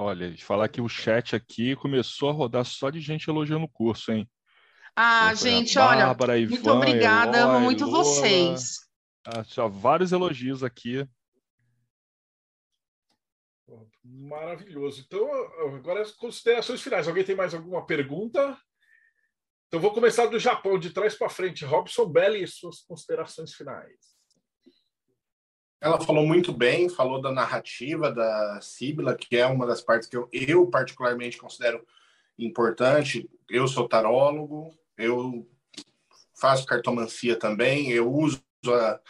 Olha, 0.00 0.30
de 0.30 0.44
falar 0.44 0.68
que 0.68 0.80
o 0.80 0.88
chat 0.88 1.34
aqui 1.34 1.74
começou 1.74 2.28
a 2.28 2.32
rodar 2.32 2.64
só 2.64 2.88
de 2.88 3.00
gente 3.00 3.28
elogiando 3.28 3.64
o 3.64 3.68
curso, 3.68 4.12
hein? 4.12 4.30
Ah, 4.94 5.34
gente, 5.34 5.74
Bárbara, 5.74 6.34
olha, 6.34 6.40
Ivan, 6.40 6.50
muito 6.50 6.70
obrigada, 6.70 7.38
Eloy, 7.38 7.56
amo 7.56 7.64
muito 7.64 7.84
Lola, 7.84 8.04
vocês. 8.04 8.78
Ah, 9.26 9.66
vários 9.66 10.12
elogios 10.12 10.62
aqui. 10.62 11.04
Maravilhoso. 14.04 15.04
Então, 15.04 15.28
agora 15.74 16.02
as 16.02 16.12
considerações 16.12 16.80
finais. 16.80 17.08
Alguém 17.08 17.24
tem 17.24 17.34
mais 17.34 17.52
alguma 17.52 17.84
pergunta? 17.84 18.56
Então, 19.66 19.80
vou 19.80 19.92
começar 19.92 20.26
do 20.26 20.38
Japão, 20.38 20.78
de 20.78 20.90
trás 20.90 21.16
para 21.16 21.28
frente. 21.28 21.64
Robson 21.64 22.06
Belli, 22.06 22.46
suas 22.46 22.82
considerações 22.82 23.52
finais. 23.52 24.07
Ela 25.80 26.00
falou 26.00 26.26
muito 26.26 26.52
bem, 26.52 26.88
falou 26.88 27.20
da 27.20 27.30
narrativa 27.30 28.10
da 28.10 28.60
Síbila, 28.60 29.14
que 29.14 29.36
é 29.36 29.46
uma 29.46 29.66
das 29.66 29.80
partes 29.80 30.08
que 30.08 30.16
eu, 30.16 30.28
eu 30.32 30.66
particularmente 30.66 31.38
considero 31.38 31.84
importante. 32.36 33.28
Eu 33.48 33.68
sou 33.68 33.88
tarólogo, 33.88 34.74
eu 34.96 35.48
faço 36.34 36.66
cartomancia 36.66 37.36
também, 37.36 37.90
eu 37.90 38.12
uso 38.12 38.42
a, 38.66 39.00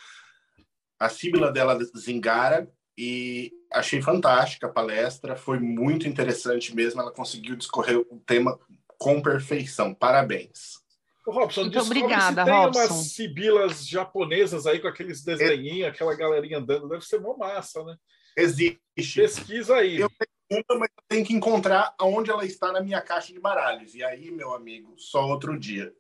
a 0.98 1.08
síbila 1.08 1.52
dela 1.52 1.78
zingara 1.96 2.70
e 2.96 3.52
achei 3.72 4.02
fantástica 4.02 4.66
a 4.66 4.72
palestra, 4.72 5.36
foi 5.36 5.58
muito 5.60 6.08
interessante 6.08 6.74
mesmo, 6.74 7.00
ela 7.00 7.12
conseguiu 7.12 7.54
discorrer 7.54 7.98
o 7.98 8.18
tema 8.26 8.58
com 8.98 9.22
perfeição. 9.22 9.94
Parabéns. 9.94 10.82
Robson, 11.30 11.62
Muito 11.62 11.74
descobre 11.74 11.98
obrigada, 12.00 12.44
se 12.44 12.50
tem 12.50 12.60
Robson. 12.60 12.80
umas 12.80 13.06
sibilas 13.06 13.86
japonesas 13.88 14.66
aí 14.66 14.80
com 14.80 14.88
aqueles 14.88 15.22
desenhinhos, 15.22 15.88
aquela 15.88 16.14
galerinha 16.14 16.58
andando, 16.58 16.88
deve 16.88 17.04
ser 17.04 17.20
mó 17.20 17.36
massa, 17.36 17.84
né? 17.84 17.96
Existe. 18.36 18.78
Pesquisa 19.14 19.76
aí. 19.76 20.00
Eu 20.00 20.10
uma, 20.50 20.78
mas 20.78 20.88
eu 20.96 21.04
tenho 21.08 21.26
que 21.26 21.34
encontrar 21.34 21.94
aonde 21.98 22.30
ela 22.30 22.44
está 22.44 22.72
na 22.72 22.80
minha 22.80 23.02
caixa 23.02 23.32
de 23.32 23.38
baralhos. 23.40 23.94
E 23.94 24.02
aí, 24.02 24.30
meu 24.30 24.54
amigo, 24.54 24.94
só 24.96 25.26
outro 25.26 25.58
dia. 25.58 25.92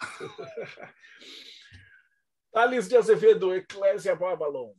Thales 2.52 2.88
de 2.88 2.96
Azevedo, 2.96 3.54
Eclésia 3.54 4.14
Babylon. 4.14 4.72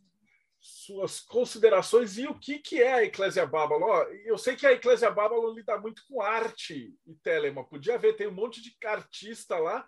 Suas 0.69 1.21
considerações 1.21 2.17
e 2.17 2.27
o 2.27 2.37
que, 2.37 2.59
que 2.59 2.81
é 2.81 2.93
a 2.93 3.03
Eclésia 3.03 3.45
Babylon? 3.45 3.83
Ó, 3.83 4.03
eu 4.25 4.37
sei 4.37 4.55
que 4.55 4.67
a 4.67 4.73
Eclésia 4.73 5.09
Babylon 5.09 5.53
lida 5.53 5.77
muito 5.79 6.01
com 6.09 6.21
arte 6.21 6.93
e 7.05 7.15
telema. 7.15 7.63
Podia 7.63 7.97
ver, 7.97 8.17
tem 8.17 8.27
um 8.27 8.33
monte 8.33 8.61
de 8.61 8.75
artista 8.85 9.57
lá 9.57 9.87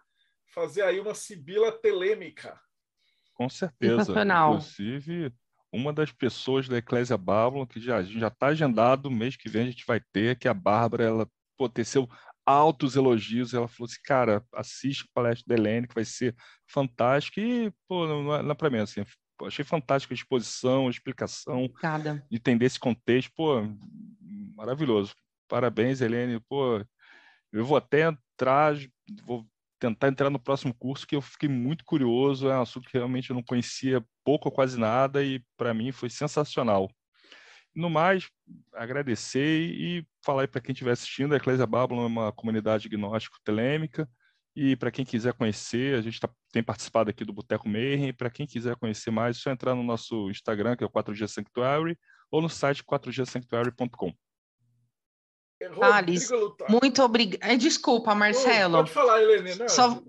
fazer 0.53 0.83
aí 0.83 0.99
uma 0.99 1.13
sibila 1.13 1.69
telêmica. 1.71 2.57
Com 3.33 3.49
certeza. 3.49 4.13
Inclusive, 4.51 5.33
uma 5.69 5.91
das 5.91 6.13
pessoas 6.13 6.69
da 6.69 6.77
Eclésia 6.77 7.17
Babylon, 7.17 7.65
que 7.65 7.81
já 7.81 8.01
já 8.01 8.29
está 8.29 8.47
agendado, 8.47 9.11
mês 9.11 9.35
que 9.35 9.49
vem 9.49 9.63
a 9.63 9.71
gente 9.71 9.85
vai 9.85 10.01
ter, 10.13 10.39
que 10.39 10.47
é 10.47 10.51
a 10.51 10.53
Bárbara, 10.53 11.03
ela 11.03 11.29
pô, 11.57 11.67
teceu 11.67 12.07
altos 12.45 12.95
elogios, 12.95 13.53
ela 13.53 13.67
falou 13.67 13.85
assim, 13.85 14.01
cara, 14.03 14.43
assiste 14.53 15.03
a 15.03 15.13
palestra 15.13 15.43
da 15.45 15.55
Helene, 15.61 15.87
que 15.87 15.93
vai 15.93 16.05
ser 16.05 16.33
fantástica, 16.67 17.41
e, 17.41 17.71
pô, 17.87 18.07
não 18.07 18.33
é, 18.33 18.41
não 18.41 18.51
é 18.51 18.55
para 18.55 18.69
mim, 18.69 18.79
assim, 18.79 19.03
pô, 19.39 19.47
achei 19.47 19.63
fantástica 19.63 20.13
a 20.13 20.17
exposição, 20.17 20.87
a 20.87 20.89
explicação, 20.91 21.63
Obrigada. 21.63 22.27
entender 22.29 22.65
esse 22.65 22.77
contexto, 22.77 23.31
pô, 23.33 23.61
maravilhoso. 24.53 25.15
Parabéns, 25.47 26.01
Helene, 26.01 26.41
pô, 26.41 26.85
eu 27.51 27.65
vou 27.65 27.77
até 27.77 28.01
entrar, 28.01 28.75
vou 29.23 29.47
tentar 29.79 30.09
entrar 30.09 30.29
no 30.29 30.37
próximo 30.37 30.73
curso, 30.73 31.07
que 31.07 31.15
eu 31.15 31.21
fiquei 31.21 31.47
muito 31.47 31.85
curioso, 31.85 32.49
é 32.49 32.57
um 32.57 32.61
assunto 32.61 32.89
que 32.89 32.97
realmente 32.97 33.29
eu 33.29 33.33
não 33.33 33.41
conhecia 33.41 34.05
pouco 34.25 34.49
ou 34.49 34.51
quase 34.51 34.77
nada, 34.77 35.23
e 35.23 35.41
para 35.55 35.73
mim 35.73 35.93
foi 35.93 36.09
sensacional. 36.09 36.91
No 37.73 37.89
mais, 37.89 38.29
agradecer 38.73 39.71
e 39.71 40.05
falar 40.21 40.49
para 40.49 40.59
quem 40.59 40.73
estiver 40.73 40.91
assistindo, 40.91 41.33
a 41.33 41.37
Eclésia 41.37 41.65
Babylon 41.65 42.03
é 42.03 42.07
uma 42.07 42.31
comunidade 42.33 42.89
gnóstico-telêmica, 42.89 44.09
e 44.55 44.75
para 44.75 44.91
quem 44.91 45.05
quiser 45.05 45.33
conhecer, 45.33 45.97
a 45.97 46.01
gente 46.01 46.19
tá, 46.19 46.29
tem 46.51 46.63
participado 46.63 47.09
aqui 47.09 47.23
do 47.23 47.33
Boteco 47.33 47.69
Mayhem, 47.69 48.13
para 48.13 48.29
quem 48.29 48.45
quiser 48.47 48.75
conhecer 48.75 49.11
mais, 49.11 49.37
é 49.37 49.39
só 49.39 49.51
entrar 49.51 49.75
no 49.75 49.83
nosso 49.83 50.29
Instagram, 50.29 50.75
que 50.75 50.83
é 50.83 50.87
o 50.87 50.89
4G 50.89 51.27
Sanctuary, 51.27 51.97
ou 52.31 52.41
no 52.41 52.49
site 52.49 52.83
4gsanctuary.com. 52.83 54.13
Thales, 55.79 56.29
Rodrigo 56.29 56.45
Lutar. 56.45 56.71
Muito 56.71 57.03
obrigada. 57.03 57.57
Desculpa, 57.57 58.15
Marcelo. 58.15 58.77
Pode 58.77 58.91
falar, 58.91 59.21
Helene. 59.21 59.55
Não, 59.55 59.67
Só- 59.67 60.01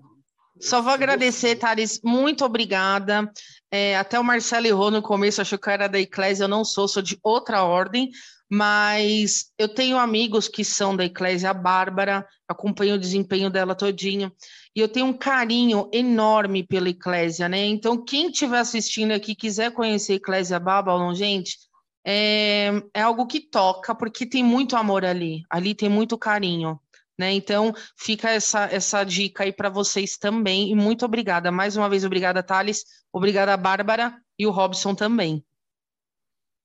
Só 0.59 0.81
vou 0.81 0.91
agradecer, 0.93 1.55
Thales, 1.55 1.99
muito 2.03 2.45
obrigada. 2.45 3.31
É, 3.71 3.97
até 3.97 4.19
o 4.19 4.23
Marcelo 4.23 4.67
errou 4.67 4.91
no 4.91 5.01
começo, 5.01 5.41
achou 5.41 5.57
que 5.57 5.67
eu 5.67 5.73
era 5.73 5.87
da 5.87 5.99
Eclésia, 5.99 6.43
eu 6.43 6.47
não 6.47 6.63
sou, 6.63 6.87
sou 6.87 7.01
de 7.01 7.17
outra 7.23 7.63
ordem, 7.63 8.11
mas 8.51 9.45
eu 9.57 9.69
tenho 9.69 9.97
amigos 9.97 10.49
que 10.49 10.65
são 10.65 10.93
da 10.93 11.05
Eclésia, 11.05 11.53
Bárbara, 11.53 12.27
acompanho 12.45 12.95
o 12.95 12.99
desempenho 12.99 13.49
dela 13.49 13.73
todinho, 13.73 14.29
e 14.75 14.81
eu 14.81 14.89
tenho 14.89 15.05
um 15.05 15.13
carinho 15.13 15.89
enorme 15.93 16.61
pela 16.61 16.89
Eclésia, 16.89 17.47
né? 17.47 17.65
Então, 17.65 18.03
quem 18.03 18.27
estiver 18.27 18.59
assistindo 18.59 19.11
aqui, 19.11 19.35
quiser 19.35 19.71
conhecer 19.71 20.13
a 20.13 20.15
Eclésia 20.17 20.59
Babylon, 20.59 21.15
gente, 21.15 21.57
é, 22.05 22.71
é 22.93 23.01
algo 23.01 23.25
que 23.25 23.39
toca, 23.39 23.95
porque 23.95 24.25
tem 24.25 24.43
muito 24.43 24.75
amor 24.75 25.05
ali, 25.05 25.43
ali 25.49 25.73
tem 25.73 25.87
muito 25.87 26.17
carinho. 26.17 26.77
Né? 27.17 27.31
Então, 27.33 27.73
fica 27.97 28.31
essa, 28.31 28.65
essa 28.65 29.03
dica 29.03 29.43
aí 29.43 29.53
para 29.53 29.69
vocês 29.69 30.17
também. 30.17 30.71
E 30.71 30.75
muito 30.75 31.05
obrigada. 31.05 31.51
Mais 31.51 31.77
uma 31.77 31.87
vez, 31.87 32.03
obrigada, 32.03 32.41
Thales. 32.41 32.83
Obrigada, 33.13 33.55
Bárbara 33.55 34.17
e 34.39 34.47
o 34.47 34.51
Robson 34.51 34.95
também. 34.95 35.45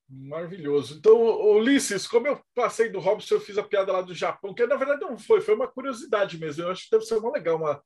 Maravilhoso. 0.08 0.96
Então, 0.98 1.16
Ulisses, 1.56 2.06
como 2.06 2.28
eu 2.28 2.40
passei 2.54 2.88
do 2.88 3.00
Robson, 3.00 3.34
eu 3.34 3.40
fiz 3.40 3.58
a 3.58 3.62
piada 3.62 3.92
lá 3.92 4.02
do 4.02 4.14
Japão, 4.14 4.54
que 4.54 4.64
na 4.66 4.76
verdade 4.76 5.00
não 5.00 5.18
foi, 5.18 5.40
foi 5.40 5.54
uma 5.54 5.66
curiosidade 5.66 6.38
mesmo. 6.38 6.62
Eu 6.62 6.70
acho 6.70 6.84
que 6.84 6.90
deve 6.92 7.04
ser 7.04 7.16
uma 7.16 7.32
legal, 7.32 7.56
uma, 7.56 7.82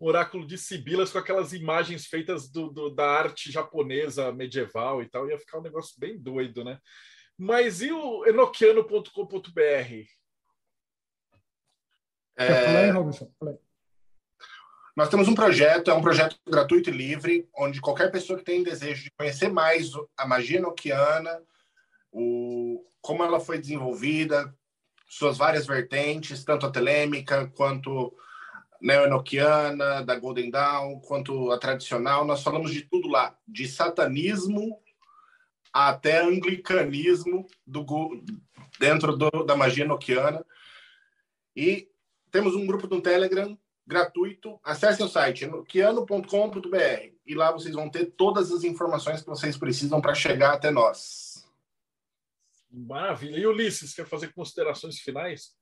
um 0.00 0.06
oráculo 0.06 0.46
de 0.46 0.56
sibilas 0.56 1.10
com 1.10 1.18
aquelas 1.18 1.52
imagens 1.52 2.06
feitas 2.06 2.48
do, 2.48 2.68
do- 2.70 2.90
da 2.90 3.06
arte 3.10 3.50
japonesa 3.50 4.30
medieval 4.32 5.02
e 5.02 5.08
tal. 5.08 5.28
Ia 5.28 5.38
ficar 5.38 5.58
um 5.58 5.62
negócio 5.62 5.98
bem 5.98 6.16
doido, 6.16 6.62
né? 6.62 6.78
Mas 7.36 7.82
e 7.82 7.90
o 7.90 8.24
enoquiano.com.br? 8.24 10.04
É, 12.36 12.90
Robson? 12.90 13.32
Nós 14.96 15.08
temos 15.08 15.26
um 15.26 15.34
projeto, 15.34 15.90
é 15.90 15.94
um 15.94 16.02
projeto 16.02 16.36
gratuito 16.48 16.88
e 16.88 16.92
livre, 16.92 17.48
onde 17.56 17.80
qualquer 17.80 18.12
pessoa 18.12 18.38
que 18.38 18.44
tem 18.44 18.62
desejo 18.62 19.02
de 19.02 19.10
conhecer 19.10 19.48
mais 19.48 19.90
a 20.16 20.24
magia 20.24 20.58
enoquiana, 20.58 21.42
o, 22.14 22.86
como 23.02 23.24
ela 23.24 23.40
foi 23.40 23.58
desenvolvida, 23.58 24.54
suas 25.08 25.36
várias 25.36 25.66
vertentes, 25.66 26.44
tanto 26.44 26.64
a 26.64 26.70
telêmica 26.70 27.50
quanto 27.56 28.14
neo-enoquiana, 28.80 30.02
da 30.04 30.16
Golden 30.18 30.50
Dawn, 30.50 31.00
quanto 31.00 31.50
a 31.50 31.58
tradicional, 31.58 32.24
nós 32.24 32.42
falamos 32.42 32.70
de 32.70 32.82
tudo 32.82 33.08
lá, 33.08 33.36
de 33.46 33.66
satanismo 33.66 34.78
até 35.72 36.22
anglicanismo 36.22 37.46
do, 37.66 37.84
dentro 38.78 39.16
do- 39.16 39.44
da 39.44 39.56
magia 39.56 39.84
enoquiana. 39.84 40.44
E 41.56 41.88
temos 42.30 42.54
um 42.54 42.64
grupo 42.66 42.86
no 42.86 43.00
Telegram 43.00 43.58
gratuito. 43.86 44.60
Acessem 44.62 45.04
o 45.04 45.08
site 45.08 45.44
enoquiano.com.br 45.44 47.12
e 47.26 47.34
lá 47.34 47.50
vocês 47.50 47.74
vão 47.74 47.90
ter 47.90 48.06
todas 48.16 48.52
as 48.52 48.62
informações 48.64 49.20
que 49.22 49.28
vocês 49.28 49.56
precisam 49.56 50.00
para 50.00 50.14
chegar 50.14 50.52
até 50.52 50.70
nós. 50.70 51.33
Maravilha. 52.74 53.38
E 53.38 53.46
Ulisses, 53.46 53.94
quer 53.94 54.06
fazer 54.06 54.32
considerações 54.32 54.98
finais? 54.98 55.54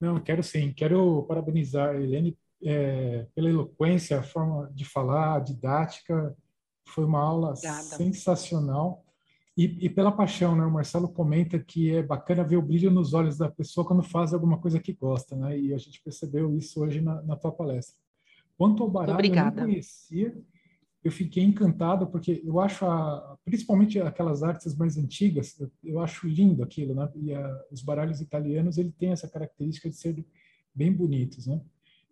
Não, 0.00 0.20
quero 0.20 0.42
sim. 0.42 0.72
Quero 0.72 1.22
parabenizar 1.24 1.90
a 1.90 2.00
Helene 2.00 2.36
é, 2.62 3.26
pela 3.34 3.48
eloquência, 3.48 4.18
a 4.18 4.22
forma 4.22 4.70
de 4.74 4.84
falar, 4.84 5.36
a 5.36 5.40
didática. 5.40 6.36
Foi 6.88 7.04
uma 7.04 7.20
aula 7.20 7.50
Obrigada. 7.50 7.82
sensacional. 7.82 9.04
E, 9.56 9.86
e 9.86 9.88
pela 9.88 10.10
paixão, 10.10 10.56
né? 10.56 10.64
O 10.64 10.70
Marcelo 10.70 11.08
comenta 11.08 11.58
que 11.58 11.94
é 11.94 12.02
bacana 12.02 12.42
ver 12.42 12.56
o 12.56 12.62
brilho 12.62 12.90
nos 12.90 13.14
olhos 13.14 13.38
da 13.38 13.48
pessoa 13.48 13.86
quando 13.86 14.02
faz 14.02 14.34
alguma 14.34 14.58
coisa 14.58 14.80
que 14.80 14.92
gosta, 14.92 15.36
né? 15.36 15.58
E 15.58 15.72
a 15.72 15.78
gente 15.78 16.02
percebeu 16.02 16.56
isso 16.56 16.82
hoje 16.82 17.00
na, 17.00 17.22
na 17.22 17.36
tua 17.36 17.52
palestra. 17.52 17.94
Quanto 18.56 18.82
ao 18.82 18.90
baralho, 18.90 19.12
eu 19.12 19.14
Obrigada. 19.14 19.60
não 19.60 19.68
conhecia. 19.68 20.36
Eu 21.04 21.12
fiquei 21.12 21.44
encantado 21.44 22.06
porque 22.06 22.42
eu 22.42 22.58
acho, 22.58 22.86
a, 22.86 23.36
principalmente 23.44 24.00
aquelas 24.00 24.42
artes 24.42 24.74
mais 24.74 24.96
antigas, 24.96 25.60
eu, 25.60 25.70
eu 25.84 26.00
acho 26.00 26.26
lindo 26.26 26.62
aquilo, 26.62 26.94
né? 26.94 27.08
E 27.14 27.34
a, 27.34 27.64
os 27.70 27.82
baralhos 27.82 28.22
italianos, 28.22 28.78
ele 28.78 28.90
tem 28.90 29.10
essa 29.10 29.28
característica 29.28 29.90
de 29.90 29.96
ser 29.96 30.24
bem 30.74 30.90
bonitos, 30.90 31.46
né? 31.46 31.60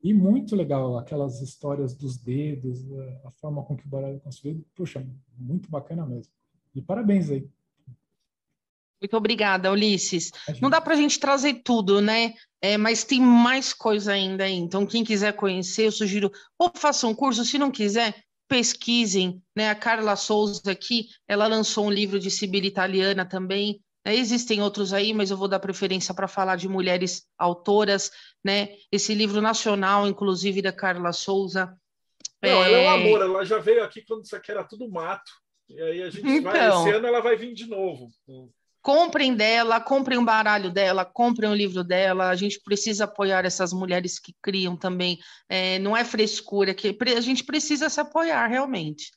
E 0.04 0.12
muito 0.12 0.54
legal 0.54 0.98
aquelas 0.98 1.40
histórias 1.40 1.94
dos 1.94 2.18
dedos, 2.18 2.84
a, 2.92 3.28
a 3.28 3.30
forma 3.30 3.62
com 3.62 3.76
que 3.76 3.86
o 3.86 3.88
baralho 3.88 4.16
é 4.16 4.20
construído. 4.20 4.62
Puxa, 4.74 5.06
muito 5.38 5.70
bacana 5.70 6.04
mesmo. 6.04 6.32
E 6.74 6.82
parabéns 6.82 7.30
aí. 7.30 7.48
Muito 9.00 9.16
obrigada, 9.16 9.72
Ulisses. 9.72 10.30
Não 10.60 10.70
dá 10.70 10.80
para 10.80 10.94
a 10.94 10.96
gente 10.96 11.18
trazer 11.18 11.54
tudo, 11.64 12.00
né? 12.00 12.34
É, 12.60 12.78
mas 12.78 13.02
tem 13.02 13.20
mais 13.20 13.72
coisa 13.72 14.12
ainda 14.12 14.44
aí. 14.44 14.54
Então, 14.54 14.86
quem 14.86 15.02
quiser 15.02 15.32
conhecer, 15.34 15.86
eu 15.86 15.92
sugiro 15.92 16.30
ou 16.56 16.70
faça 16.72 17.08
um 17.08 17.14
curso, 17.14 17.44
se 17.44 17.58
não 17.58 17.70
quiser, 17.70 18.14
pesquisem. 18.52 19.42
Né? 19.56 19.70
A 19.70 19.74
Carla 19.74 20.14
Souza 20.14 20.70
aqui, 20.70 21.08
ela 21.26 21.46
lançou 21.46 21.86
um 21.86 21.90
livro 21.90 22.20
de 22.20 22.30
Sibila 22.30 22.66
italiana 22.66 23.24
também. 23.24 23.80
né? 24.04 24.14
Existem 24.14 24.60
outros 24.62 24.92
aí, 24.92 25.14
mas 25.14 25.30
eu 25.30 25.36
vou 25.38 25.48
dar 25.48 25.58
preferência 25.58 26.12
para 26.14 26.28
falar 26.28 26.56
de 26.56 26.68
mulheres 26.68 27.26
autoras, 27.38 28.10
né? 28.44 28.68
Esse 28.90 29.14
livro 29.14 29.40
nacional, 29.40 30.06
inclusive, 30.06 30.60
da 30.60 30.72
Carla 30.72 31.12
Souza. 31.12 31.74
Não, 32.42 32.50
ela 32.62 32.76
é 32.76 32.80
um 32.80 32.90
É, 32.90 32.94
amor, 32.94 33.22
ela 33.22 33.44
já 33.44 33.58
veio 33.58 33.82
aqui 33.84 34.02
quando 34.02 34.24
isso 34.24 34.36
aqui 34.36 34.50
era 34.50 34.64
tudo 34.64 34.90
mato. 34.90 35.30
E 35.68 35.80
aí 35.80 36.02
a 36.02 36.10
gente 36.10 36.40
vai, 36.40 36.56
Então. 36.66 36.80
esse 36.86 36.96
ano 36.96 37.06
ela 37.06 37.20
vai 37.22 37.36
vir 37.36 37.54
de 37.54 37.66
novo. 37.66 38.08
Comprem 38.82 39.34
dela, 39.34 39.80
comprem 39.80 40.18
um 40.18 40.24
baralho 40.24 40.70
dela, 40.70 41.04
comprem 41.04 41.48
um 41.48 41.54
livro 41.54 41.84
dela. 41.84 42.28
A 42.28 42.34
gente 42.34 42.60
precisa 42.60 43.04
apoiar 43.04 43.44
essas 43.44 43.72
mulheres 43.72 44.18
que 44.18 44.34
criam 44.42 44.76
também. 44.76 45.18
É, 45.48 45.78
não 45.78 45.96
é 45.96 46.04
frescura, 46.04 46.74
que 46.74 46.96
a 47.16 47.20
gente 47.20 47.44
precisa 47.44 47.88
se 47.88 48.00
apoiar 48.00 48.46
realmente. 48.48 49.12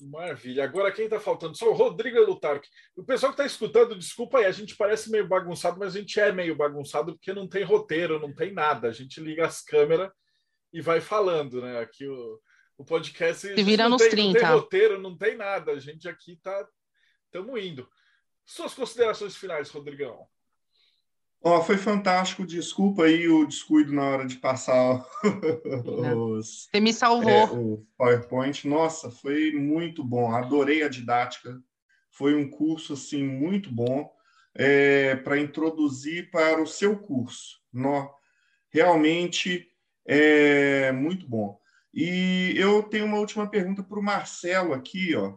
Maravilha. 0.00 0.64
Agora 0.64 0.92
quem 0.92 1.06
está 1.06 1.18
faltando? 1.18 1.56
Só 1.56 1.70
o 1.70 1.74
Rodrigo 1.74 2.20
Lutarque. 2.20 2.68
O 2.96 3.04
pessoal 3.04 3.32
que 3.32 3.40
está 3.40 3.46
escutando, 3.46 3.98
desculpa 3.98 4.38
aí, 4.38 4.44
a 4.44 4.52
gente 4.52 4.76
parece 4.76 5.10
meio 5.10 5.26
bagunçado, 5.26 5.78
mas 5.78 5.94
a 5.94 5.98
gente 5.98 6.20
é 6.20 6.30
meio 6.30 6.56
bagunçado 6.56 7.14
porque 7.14 7.32
não 7.32 7.48
tem 7.48 7.64
roteiro, 7.64 8.20
não 8.20 8.34
tem 8.34 8.52
nada. 8.52 8.88
A 8.88 8.92
gente 8.92 9.20
liga 9.20 9.46
as 9.46 9.62
câmeras 9.62 10.10
e 10.72 10.80
vai 10.80 11.00
falando, 11.00 11.60
né? 11.62 11.80
Aqui 11.80 12.06
o, 12.06 12.40
O 12.76 12.84
podcast 12.84 13.48
Se 13.54 13.62
vira 13.62 13.88
nos 13.88 14.00
tem, 14.00 14.10
30. 14.10 14.32
não 14.32 14.32
tem 14.40 14.50
roteiro, 14.50 15.02
não 15.02 15.16
tem 15.16 15.36
nada. 15.36 15.72
A 15.72 15.80
gente 15.80 16.08
aqui 16.08 16.38
tá 16.40 16.64
estamos 17.28 17.62
indo. 17.62 17.88
Suas 18.44 18.74
considerações 18.74 19.36
finais, 19.36 19.70
Rodrigão. 19.70 20.26
Ó, 21.42 21.62
foi 21.62 21.76
fantástico. 21.76 22.44
Desculpa 22.44 23.04
aí 23.04 23.28
o 23.28 23.46
descuido 23.46 23.92
na 23.92 24.02
hora 24.02 24.26
de 24.26 24.36
passar 24.36 25.04
os, 25.86 26.68
Você 26.70 26.80
me 26.80 26.90
é, 26.90 26.92
salvou. 26.92 27.74
o 27.74 27.86
PowerPoint. 27.96 28.66
Nossa, 28.66 29.10
foi 29.10 29.52
muito 29.52 30.02
bom. 30.02 30.34
Adorei 30.34 30.82
a 30.82 30.88
didática. 30.88 31.62
Foi 32.10 32.34
um 32.34 32.50
curso 32.50 32.94
assim 32.94 33.22
muito 33.22 33.70
bom 33.70 34.10
é, 34.54 35.14
para 35.16 35.38
introduzir 35.38 36.30
para 36.30 36.60
o 36.60 36.66
seu 36.66 36.98
curso. 36.98 37.60
Nó, 37.72 38.08
realmente 38.70 39.68
é 40.04 40.90
muito 40.90 41.28
bom. 41.28 41.60
E 41.94 42.54
eu 42.56 42.82
tenho 42.82 43.06
uma 43.06 43.18
última 43.18 43.48
pergunta 43.48 43.82
para 43.82 43.98
o 43.98 44.02
Marcelo 44.02 44.74
aqui, 44.74 45.14
ó. 45.14 45.36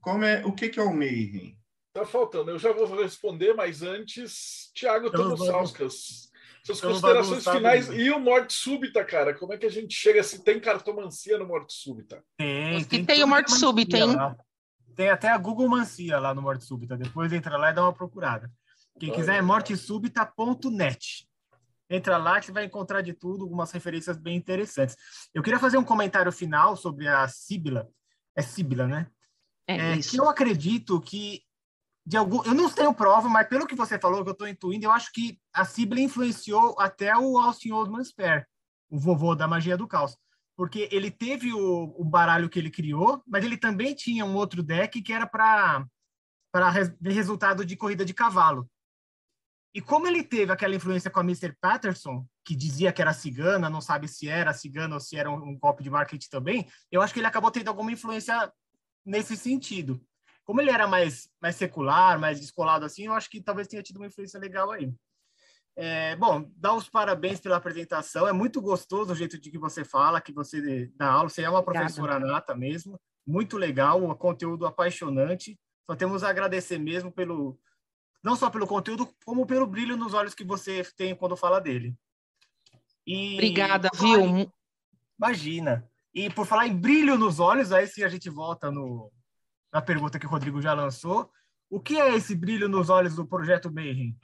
Como 0.00 0.24
é, 0.24 0.44
o 0.44 0.52
que, 0.52 0.68
que 0.68 0.78
é 0.78 0.82
o 0.82 0.94
Mayhem? 0.94 1.58
Tá 1.92 2.04
faltando. 2.04 2.50
Eu 2.50 2.58
já 2.58 2.72
vou 2.72 2.86
responder, 3.00 3.54
mas 3.54 3.82
antes, 3.82 4.70
Thiago 4.74 5.06
Estamos 5.06 5.38
Tonossauskas. 5.38 6.28
Suas 6.64 6.80
considerações 6.80 7.44
finais 7.44 7.88
e 7.88 8.10
o 8.10 8.20
Morte 8.20 8.52
Súbita, 8.52 9.04
cara. 9.04 9.32
Como 9.32 9.52
é 9.52 9.56
que 9.56 9.66
a 9.66 9.70
gente 9.70 9.94
chega 9.94 10.22
se 10.22 10.44
tem 10.44 10.60
cartomancia 10.60 11.38
no 11.38 11.46
Morte 11.46 11.72
Súbita? 11.72 12.22
Tem, 12.36 12.84
que 12.84 13.04
tem 13.04 13.24
o 13.24 13.26
Morte 13.26 13.52
Súbita, 13.52 13.96
hein? 13.96 14.14
lá. 14.14 14.36
Tem 14.94 15.08
até 15.08 15.28
a 15.28 15.38
Google 15.38 15.68
Mancia 15.68 16.18
lá 16.18 16.34
no 16.34 16.42
Morte 16.42 16.64
Súbita. 16.64 16.96
Depois 16.96 17.32
entra 17.32 17.56
lá 17.56 17.70
e 17.70 17.74
dá 17.74 17.82
uma 17.82 17.92
procurada. 17.92 18.50
Quem 18.98 19.12
quiser 19.12 19.36
é 19.36 19.42
mortesúbita.net. 19.42 21.28
Entra 21.88 22.18
lá 22.18 22.38
que 22.38 22.46
você 22.46 22.52
vai 22.52 22.64
encontrar 22.64 23.00
de 23.00 23.14
tudo, 23.14 23.44
algumas 23.44 23.70
referências 23.70 24.18
bem 24.18 24.36
interessantes. 24.36 24.96
Eu 25.32 25.42
queria 25.42 25.58
fazer 25.58 25.78
um 25.78 25.84
comentário 25.84 26.30
final 26.30 26.76
sobre 26.76 27.08
a 27.08 27.26
Síbila. 27.28 27.88
É 28.36 28.42
Síbila, 28.42 28.86
né? 28.86 29.06
É, 29.68 29.76
É, 29.76 29.98
que 29.98 30.16
eu 30.16 30.28
acredito 30.28 31.00
que 31.00 31.42
de 32.08 32.16
algum, 32.16 32.42
eu 32.42 32.54
não 32.54 32.70
tenho 32.70 32.94
prova, 32.94 33.28
mas 33.28 33.46
pelo 33.48 33.66
que 33.66 33.74
você 33.74 33.98
falou, 33.98 34.24
que 34.24 34.30
eu 34.30 34.32
estou 34.32 34.48
intuindo, 34.48 34.86
eu 34.86 34.90
acho 34.90 35.12
que 35.12 35.38
a 35.52 35.66
Síbila 35.66 36.00
influenciou 36.00 36.74
até 36.80 37.14
o 37.14 37.36
Austin 37.36 37.72
Osman 37.72 38.02
Spare, 38.02 38.46
o 38.88 38.98
vovô 38.98 39.34
da 39.34 39.46
magia 39.46 39.76
do 39.76 39.86
caos, 39.86 40.16
porque 40.56 40.88
ele 40.90 41.10
teve 41.10 41.52
o, 41.52 41.94
o 41.98 42.02
baralho 42.02 42.48
que 42.48 42.58
ele 42.58 42.70
criou, 42.70 43.22
mas 43.26 43.44
ele 43.44 43.58
também 43.58 43.94
tinha 43.94 44.24
um 44.24 44.34
outro 44.36 44.62
deck 44.62 45.02
que 45.02 45.12
era 45.12 45.26
para 45.26 45.86
para 46.50 46.70
ver 46.70 47.12
resultado 47.12 47.62
de 47.62 47.76
corrida 47.76 48.06
de 48.06 48.14
cavalo. 48.14 48.66
E 49.74 49.82
como 49.82 50.06
ele 50.06 50.22
teve 50.22 50.50
aquela 50.50 50.74
influência 50.74 51.10
com 51.10 51.20
a 51.20 51.22
Mr. 51.22 51.54
Patterson, 51.60 52.26
que 52.42 52.56
dizia 52.56 52.90
que 52.90 53.02
era 53.02 53.12
cigana, 53.12 53.68
não 53.68 53.82
sabe 53.82 54.08
se 54.08 54.30
era 54.30 54.54
cigana 54.54 54.94
ou 54.94 55.00
se 55.00 55.14
era 55.14 55.30
um, 55.30 55.50
um 55.50 55.58
golpe 55.58 55.82
de 55.82 55.90
marketing 55.90 56.28
também, 56.30 56.66
eu 56.90 57.02
acho 57.02 57.12
que 57.12 57.20
ele 57.20 57.26
acabou 57.26 57.50
tendo 57.50 57.68
alguma 57.68 57.92
influência 57.92 58.50
nesse 59.08 59.36
sentido. 59.36 60.00
Como 60.44 60.60
ele 60.60 60.70
era 60.70 60.86
mais, 60.86 61.28
mais 61.40 61.56
secular, 61.56 62.18
mais 62.18 62.40
descolado 62.40 62.84
assim, 62.84 63.06
eu 63.06 63.12
acho 63.12 63.28
que 63.28 63.42
talvez 63.42 63.66
tenha 63.66 63.82
tido 63.82 63.96
uma 63.96 64.06
influência 64.06 64.38
legal 64.38 64.70
aí. 64.70 64.92
É, 65.76 66.16
bom, 66.16 66.50
dá 66.56 66.74
os 66.74 66.88
parabéns 66.88 67.40
pela 67.40 67.56
apresentação. 67.56 68.26
É 68.26 68.32
muito 68.32 68.60
gostoso 68.60 69.12
o 69.12 69.16
jeito 69.16 69.38
de 69.38 69.50
que 69.50 69.58
você 69.58 69.84
fala, 69.84 70.20
que 70.20 70.32
você 70.32 70.90
dá 70.96 71.10
aula. 71.10 71.28
Você 71.28 71.42
é 71.42 71.48
uma 71.48 71.60
Obrigada. 71.60 71.86
professora 71.86 72.18
nata 72.18 72.54
mesmo. 72.54 73.00
Muito 73.26 73.56
legal, 73.56 74.02
um 74.02 74.14
conteúdo 74.14 74.66
apaixonante. 74.66 75.58
Só 75.86 75.94
temos 75.94 76.24
a 76.24 76.30
agradecer 76.30 76.78
mesmo 76.78 77.12
pelo 77.12 77.58
não 78.22 78.34
só 78.34 78.50
pelo 78.50 78.66
conteúdo, 78.66 79.08
como 79.24 79.46
pelo 79.46 79.66
brilho 79.66 79.96
nos 79.96 80.12
olhos 80.12 80.34
que 80.34 80.44
você 80.44 80.82
tem 80.96 81.14
quando 81.14 81.36
fala 81.36 81.60
dele. 81.60 81.96
E 83.06 83.34
Obrigada, 83.34 83.88
viu? 83.94 84.52
Imagina. 85.16 85.87
E 86.14 86.30
por 86.30 86.46
falar 86.46 86.66
em 86.66 86.76
brilho 86.76 87.16
nos 87.18 87.38
olhos, 87.38 87.72
aí 87.72 87.86
sim 87.86 88.02
a 88.02 88.08
gente 88.08 88.30
volta 88.30 88.70
no, 88.70 89.12
na 89.72 89.82
pergunta 89.82 90.18
que 90.18 90.26
o 90.26 90.30
Rodrigo 90.30 90.60
já 90.60 90.74
lançou. 90.74 91.30
O 91.70 91.80
que 91.80 91.98
é 91.98 92.14
esse 92.14 92.34
brilho 92.34 92.68
nos 92.68 92.88
olhos 92.88 93.14
do 93.14 93.26
Projeto 93.26 93.70
Mayhem? 93.70 94.16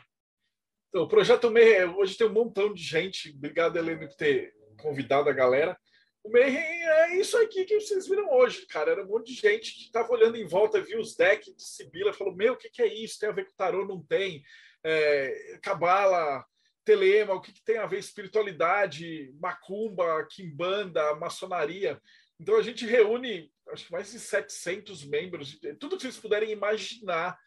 Então, 0.88 1.02
o 1.02 1.08
Projeto 1.08 1.50
Mayhem, 1.50 1.84
hoje 1.96 2.16
tem 2.16 2.26
um 2.26 2.32
montão 2.32 2.72
de 2.72 2.82
gente. 2.82 3.30
Obrigado, 3.36 3.76
Helena, 3.76 4.06
por 4.06 4.16
ter 4.16 4.54
convidado 4.80 5.28
a 5.28 5.32
galera. 5.32 5.78
O 6.22 6.30
Mayhem 6.30 6.56
é 6.56 7.16
isso 7.20 7.36
aqui 7.36 7.66
que 7.66 7.78
vocês 7.78 8.08
viram 8.08 8.32
hoje, 8.32 8.66
cara. 8.66 8.92
Era 8.92 9.04
um 9.04 9.08
monte 9.08 9.34
de 9.34 9.40
gente 9.40 9.74
que 9.74 9.82
estava 9.82 10.10
olhando 10.10 10.36
em 10.36 10.46
volta, 10.46 10.80
viu 10.80 10.98
os 10.98 11.14
decks 11.14 11.54
de 11.54 11.62
Sibila 11.62 12.14
falou: 12.14 12.34
Meu, 12.34 12.54
o 12.54 12.56
que, 12.56 12.70
que 12.70 12.80
é 12.80 12.86
isso? 12.86 13.18
Tem 13.18 13.28
a 13.28 13.32
ver 13.32 13.44
com 13.44 13.56
tarô? 13.56 13.86
Não 13.86 14.02
tem. 14.02 14.42
É, 14.82 15.58
Cabala, 15.62 16.42
Telema, 16.84 17.34
o 17.34 17.40
que, 17.40 17.52
que 17.52 17.64
tem 17.64 17.78
a 17.78 17.86
ver 17.86 17.98
espiritualidade, 17.98 19.32
macumba, 19.40 20.26
quimbanda, 20.30 21.14
maçonaria? 21.14 22.00
Então 22.38 22.56
a 22.56 22.62
gente 22.62 22.84
reúne, 22.84 23.50
acho 23.70 23.86
que 23.86 23.92
mais 23.92 24.12
de 24.12 24.18
700 24.18 25.04
membros. 25.04 25.58
Tudo 25.78 25.96
que 25.96 26.02
vocês 26.02 26.16
puderem 26.16 26.50
imaginar 26.50 27.38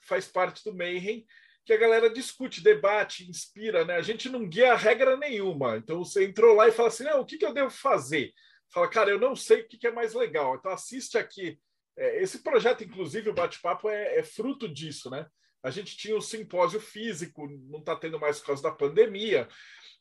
faz 0.00 0.28
parte 0.28 0.62
do 0.64 0.74
Mayhem 0.74 1.26
que 1.64 1.72
a 1.72 1.78
galera 1.78 2.10
discute, 2.10 2.62
debate, 2.62 3.28
inspira, 3.28 3.84
né? 3.84 3.96
A 3.96 4.02
gente 4.02 4.28
não 4.28 4.46
guia 4.46 4.74
regra 4.74 5.16
nenhuma. 5.16 5.78
Então 5.78 6.04
você 6.04 6.24
entrou 6.24 6.54
lá 6.54 6.68
e 6.68 6.72
fala 6.72 6.88
assim: 6.88 7.04
não, 7.04 7.20
o 7.20 7.26
que, 7.26 7.38
que 7.38 7.46
eu 7.46 7.54
devo 7.54 7.70
fazer? 7.70 8.32
Fala, 8.68 8.88
cara, 8.88 9.10
eu 9.10 9.18
não 9.18 9.34
sei 9.34 9.62
o 9.62 9.68
que, 9.68 9.78
que 9.78 9.86
é 9.86 9.92
mais 9.92 10.14
legal. 10.14 10.56
Então 10.56 10.70
assiste 10.70 11.16
aqui. 11.16 11.58
É, 11.96 12.22
esse 12.22 12.42
projeto, 12.42 12.84
inclusive, 12.84 13.30
o 13.30 13.34
bate-papo 13.34 13.88
é, 13.88 14.18
é 14.18 14.22
fruto 14.22 14.68
disso, 14.68 15.08
né? 15.08 15.26
A 15.64 15.70
gente 15.70 15.96
tinha 15.96 16.14
o 16.14 16.20
simpósio 16.20 16.78
físico, 16.78 17.48
não 17.70 17.78
está 17.78 17.96
tendo 17.96 18.20
mais 18.20 18.38
por 18.38 18.48
causa 18.48 18.62
da 18.62 18.70
pandemia, 18.70 19.48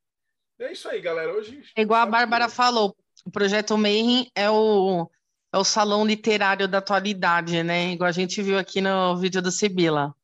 É 0.59 0.71
isso 0.71 0.87
aí, 0.87 1.01
galera. 1.01 1.33
Hoje. 1.33 1.61
É 1.75 1.81
igual 1.81 2.01
a 2.01 2.05
Bárbara 2.05 2.47
falou, 2.47 2.95
o 3.25 3.31
projeto 3.31 3.77
Mayhem 3.77 4.31
é 4.33 4.49
o, 4.49 5.09
é 5.53 5.57
o 5.57 5.63
salão 5.63 6.05
literário 6.05 6.67
da 6.67 6.77
atualidade, 6.77 7.61
né? 7.63 7.91
Igual 7.91 8.07
a 8.07 8.13
gente 8.13 8.41
viu 8.41 8.57
aqui 8.57 8.79
no 8.79 9.17
vídeo 9.17 9.41
do 9.41 9.51
Sibila. 9.51 10.15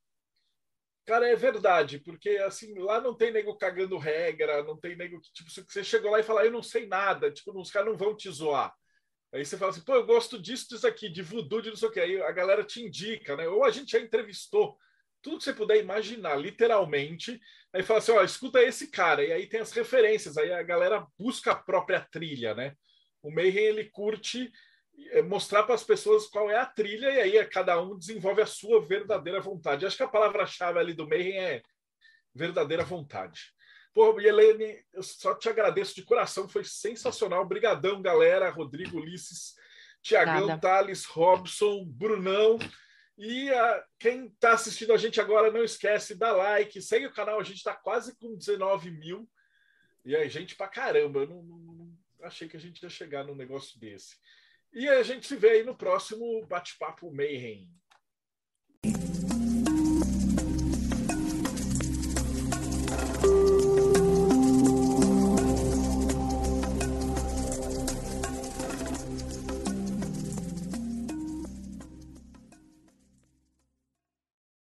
Cara, 1.06 1.28
é 1.28 1.36
verdade, 1.36 2.00
porque 2.00 2.30
assim, 2.38 2.74
lá 2.80 3.02
não 3.02 3.14
tem 3.14 3.30
nego 3.32 3.58
cagando 3.58 3.98
regra, 3.98 4.64
não 4.64 4.78
tem 4.80 4.96
nego 4.96 5.20
que, 5.20 5.34
tipo, 5.34 5.50
você 5.52 5.84
chegou 5.84 6.10
lá 6.12 6.20
e 6.20 6.24
fala, 6.24 6.46
eu 6.46 6.52
não 6.52 6.64
sei 6.64 6.88
nada, 6.88 7.30
tipo, 7.30 7.52
os 7.60 7.70
caras 7.70 7.90
não 7.90 7.98
vão 7.98 8.16
te 8.16 8.30
zoar. 8.32 8.74
Aí 9.34 9.44
você 9.44 9.58
fala 9.58 9.72
assim, 9.72 9.82
pô, 9.84 9.96
eu 9.96 10.06
gosto 10.06 10.42
disso, 10.42 10.70
disso 10.70 10.88
aqui, 10.88 11.10
de 11.10 11.22
voodoo, 11.22 11.62
de 11.62 11.70
não 11.70 11.76
sei 11.76 11.90
o 11.90 11.92
que. 11.92 12.00
Aí 12.00 12.22
a 12.22 12.32
galera 12.32 12.64
te 12.64 12.82
indica, 12.82 13.36
né? 13.36 13.48
Ou 13.48 13.66
a 13.66 13.72
gente 13.72 13.92
já 13.92 14.00
entrevistou 14.00 14.78
tudo 15.22 15.40
que 15.40 15.44
você 15.44 15.54
puder 15.54 15.78
imaginar, 15.80 16.36
literalmente. 16.38 17.40
Aí 17.74 17.84
fala 17.84 18.00
assim, 18.00 18.12
ó, 18.12 18.24
escuta 18.24 18.62
esse 18.62 18.92
cara. 18.92 19.24
E 19.26 19.32
aí 19.34 19.48
tem 19.48 19.60
as 19.60 19.72
referências, 19.72 20.38
aí 20.38 20.54
a 20.54 20.62
galera 20.64 21.08
busca 21.18 21.52
a 21.52 21.56
própria 21.56 22.00
trilha, 22.00 22.54
né? 22.54 22.76
O 23.24 23.32
Mayhem, 23.32 23.66
ele 23.66 23.86
curte 23.86 24.52
é 25.12 25.22
mostrar 25.22 25.64
para 25.64 25.76
as 25.76 25.84
pessoas 25.84 26.28
qual 26.28 26.50
é 26.50 26.58
a 26.58 26.66
trilha 26.66 27.10
e 27.12 27.38
aí 27.38 27.46
cada 27.46 27.82
um 27.82 27.98
desenvolve 27.98 28.42
a 28.42 28.46
sua 28.46 28.82
verdadeira 28.82 29.40
vontade. 29.40 29.86
Acho 29.86 29.98
que 29.98 30.04
a 30.04 30.08
palavra-chave 30.08 30.80
ali 30.80 30.94
do 30.94 31.08
Mayhem 31.08 31.40
é 31.40 31.62
verdadeira 32.34 32.84
vontade. 32.84 33.54
Pô, 33.94 34.20
Helene, 34.20 34.84
eu 34.92 35.04
só 35.04 35.36
te 35.36 35.48
agradeço 35.48 35.94
de 35.94 36.04
coração, 36.04 36.50
foi 36.50 36.64
sensacional. 36.64 37.44
Obrigadão, 37.44 38.02
galera. 38.02 38.50
Rodrigo 38.50 38.98
Ulisses, 38.98 39.56
Tiagão, 40.02 40.60
Thales, 40.60 41.06
Robson, 41.06 41.86
Brunão. 41.86 42.58
E 43.18 43.50
ah, 43.52 43.86
quem 44.00 44.26
está 44.26 44.54
assistindo 44.54 44.92
a 44.92 44.98
gente 44.98 45.22
agora, 45.22 45.52
não 45.52 45.64
esquece, 45.64 46.16
dá 46.16 46.32
like, 46.32 46.82
segue 46.82 47.06
o 47.06 47.14
canal, 47.14 47.40
a 47.40 47.44
gente 47.44 47.58
está 47.58 47.76
quase 47.76 48.16
com 48.18 48.36
19 48.36 48.90
mil. 48.90 49.30
E 50.04 50.16
aí, 50.16 50.28
gente 50.28 50.56
pra 50.56 50.68
caramba, 50.68 51.20
eu 51.20 51.28
não, 51.28 51.44
não, 51.44 51.58
não 51.60 51.98
achei 52.24 52.50
que 52.50 52.58
a 52.58 52.60
gente 52.60 52.82
ia 52.82 52.90
chegar 52.90 53.24
num 53.24 53.36
negócio 53.36 53.80
desse. 53.80 54.18
E 54.76 54.90
a 54.90 55.04
gente 55.04 55.28
se 55.28 55.36
vê 55.36 55.52
aí 55.52 55.64
no 55.64 55.76
próximo 55.76 56.44
Bate-Papo 56.48 57.12
Mayhem. 57.12 57.70